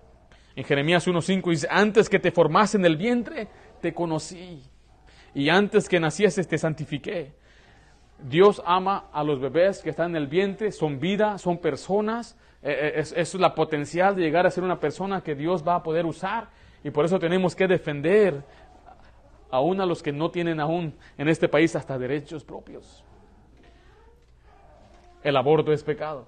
En 0.59 0.65
Jeremías 0.65 1.07
1.5 1.07 1.51
dice, 1.51 1.69
antes 1.71 2.09
que 2.09 2.19
te 2.19 2.33
formase 2.33 2.79
en 2.79 2.85
el 2.85 2.97
vientre, 2.97 3.47
te 3.81 3.95
conocí. 3.95 4.63
Y 5.35 5.49
antes 5.49 5.89
que 5.89 6.01
nacieses, 6.01 6.49
te 6.49 6.59
santifiqué. 6.59 7.33
Dios 8.19 8.63
ama 8.67 9.09
a 9.13 9.23
los 9.23 9.41
bebés 9.41 9.81
que 9.81 9.91
están 9.91 10.11
en 10.11 10.17
el 10.17 10.27
vientre, 10.27 10.73
son 10.73 10.99
vida, 10.99 11.39
son 11.39 11.59
personas 11.59 12.37
eh, 12.61 12.95
eh, 12.97 13.13
es, 13.17 13.35
la 13.35 13.55
potencial 13.55 14.17
de 14.17 14.23
llegar 14.23 14.47
a 14.47 14.51
ser 14.51 14.65
una 14.65 14.81
persona 14.81 15.23
que 15.23 15.35
Dios 15.35 15.67
va 15.67 15.77
a 15.77 15.83
poder 15.83 16.07
usar. 16.07 16.49
Y 16.83 16.91
por 16.91 17.05
eso 17.05 17.19
tenemos 17.19 17.55
que 17.55 17.67
defender 17.69 18.43
aún 19.51 19.81
a 19.81 19.87
los 19.87 20.03
que 20.03 20.13
no 20.13 20.31
tienen 20.31 20.61
aún 20.61 20.95
en 21.17 21.29
este 21.29 21.49
país 21.49 21.75
hasta 21.77 21.99
derechos 21.99 22.45
propios. 22.45 23.05
El 25.23 25.37
aborto 25.37 25.73
es 25.73 25.83
pecado. 25.83 26.27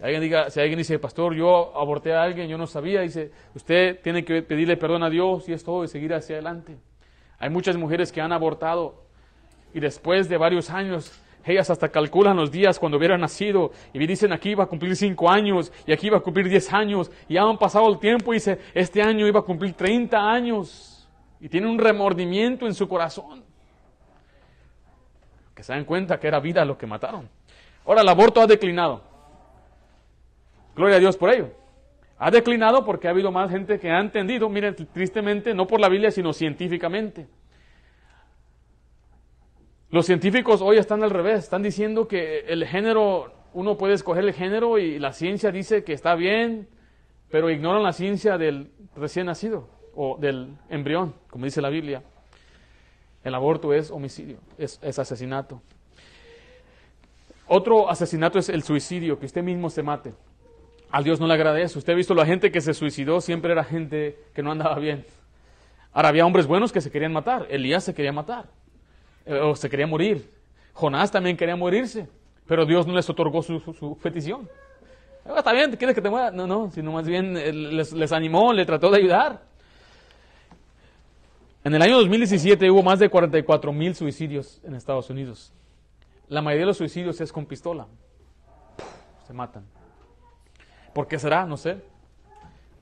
Alguien 0.00 0.20
diga, 0.20 0.50
si 0.50 0.60
alguien 0.60 0.78
dice, 0.78 0.98
pastor, 0.98 1.34
yo 1.34 1.72
aborté 1.76 2.12
a 2.12 2.22
alguien, 2.22 2.48
yo 2.48 2.58
no 2.58 2.66
sabía, 2.66 3.00
dice, 3.00 3.30
usted 3.54 4.00
tiene 4.02 4.24
que 4.24 4.42
pedirle 4.42 4.76
perdón 4.76 5.02
a 5.02 5.10
Dios 5.10 5.48
y 5.48 5.54
es 5.54 5.64
todo 5.64 5.84
y 5.84 5.88
seguir 5.88 6.12
hacia 6.12 6.36
adelante. 6.36 6.76
Hay 7.38 7.48
muchas 7.48 7.76
mujeres 7.76 8.12
que 8.12 8.20
han 8.20 8.32
abortado 8.32 9.02
y 9.72 9.80
después 9.80 10.28
de 10.28 10.36
varios 10.36 10.70
años 10.70 11.22
ellas 11.44 11.70
hasta 11.70 11.88
calculan 11.88 12.36
los 12.36 12.50
días 12.50 12.78
cuando 12.78 12.98
hubiera 12.98 13.16
nacido 13.16 13.70
y 13.92 14.04
dicen 14.04 14.32
aquí 14.32 14.50
iba 14.50 14.64
a 14.64 14.66
cumplir 14.66 14.96
cinco 14.96 15.30
años 15.30 15.72
y 15.86 15.92
aquí 15.92 16.08
iba 16.08 16.18
a 16.18 16.20
cumplir 16.20 16.48
diez 16.48 16.72
años 16.72 17.10
y 17.28 17.34
ya 17.34 17.42
han 17.42 17.56
pasado 17.56 17.88
el 17.88 17.98
tiempo 17.98 18.32
y 18.32 18.36
dice 18.36 18.58
este 18.74 19.00
año 19.00 19.26
iba 19.26 19.40
a 19.40 19.44
cumplir 19.44 19.74
treinta 19.74 20.28
años 20.28 21.08
y 21.40 21.48
tiene 21.48 21.68
un 21.68 21.78
remordimiento 21.78 22.66
en 22.66 22.74
su 22.74 22.88
corazón. 22.88 23.44
Que 25.54 25.62
se 25.62 25.72
dan 25.72 25.84
cuenta 25.84 26.18
que 26.18 26.26
era 26.26 26.40
vida 26.40 26.64
lo 26.64 26.76
que 26.76 26.86
mataron. 26.86 27.28
Ahora 27.86 28.02
el 28.02 28.08
aborto 28.08 28.40
ha 28.40 28.46
declinado. 28.46 29.02
Gloria 30.76 30.96
a 30.96 31.00
Dios 31.00 31.16
por 31.16 31.30
ello. 31.30 31.50
Ha 32.18 32.30
declinado 32.30 32.84
porque 32.84 33.08
ha 33.08 33.10
habido 33.10 33.32
más 33.32 33.50
gente 33.50 33.80
que 33.80 33.90
ha 33.90 33.98
entendido, 33.98 34.48
miren, 34.48 34.76
tristemente, 34.92 35.54
no 35.54 35.66
por 35.66 35.80
la 35.80 35.88
Biblia, 35.88 36.10
sino 36.10 36.32
científicamente. 36.32 37.26
Los 39.90 40.06
científicos 40.06 40.60
hoy 40.62 40.78
están 40.78 41.02
al 41.02 41.10
revés, 41.10 41.44
están 41.44 41.62
diciendo 41.62 42.06
que 42.06 42.40
el 42.40 42.66
género, 42.66 43.32
uno 43.54 43.76
puede 43.78 43.94
escoger 43.94 44.24
el 44.24 44.32
género 44.32 44.78
y 44.78 44.98
la 44.98 45.12
ciencia 45.12 45.50
dice 45.50 45.84
que 45.84 45.92
está 45.92 46.14
bien, 46.14 46.68
pero 47.30 47.50
ignoran 47.50 47.82
la 47.82 47.92
ciencia 47.92 48.36
del 48.36 48.70
recién 48.94 49.26
nacido 49.26 49.68
o 49.94 50.16
del 50.18 50.56
embrión, 50.68 51.14
como 51.30 51.44
dice 51.44 51.62
la 51.62 51.70
Biblia. 51.70 52.02
El 53.24 53.34
aborto 53.34 53.72
es 53.72 53.90
homicidio, 53.90 54.38
es, 54.58 54.78
asesinato. 54.98 55.60
Otro 57.48 57.88
asesinato 57.88 58.38
es 58.38 58.48
el 58.48 58.62
suicidio, 58.62 59.18
que 59.18 59.26
usted 59.26 59.42
mismo 59.42 59.70
se 59.70 59.82
mate. 59.82 60.12
A 60.90 61.02
Dios 61.02 61.20
no 61.20 61.26
le 61.26 61.34
agradece. 61.34 61.78
Usted 61.78 61.92
ha 61.92 61.96
visto 61.96 62.14
la 62.14 62.26
gente 62.26 62.50
que 62.50 62.60
se 62.60 62.74
suicidó, 62.74 63.20
siempre 63.20 63.52
era 63.52 63.64
gente 63.64 64.18
que 64.34 64.42
no 64.42 64.52
andaba 64.52 64.78
bien. 64.78 65.04
Ahora 65.92 66.08
había 66.08 66.26
hombres 66.26 66.46
buenos 66.46 66.72
que 66.72 66.80
se 66.80 66.90
querían 66.90 67.12
matar. 67.12 67.46
Elías 67.50 67.84
se 67.84 67.94
quería 67.94 68.12
matar. 68.12 68.46
Eh, 69.24 69.38
o 69.38 69.56
se 69.56 69.68
quería 69.68 69.86
morir. 69.86 70.30
Jonás 70.72 71.10
también 71.10 71.36
quería 71.36 71.56
morirse, 71.56 72.06
pero 72.46 72.66
Dios 72.66 72.86
no 72.86 72.94
les 72.94 73.08
otorgó 73.08 73.42
su, 73.42 73.98
petición. 74.02 74.48
Ah, 75.24 75.36
está 75.38 75.52
bien, 75.52 75.74
¿quieres 75.76 75.94
que 75.94 76.02
te 76.02 76.10
muera? 76.10 76.30
No, 76.30 76.46
no, 76.46 76.70
sino 76.70 76.92
más 76.92 77.06
bien 77.06 77.36
eh, 77.36 77.52
les 77.52 78.12
animó, 78.12 78.52
le 78.52 78.66
trató 78.66 78.90
de 78.90 78.98
ayudar. 78.98 79.40
En 81.64 81.74
el 81.74 81.82
año 81.82 81.96
2017 81.96 82.70
hubo 82.70 82.82
más 82.82 83.00
de 83.00 83.08
44 83.08 83.72
mil 83.72 83.94
suicidios 83.96 84.60
en 84.62 84.74
Estados 84.74 85.10
Unidos. 85.10 85.52
La 86.28 86.40
mayoría 86.40 86.62
de 86.62 86.66
los 86.66 86.76
suicidios 86.76 87.20
es 87.20 87.32
con 87.32 87.44
pistola. 87.46 87.88
Se 89.26 89.32
matan. 89.32 89.64
¿Por 90.96 91.06
qué 91.06 91.18
será? 91.18 91.44
No 91.44 91.58
sé. 91.58 91.76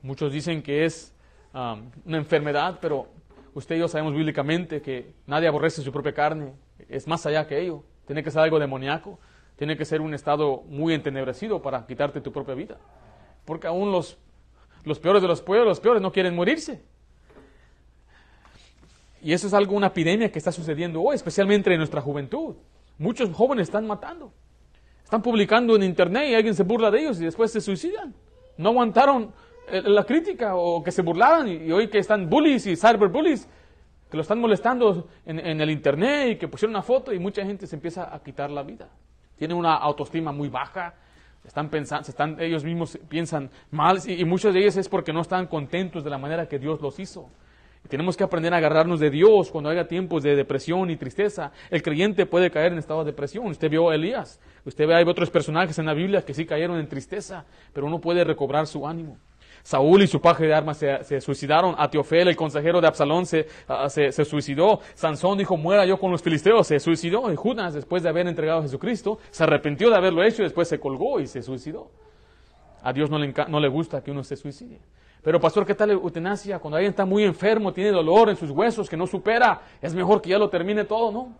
Muchos 0.01 0.31
dicen 0.31 0.63
que 0.63 0.85
es 0.85 1.13
una 1.53 2.17
enfermedad, 2.17 2.79
pero 2.81 3.09
Usted 3.55 3.77
y 3.77 3.79
yo 3.79 3.87
sabemos 3.87 4.13
bíblicamente 4.13 4.81
que 4.81 5.13
nadie 5.25 5.47
aborrece 5.47 5.81
su 5.81 5.89
propia 5.89 6.13
carne, 6.13 6.51
es 6.89 7.07
más 7.07 7.25
allá 7.25 7.47
que 7.47 7.57
ello. 7.57 7.83
Tiene 8.05 8.21
que 8.21 8.29
ser 8.29 8.41
algo 8.41 8.59
demoníaco, 8.59 9.17
tiene 9.55 9.77
que 9.77 9.85
ser 9.85 10.01
un 10.01 10.13
estado 10.13 10.63
muy 10.67 10.93
entenebrecido 10.93 11.61
para 11.61 11.87
quitarte 11.87 12.19
tu 12.19 12.33
propia 12.33 12.53
vida. 12.53 12.77
Porque 13.45 13.67
aún 13.67 13.93
los, 13.93 14.17
los 14.83 14.99
peores 14.99 15.21
de 15.21 15.29
los 15.29 15.41
pueblos, 15.41 15.69
los 15.69 15.79
peores, 15.79 16.01
no 16.01 16.11
quieren 16.11 16.35
morirse. 16.35 16.81
Y 19.21 19.31
eso 19.31 19.47
es 19.47 19.53
algo, 19.53 19.73
una 19.73 19.87
epidemia 19.87 20.29
que 20.29 20.37
está 20.37 20.51
sucediendo 20.51 21.01
hoy, 21.01 21.15
especialmente 21.15 21.71
en 21.71 21.77
nuestra 21.77 22.01
juventud. 22.01 22.55
Muchos 22.97 23.33
jóvenes 23.33 23.69
están 23.69 23.87
matando. 23.87 24.33
Están 25.15 25.31
publicando 25.31 25.77
en 25.77 25.83
internet 25.83 26.27
y 26.29 26.35
alguien 26.35 26.53
se 26.53 26.63
burla 26.63 26.91
de 26.91 26.99
ellos 26.99 27.21
y 27.21 27.23
después 27.23 27.49
se 27.49 27.61
suicidan. 27.61 28.13
No 28.57 28.71
aguantaron 28.71 29.31
eh, 29.69 29.81
la 29.85 30.03
crítica 30.03 30.57
o 30.57 30.83
que 30.83 30.91
se 30.91 31.01
burlaban 31.01 31.47
y, 31.47 31.71
hoy 31.71 31.87
que 31.87 31.99
están 31.99 32.29
bullies 32.29 32.67
y 32.67 32.75
cyberbullies 32.75 33.47
que 34.11 34.17
lo 34.17 34.23
están 34.23 34.41
molestando 34.41 35.07
en, 35.25 35.61
el 35.61 35.69
internet 35.69 36.31
y 36.31 36.35
que 36.35 36.49
pusieron 36.49 36.71
una 36.75 36.81
foto 36.81 37.13
y 37.13 37.19
mucha 37.19 37.45
gente 37.45 37.65
se 37.65 37.77
empieza 37.77 38.13
a 38.13 38.21
quitar 38.21 38.51
la 38.51 38.61
vida. 38.63 38.89
Tienen 39.37 39.55
una 39.55 39.75
autoestima 39.75 40.33
muy 40.33 40.49
baja, 40.49 40.95
están 41.45 41.69
pensando, 41.69 42.09
están, 42.09 42.37
ellos 42.41 42.65
mismos 42.65 42.99
piensan 43.07 43.49
mal 43.71 43.99
y, 44.05 44.19
y, 44.19 44.25
muchos 44.25 44.53
de 44.53 44.59
ellos 44.59 44.75
es 44.75 44.89
porque 44.89 45.13
no 45.13 45.21
están 45.21 45.47
contentos 45.47 46.03
de 46.03 46.09
la 46.09 46.17
manera 46.17 46.49
que 46.49 46.59
Dios 46.59 46.81
los 46.81 46.99
hizo. 46.99 47.29
Tenemos 47.87 48.17
que 48.17 48.23
aprender 48.23 48.53
a 48.53 48.57
agarrarnos 48.57 48.99
de 48.99 49.09
Dios 49.09 49.51
cuando 49.51 49.69
haya 49.69 49.87
tiempos 49.87 50.23
de 50.23 50.35
depresión 50.35 50.89
y 50.89 50.95
tristeza. 50.95 51.51
El 51.69 51.83
creyente 51.83 52.25
puede 52.25 52.49
caer 52.49 52.71
en 52.71 52.79
estado 52.79 53.03
de 53.03 53.11
depresión. 53.11 53.47
Usted 53.47 53.69
vio 53.69 53.89
a 53.89 53.95
Elías, 53.95 54.39
usted 54.65 54.87
ve 54.87 54.95
hay 54.95 55.05
otros 55.05 55.29
personajes 55.29 55.77
en 55.77 55.85
la 55.85 55.93
Biblia 55.93 56.23
que 56.23 56.33
sí 56.33 56.45
cayeron 56.45 56.79
en 56.79 56.87
tristeza, 56.87 57.45
pero 57.73 57.87
uno 57.87 57.99
puede 58.01 58.23
recobrar 58.23 58.67
su 58.67 58.87
ánimo. 58.87 59.17
Saúl 59.65 60.03
y 60.03 60.07
su 60.07 60.21
paje 60.21 60.45
de 60.45 60.53
armas 60.53 60.77
se, 60.77 61.21
suicidaron. 61.21 61.73
Atiofel, 61.75 62.27
el 62.27 62.35
consejero 62.35 62.81
de 62.81 62.87
Absalón, 62.87 63.25
se, 63.25 63.47
ah, 63.67 63.89
se, 63.89 64.11
se, 64.11 64.23
suicidó. 64.23 64.79
Sansón 64.93 65.39
dijo, 65.39 65.57
muera 65.57 65.87
yo 65.87 65.97
con 65.97 66.11
los 66.11 66.21
filisteos. 66.21 66.67
Se 66.67 66.79
suicidó. 66.79 67.31
Y 67.31 67.35
Judas, 67.35 67.73
después 67.73 68.03
de 68.03 68.09
haber 68.09 68.27
entregado 68.27 68.59
a 68.59 68.61
Jesucristo, 68.61 69.17
se 69.31 69.43
arrepintió 69.43 69.89
de 69.89 69.95
haberlo 69.95 70.23
hecho 70.23 70.43
y 70.43 70.45
después 70.45 70.67
se 70.67 70.79
colgó 70.79 71.19
y 71.19 71.25
se 71.25 71.41
suicidó. 71.41 71.89
A 72.83 72.93
Dios 72.93 73.09
no 73.09 73.17
le, 73.17 73.33
no 73.47 73.59
le 73.59 73.67
gusta 73.67 74.03
que 74.03 74.11
uno 74.11 74.23
se 74.23 74.35
suicide. 74.35 74.79
Pero 75.25 75.39
pastor, 75.39 75.65
¿qué 75.65 75.73
tal 75.73 75.89
eutanasia? 75.89 76.59
Cuando 76.59 76.77
alguien 76.77 76.91
está 76.91 77.03
muy 77.03 77.23
enfermo, 77.23 77.73
tiene 77.73 77.89
dolor 77.89 78.29
en 78.29 78.35
sus 78.35 78.51
huesos 78.51 78.87
que 78.87 78.95
no 78.95 79.07
supera, 79.07 79.59
es 79.81 79.95
mejor 79.95 80.21
que 80.21 80.29
ya 80.29 80.37
lo 80.37 80.51
termine 80.51 80.83
todo, 80.83 81.11
¿no? 81.11 81.33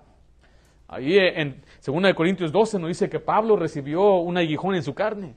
Ahí 0.87 1.19
en 1.19 1.61
2 1.85 2.15
Corintios 2.15 2.51
12 2.51 2.79
nos 2.79 2.87
dice 2.87 3.11
que 3.11 3.19
Pablo 3.19 3.55
recibió 3.55 4.15
un 4.15 4.37
aguijón 4.37 4.73
en 4.73 4.81
su 4.81 4.95
carne, 4.95 5.35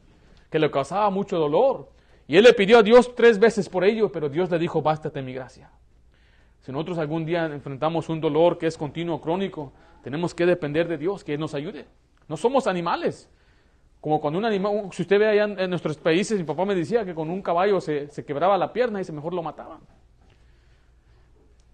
que 0.51 0.59
le 0.59 0.71
causaba 0.71 1.11
mucho 1.11 1.37
dolor. 1.37 1.91
Y 2.27 2.39
él 2.39 2.45
le 2.45 2.55
pidió 2.55 2.79
a 2.79 2.83
Dios 2.83 3.15
tres 3.15 3.39
veces 3.39 3.69
por 3.69 3.85
ello, 3.85 4.11
pero 4.11 4.31
Dios 4.31 4.51
le 4.51 4.59
dijo, 4.59 4.81
bástate 4.81 5.21
mi 5.21 5.35
gracia. 5.35 5.71
Si 6.61 6.73
nosotros 6.73 6.97
algún 6.97 7.27
día 7.27 7.45
enfrentamos 7.45 8.09
un 8.09 8.19
dolor 8.19 8.57
que 8.57 8.67
es 8.67 8.79
continuo, 8.79 9.21
crónico, 9.21 9.75
tenemos 10.03 10.35
que 10.35 10.47
depender 10.47 10.89
de 10.89 10.97
Dios, 10.97 11.23
que 11.23 11.35
Él 11.35 11.41
nos 11.41 11.53
ayude. 11.53 11.85
No 12.29 12.39
somos 12.39 12.67
animales. 12.67 13.29
Como 14.01 14.21
cuando 14.21 14.39
un 14.39 14.45
animal, 14.45 14.89
si 14.93 15.03
usted 15.03 15.19
ve 15.19 15.27
allá 15.29 15.45
en, 15.45 15.71
nuestros 15.71 15.97
países, 15.97 16.39
mi 16.39 16.45
papá 16.45 16.65
me 16.65 16.75
decía 16.75 17.05
que 17.05 17.15
con 17.15 17.31
un 17.31 17.43
caballo 17.43 17.81
se, 17.81 18.09
se 18.09 18.25
quebraba 18.25 18.57
la 18.57 18.73
pierna 18.73 19.01
y 19.01 19.05
se 19.05 19.13
mejor 19.13 19.35
lo 19.35 19.43
mataban. 19.43 19.81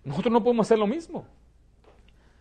Nosotros 0.05 0.33
no 0.33 0.43
podemos 0.43 0.66
hacer 0.66 0.79
lo 0.79 0.87
mismo. 0.87 1.27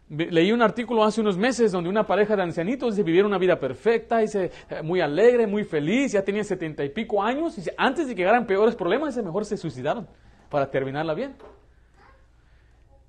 Leí 0.09 0.51
un 0.51 0.61
artículo 0.61 1.03
hace 1.03 1.21
unos 1.21 1.37
meses 1.37 1.71
donde 1.71 1.89
una 1.89 2.05
pareja 2.05 2.35
de 2.35 2.43
ancianitos 2.43 2.95
se 2.95 3.03
vivieron 3.03 3.31
una 3.31 3.39
vida 3.39 3.59
perfecta, 3.59 4.19
dice, 4.19 4.51
eh, 4.69 4.81
muy 4.83 5.01
alegre, 5.01 5.47
muy 5.47 5.63
feliz, 5.63 6.11
ya 6.11 6.23
tenían 6.23 6.45
setenta 6.45 6.83
y 6.83 6.89
pico 6.89 7.23
años, 7.23 7.57
y 7.57 7.63
antes 7.77 8.07
de 8.07 8.13
que 8.13 8.21
llegaran 8.21 8.45
peores 8.45 8.75
problemas, 8.75 9.17
mejor 9.17 9.45
se 9.45 9.57
suicidaron 9.57 10.07
para 10.49 10.69
terminarla 10.69 11.13
bien. 11.13 11.35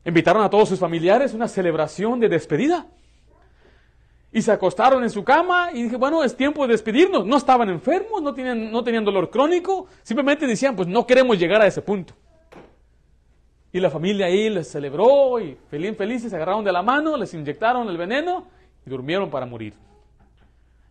Invitaron 0.04 0.44
a 0.44 0.50
todos 0.50 0.68
sus 0.68 0.78
familiares 0.78 1.32
a 1.32 1.36
una 1.36 1.48
celebración 1.48 2.20
de 2.20 2.28
despedida. 2.28 2.86
Y 4.34 4.42
se 4.42 4.50
acostaron 4.50 5.04
en 5.04 5.10
su 5.10 5.22
cama 5.22 5.70
y 5.72 5.84
dije, 5.84 5.96
bueno, 5.96 6.24
es 6.24 6.36
tiempo 6.36 6.66
de 6.66 6.72
despedirnos. 6.72 7.24
No 7.24 7.36
estaban 7.36 7.68
enfermos, 7.68 8.20
no 8.20 8.34
tenían, 8.34 8.72
no 8.72 8.82
tenían 8.82 9.04
dolor 9.04 9.30
crónico, 9.30 9.86
simplemente 10.02 10.44
decían, 10.44 10.74
pues 10.74 10.88
no 10.88 11.06
queremos 11.06 11.38
llegar 11.38 11.62
a 11.62 11.68
ese 11.68 11.80
punto. 11.80 12.14
Y 13.72 13.78
la 13.78 13.90
familia 13.90 14.26
ahí 14.26 14.50
les 14.50 14.68
celebró 14.68 15.38
y 15.38 15.56
feliz, 15.70 15.96
felices, 15.96 16.30
se 16.30 16.36
agarraron 16.36 16.64
de 16.64 16.72
la 16.72 16.82
mano, 16.82 17.16
les 17.16 17.32
inyectaron 17.32 17.88
el 17.88 17.96
veneno 17.96 18.48
y 18.84 18.90
durmieron 18.90 19.30
para 19.30 19.46
morir. 19.46 19.74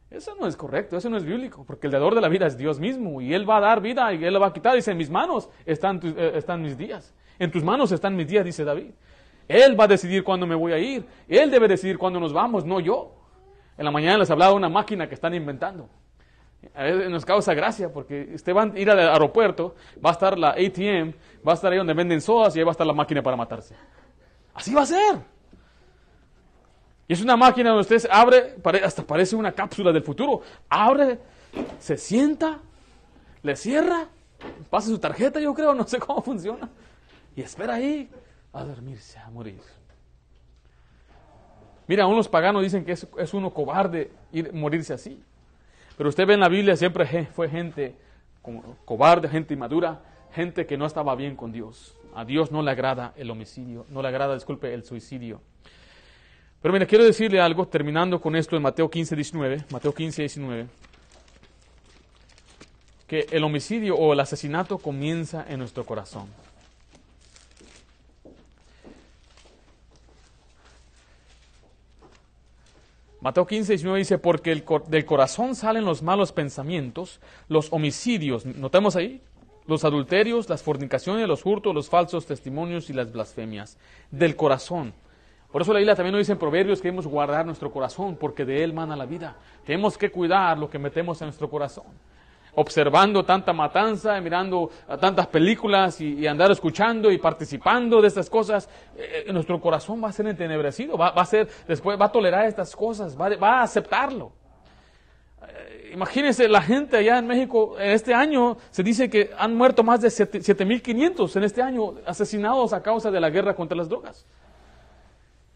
Eso 0.10 0.38
no 0.40 0.48
es 0.48 0.56
correcto, 0.56 0.96
eso 0.96 1.10
no 1.10 1.18
es 1.18 1.26
bíblico, 1.26 1.66
porque 1.68 1.88
el 1.88 1.92
dador 1.92 2.16
de 2.16 2.22
la 2.22 2.30
vida 2.30 2.48
es 2.48 2.58
Dios 2.58 2.80
mismo 2.80 3.20
y 3.20 3.34
Él 3.34 3.50
va 3.50 3.58
a 3.58 3.60
dar 3.60 3.82
vida 3.82 4.14
y 4.14 4.24
Él 4.24 4.32
la 4.32 4.40
va 4.40 4.48
a 4.48 4.54
quitar. 4.54 4.74
Dice, 4.74 4.92
en 4.92 4.98
mis 4.98 5.10
manos 5.10 5.50
están, 5.66 6.00
eh, 6.02 6.32
están 6.36 6.62
mis 6.62 6.78
días, 6.78 7.14
en 7.40 7.52
tus 7.52 7.62
manos 7.62 7.92
están 7.92 8.16
mis 8.16 8.28
días, 8.28 8.46
dice 8.46 8.64
David. 8.64 8.92
Él 9.50 9.78
va 9.78 9.84
a 9.84 9.88
decidir 9.88 10.24
cuándo 10.24 10.48
me 10.48 10.56
voy 10.56 10.72
a 10.72 10.78
ir, 10.78 11.06
Él 11.28 11.52
debe 11.52 11.68
decidir 11.68 11.98
cuándo 11.98 12.22
nos 12.22 12.32
vamos, 12.32 12.64
no 12.64 12.80
yo. 12.80 13.23
En 13.78 13.86
la 13.86 13.92
mañana 13.92 14.20
les 14.20 14.30
hablaba 14.30 14.52
de 14.52 14.58
una 14.58 14.70
máquina 14.70 15.08
que 15.08 15.16
están 15.16 15.34
inventando. 15.34 15.90
A 16.76 16.84
veces 16.84 17.10
nos 17.10 17.26
causa 17.26 17.54
gracia 17.54 17.92
porque 17.92 18.30
usted 18.34 18.56
va 18.56 18.64
a 18.64 18.80
ir 18.80 18.90
al 18.90 19.00
aeropuerto, 19.00 19.76
va 20.04 20.12
a 20.12 20.14
estar 20.14 20.38
la 20.38 20.50
ATM, 20.52 21.14
va 21.46 21.52
a 21.52 21.56
estar 21.56 21.72
ahí 21.72 21.78
donde 21.78 21.94
venden 21.94 22.22
sodas 22.22 22.56
y 22.56 22.60
ahí 22.60 22.66
va 22.66 22.72
a 22.72 22.74
estar 22.74 22.88
la 22.88 22.94
máquina 22.94 23.22
para 23.22 23.36
matarse. 23.36 23.76
Así 24.54 24.74
va 24.74 24.84
a 24.84 24.86
ser. 24.86 25.20
Y 27.08 27.14
es 27.14 27.22
una 27.22 27.36
máquina 27.36 27.72
donde 27.72 27.82
usted 27.82 28.10
abre, 28.10 28.56
hasta 28.84 29.04
parece 29.04 29.36
una 29.36 29.52
cápsula 29.52 29.92
del 29.92 30.04
futuro. 30.04 30.42
Abre, 30.70 31.20
se 31.80 31.98
sienta, 31.98 32.60
le 33.42 33.56
cierra, 33.56 34.08
pasa 34.70 34.88
su 34.88 35.00
tarjeta, 35.00 35.40
yo 35.40 35.54
creo, 35.54 35.74
no 35.74 35.86
sé 35.86 36.00
cómo 36.00 36.22
funciona. 36.22 36.70
Y 37.36 37.42
espera 37.42 37.76
ahí 37.76 38.10
a 38.54 38.64
dormirse, 38.64 39.20
a 39.20 39.30
morir. 39.30 39.60
Mira, 41.88 42.04
aún 42.04 42.16
los 42.16 42.30
paganos 42.30 42.64
dicen 42.64 42.86
que 42.86 42.94
es, 42.94 43.08
es 43.18 43.34
uno 43.34 43.52
cobarde 43.52 44.12
ir, 44.32 44.54
morirse 44.54 44.94
así. 44.94 45.22
Pero 45.98 46.10
usted 46.10 46.26
ve 46.26 46.34
en 46.34 46.40
la 46.40 46.50
Biblia 46.50 46.76
siempre 46.76 47.28
fue 47.34 47.50
gente 47.50 47.96
cobarde, 48.86 49.30
gente 49.30 49.54
inmadura, 49.54 50.02
gente 50.34 50.66
que 50.66 50.78
no 50.78 50.86
estaba 50.86 51.16
bien 51.16 51.36
con 51.36 51.52
Dios. 51.52 51.96
A 52.16 52.26
Dios 52.26 52.52
no 52.52 52.62
le 52.62 52.72
agrada 52.72 53.14
el 53.16 53.32
homicidio, 53.32 53.86
no 53.90 54.02
le 54.02 54.08
agrada, 54.08 54.34
disculpe, 54.34 54.74
el 54.74 54.84
suicidio. 54.84 55.42
Pero 56.62 56.74
mira, 56.74 56.86
quiero 56.86 57.04
decirle 57.04 57.42
algo, 57.42 57.68
terminando 57.68 58.22
con 58.22 58.36
esto 58.36 58.56
en 58.56 58.62
Mateo 58.62 58.90
15, 58.90 59.16
19, 59.16 59.66
Mateo 59.72 59.94
15, 59.94 60.22
19, 60.22 60.68
que 63.08 63.28
el 63.32 63.44
homicidio 63.44 63.96
o 63.96 64.14
el 64.14 64.20
asesinato 64.20 64.78
comienza 64.78 65.46
en 65.48 65.60
nuestro 65.60 65.86
corazón. 65.86 66.28
Mateo 73.24 73.48
15, 73.48 73.72
19 73.72 74.00
dice, 74.00 74.18
porque 74.18 74.54
del 74.90 75.06
corazón 75.06 75.56
salen 75.56 75.86
los 75.86 76.04
malos 76.04 76.34
pensamientos, 76.34 77.22
los 77.48 77.72
homicidios, 77.72 78.46
notemos 78.46 78.98
ahí, 78.98 79.22
los 79.66 79.86
adulterios, 79.86 80.50
las 80.50 80.62
fornicaciones, 80.62 81.26
los 81.26 81.46
hurtos, 81.46 81.74
los 81.74 81.88
falsos 81.88 82.26
testimonios 82.26 82.90
y 82.90 82.94
las 82.94 83.14
blasfemias. 83.14 83.78
Del 84.12 84.36
corazón. 84.36 84.94
Por 85.54 85.62
eso 85.62 85.72
la 85.72 85.80
Biblia 85.80 85.96
también 85.96 86.12
nos 86.12 86.20
dice 86.20 86.34
en 86.34 86.38
Proverbios 86.38 86.82
que 86.82 86.90
debemos 86.90 87.08
guardar 87.08 87.46
nuestro 87.46 87.72
corazón, 87.72 88.18
porque 88.18 88.44
de 88.44 88.62
él 88.62 88.74
mana 88.74 88.98
la 88.98 89.06
vida. 89.06 89.38
Tenemos 89.66 89.98
que 89.98 90.12
cuidar 90.12 90.58
lo 90.58 90.70
que 90.70 90.78
metemos 90.78 91.22
en 91.22 91.28
nuestro 91.28 91.50
corazón 91.50 91.86
observando 92.56 93.24
tanta 93.24 93.54
matanza, 93.54 94.20
mirando 94.22 94.70
tantas 95.00 95.28
películas 95.28 96.00
y, 96.02 96.28
andar 96.28 96.52
escuchando 96.52 97.12
y 97.12 97.18
participando 97.18 98.02
de 98.02 98.08
estas 98.08 98.30
cosas, 98.30 98.70
eh, 98.96 99.26
eh, 99.28 99.34
nuestro 99.34 99.60
corazón 99.60 100.04
va 100.04 100.10
a 100.10 100.12
ser 100.12 100.28
entenebrecido, 100.28 100.98
va, 100.98 101.10
a 101.10 101.26
ser, 101.26 101.48
después 101.68 102.00
va 102.00 102.06
a 102.06 102.12
tolerar 102.12 102.46
estas 102.46 102.76
cosas, 102.76 103.20
va, 103.20 103.60
a 103.60 103.64
aceptarlo. 103.64 104.32
Eh, 105.42 105.92
imagínense 105.94 106.48
la 106.48 106.62
gente 106.62 106.98
allá 106.98 107.18
en 107.20 107.28
México, 107.28 107.76
este 107.80 108.14
año 108.14 108.58
se 108.70 108.84
dice 108.84 109.10
que 109.10 109.32
han 109.38 109.56
muerto 109.56 109.84
más 109.84 110.02
de 110.02 110.10
7.500 110.10 111.36
en 111.36 111.44
este 111.44 111.62
año 111.62 111.96
asesinados 112.06 112.74
a 112.74 112.82
causa 112.82 113.12
de 113.12 113.20
la 113.20 113.30
guerra 113.30 113.56
contra 113.56 113.78
las 113.78 113.90
drogas. 113.90 114.26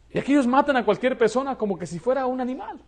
Y 0.09 0.19
aquí 0.19 0.33
ellos 0.33 0.47
matan 0.47 0.77
a 0.77 0.85
cualquier 0.85 1.17
persona 1.17 1.55
como 1.55 1.77
que 1.77 1.85
si 1.85 1.99
fuera 1.99 2.25
un 2.25 2.41
animal. 2.41 2.79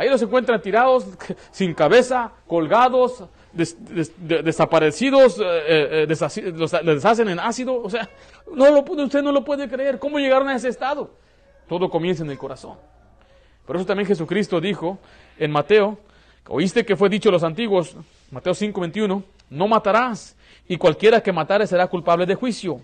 Ahí 0.00 0.08
los 0.08 0.22
encuentran 0.22 0.62
tirados, 0.62 1.04
sin 1.50 1.74
cabeza, 1.74 2.32
colgados, 2.46 3.22
desaparecidos, 3.52 5.38
eh, 5.38 6.06
eh, 6.08 6.52
los 6.54 6.70
deshacen 6.70 7.28
en 7.28 7.38
ácido. 7.38 7.82
O 7.82 7.90
sea, 7.90 8.08
no 8.50 8.70
lo, 8.70 8.80
usted 8.80 9.22
no 9.22 9.30
lo 9.30 9.44
puede 9.44 9.68
creer. 9.68 9.98
¿Cómo 9.98 10.18
llegaron 10.18 10.48
a 10.48 10.56
ese 10.56 10.70
estado? 10.70 11.10
Todo 11.68 11.90
comienza 11.90 12.24
en 12.24 12.30
el 12.30 12.38
corazón. 12.38 12.78
Por 13.66 13.76
eso 13.76 13.84
también 13.84 14.06
Jesucristo 14.06 14.58
dijo 14.58 14.98
en 15.38 15.50
Mateo, 15.50 15.98
oíste 16.48 16.86
que 16.86 16.96
fue 16.96 17.10
dicho 17.10 17.28
a 17.28 17.32
los 17.32 17.42
antiguos, 17.42 17.94
Mateo 18.30 18.54
5, 18.54 18.80
21, 18.80 19.22
no 19.50 19.68
matarás, 19.68 20.34
y 20.66 20.78
cualquiera 20.78 21.22
que 21.22 21.30
matare 21.30 21.66
será 21.66 21.86
culpable 21.88 22.24
de 22.24 22.36
juicio. 22.36 22.80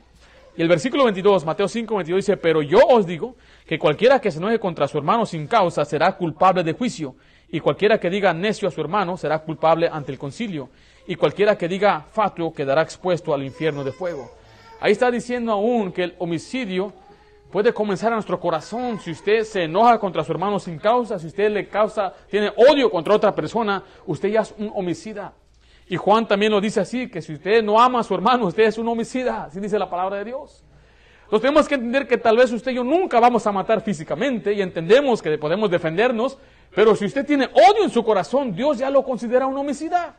Y 0.55 0.61
el 0.61 0.69
versículo 0.69 1.05
22, 1.05 1.47
Mateo 1.47 1.67
5, 1.67 1.97
22 1.97 2.19
dice, 2.27 2.37
pero 2.37 2.61
yo 2.61 2.81
os 2.87 3.07
digo 3.07 3.37
que 3.67 3.79
cualquiera 3.79 4.21
que 4.21 4.31
se 4.31 4.39
enoje 4.39 4.59
contra 4.59 4.87
su 4.87 4.97
hermano 4.97 5.27
sin 5.27 5.47
causa 5.47 5.85
será 5.85 6.17
culpable 6.17 6.63
de 6.63 6.73
juicio, 6.73 7.17
y 7.49 7.61
cualquiera 7.61 7.99
que 7.99 8.11
diga 8.11 8.33
necio 8.33 8.69
a 8.69 8.71
su 8.71 8.81
hermano 8.81 9.17
será 9.17 9.41
culpable 9.41 9.89
ante 9.91 10.13
el 10.13 10.19
concilio, 10.19 10.71
y 11.07 11.17
cualquiera 11.17 11.57
que 11.57 11.69
diga 11.69 12.07
fatuo 12.11 12.53
quedará 12.53 12.83
expuesto 12.83 13.35
al 13.35 13.43
infierno 13.43 13.85
de 13.85 13.93
fuego. 13.93 14.31
Ahí 14.81 14.93
está 14.93 15.11
diciendo 15.11 15.53
aún 15.53 15.93
que 15.93 16.05
el 16.05 16.15
homicidio 16.19 16.93
puede 17.51 17.73
comenzar 17.73 18.13
a 18.13 18.17
nuestro 18.17 18.39
corazón. 18.39 19.01
Si 19.01 19.11
usted 19.11 19.43
se 19.45 19.65
enoja 19.65 19.99
contra 19.99 20.23
su 20.23 20.33
hermano 20.33 20.59
sin 20.59 20.79
causa, 20.79 21.19
si 21.19 21.29
usted 21.29 21.51
le 21.51 21.69
causa, 21.69 22.13
tiene 22.29 22.53
odio 22.57 22.91
contra 22.91 23.15
otra 23.15 23.35
persona, 23.35 23.83
usted 24.05 24.29
ya 24.29 24.43
es 24.43 24.55
un 24.59 24.71
homicida. 24.75 25.33
Y 25.89 25.97
Juan 25.97 26.27
también 26.27 26.53
lo 26.53 26.61
dice 26.61 26.81
así, 26.81 27.09
que 27.09 27.23
si 27.23 27.35
usted 27.35 27.63
no 27.63 27.81
ama 27.81 28.01
a 28.01 28.03
su 28.03 28.15
hermano, 28.15 28.47
usted 28.47 28.65
es 28.65 28.77
un 28.77 28.89
homicida, 28.89 29.45
así 29.45 29.61
dice 29.61 29.79
la 29.79 29.89
palabra 29.89 30.19
de 30.19 30.25
Dios. 30.27 30.66
Entonces 31.27 31.43
tenemos 31.43 31.67
que 31.67 31.75
entender 31.75 32.07
que 32.07 32.19
tal 32.19 32.37
vez 32.37 32.53
usted 32.53 32.71
y 32.71 32.77
yo 32.77 32.85
nunca 32.85 33.19
vamos 33.19 33.45
a 33.49 33.53
matar 33.53 33.81
físicamente 33.81 34.53
y 34.53 34.63
entendemos 34.63 35.21
que 35.21 35.37
podemos 35.39 35.69
defendernos, 35.69 36.39
pero 36.73 36.95
si 36.95 37.05
usted 37.05 37.27
tiene 37.27 37.47
odio 37.47 37.83
en 37.83 37.91
su 37.91 38.05
corazón, 38.05 38.55
Dios 38.55 38.79
ya 38.79 38.91
lo 38.91 39.03
considera 39.03 39.45
un 39.49 39.57
homicida. 39.57 40.15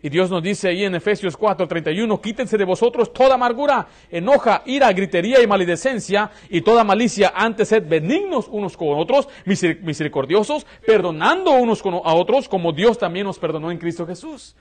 Y 0.00 0.08
Dios 0.08 0.30
nos 0.30 0.42
dice 0.42 0.68
ahí 0.68 0.84
en 0.84 0.94
Efesios 0.94 1.36
4:31, 1.36 2.18
quítense 2.22 2.56
de 2.56 2.64
vosotros 2.64 3.12
toda 3.12 3.34
amargura, 3.34 3.86
enoja, 4.10 4.62
ira, 4.64 4.90
gritería 4.94 5.42
y 5.42 5.46
maledicencia 5.46 6.30
y 6.48 6.62
toda 6.62 6.82
malicia, 6.82 7.34
antes 7.34 7.68
sed 7.68 7.86
benignos 7.86 8.48
unos 8.48 8.78
con 8.78 8.98
otros, 8.98 9.28
misericordiosos, 9.44 10.66
perdonando 10.86 11.50
unos 11.52 11.82
a 11.82 12.14
otros 12.14 12.48
como 12.48 12.72
Dios 12.72 12.96
también 12.96 13.26
nos 13.26 13.38
perdonó 13.38 13.70
en 13.70 13.76
Cristo 13.76 14.06
Jesús. 14.06 14.56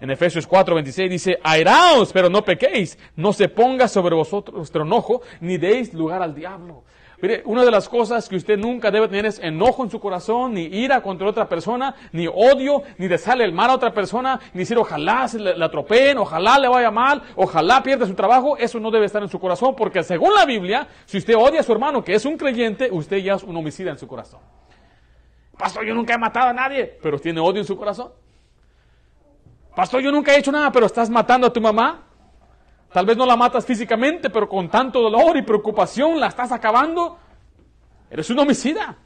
En 0.00 0.10
Efesios 0.10 0.48
4:26 0.48 1.08
dice, 1.08 1.38
airaos, 1.42 2.12
pero 2.12 2.28
no 2.28 2.44
pequéis, 2.44 2.98
no 3.16 3.32
se 3.32 3.48
ponga 3.48 3.88
sobre 3.88 4.14
vosotros 4.14 4.56
vuestro 4.58 4.82
enojo, 4.82 5.22
ni 5.40 5.56
deis 5.56 5.94
lugar 5.94 6.22
al 6.22 6.34
diablo. 6.34 6.84
Mire, 7.22 7.42
una 7.46 7.64
de 7.64 7.70
las 7.70 7.88
cosas 7.88 8.28
que 8.28 8.36
usted 8.36 8.58
nunca 8.58 8.90
debe 8.90 9.08
tener 9.08 9.24
es 9.24 9.38
enojo 9.38 9.82
en 9.82 9.90
su 9.90 9.98
corazón, 9.98 10.52
ni 10.52 10.64
ira 10.64 11.00
contra 11.00 11.26
otra 11.26 11.48
persona, 11.48 11.94
ni 12.12 12.26
odio, 12.26 12.82
ni 12.98 13.08
desearle 13.08 13.44
el 13.44 13.52
mal 13.52 13.70
a 13.70 13.74
otra 13.74 13.94
persona, 13.94 14.38
ni 14.52 14.60
decir 14.60 14.76
ojalá 14.76 15.26
se 15.26 15.38
le, 15.38 15.56
le 15.56 16.14
ojalá 16.18 16.58
le 16.58 16.68
vaya 16.68 16.90
mal, 16.90 17.22
ojalá 17.34 17.82
pierda 17.82 18.06
su 18.06 18.14
trabajo. 18.14 18.58
Eso 18.58 18.78
no 18.80 18.90
debe 18.90 19.06
estar 19.06 19.22
en 19.22 19.30
su 19.30 19.40
corazón, 19.40 19.74
porque 19.74 20.02
según 20.02 20.34
la 20.34 20.44
Biblia, 20.44 20.88
si 21.06 21.16
usted 21.16 21.34
odia 21.36 21.60
a 21.60 21.62
su 21.62 21.72
hermano 21.72 22.04
que 22.04 22.14
es 22.14 22.26
un 22.26 22.36
creyente, 22.36 22.90
usted 22.90 23.16
ya 23.18 23.36
es 23.36 23.42
un 23.42 23.56
homicida 23.56 23.90
en 23.90 23.98
su 23.98 24.06
corazón. 24.06 24.40
Pastor, 25.56 25.86
yo 25.86 25.94
nunca 25.94 26.12
he 26.12 26.18
matado 26.18 26.50
a 26.50 26.52
nadie, 26.52 26.98
pero 27.02 27.18
tiene 27.18 27.40
odio 27.40 27.60
en 27.60 27.66
su 27.66 27.78
corazón. 27.78 28.10
Pastor, 29.76 30.00
yo 30.00 30.10
nunca 30.10 30.34
he 30.34 30.38
hecho 30.38 30.50
nada, 30.50 30.72
pero 30.72 30.86
estás 30.86 31.10
matando 31.10 31.46
a 31.46 31.52
tu 31.52 31.60
mamá. 31.60 32.02
Tal 32.90 33.04
vez 33.04 33.14
no 33.14 33.26
la 33.26 33.36
matas 33.36 33.66
físicamente, 33.66 34.30
pero 34.30 34.48
con 34.48 34.70
tanto 34.70 35.02
dolor 35.02 35.36
y 35.36 35.42
preocupación 35.42 36.18
la 36.18 36.28
estás 36.28 36.50
acabando. 36.50 37.18
Eres 38.10 38.30
un 38.30 38.38
homicida. 38.38 38.96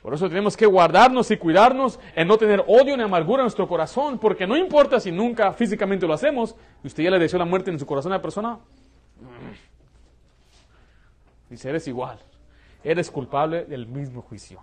Por 0.00 0.14
eso 0.14 0.28
tenemos 0.28 0.56
que 0.56 0.64
guardarnos 0.64 1.32
y 1.32 1.38
cuidarnos 1.38 1.98
en 2.14 2.28
no 2.28 2.38
tener 2.38 2.62
odio 2.68 2.96
ni 2.96 3.02
amargura 3.02 3.40
en 3.40 3.46
nuestro 3.46 3.66
corazón, 3.66 4.20
porque 4.20 4.46
no 4.46 4.56
importa 4.56 5.00
si 5.00 5.10
nunca 5.10 5.52
físicamente 5.52 6.06
lo 6.06 6.14
hacemos, 6.14 6.54
y 6.84 6.86
usted 6.86 7.02
ya 7.02 7.10
le 7.10 7.18
deseó 7.18 7.40
la 7.40 7.44
muerte 7.44 7.72
en 7.72 7.80
su 7.80 7.84
corazón 7.84 8.12
a 8.12 8.18
la 8.18 8.22
persona. 8.22 8.60
Dice, 11.50 11.68
eres 11.68 11.88
igual. 11.88 12.20
Eres 12.84 13.10
culpable 13.10 13.64
del 13.64 13.88
mismo 13.88 14.22
juicio. 14.22 14.60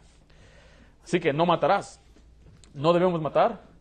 Así 1.04 1.20
que 1.20 1.34
no 1.34 1.46
matarás. 1.46 2.00
No 2.74 2.94
debemos 2.94 3.22
matar, 3.22 3.75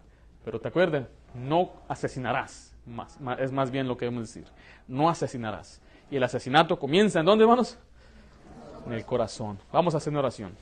pero 0.45 0.61
te 0.61 0.69
acuerden, 0.69 1.09
no 1.35 1.73
asesinarás. 1.89 2.75
Es 3.39 3.51
más 3.51 3.71
bien 3.71 3.89
lo 3.89 3.97
que 3.97 4.05
debemos 4.05 4.29
decir. 4.29 4.47
No 4.87 5.09
asesinarás. 5.09 5.81
Y 6.11 6.17
el 6.17 6.23
asesinato 6.23 6.79
comienza 6.79 7.21
en 7.21 7.27
dónde, 7.27 7.45
hermanos? 7.45 7.79
En 8.87 8.93
el 8.93 9.05
corazón. 9.07 9.59
Vamos 9.73 9.95
a 9.95 9.97
hacer 9.97 10.11
una 10.11 10.21
oración. 10.21 10.55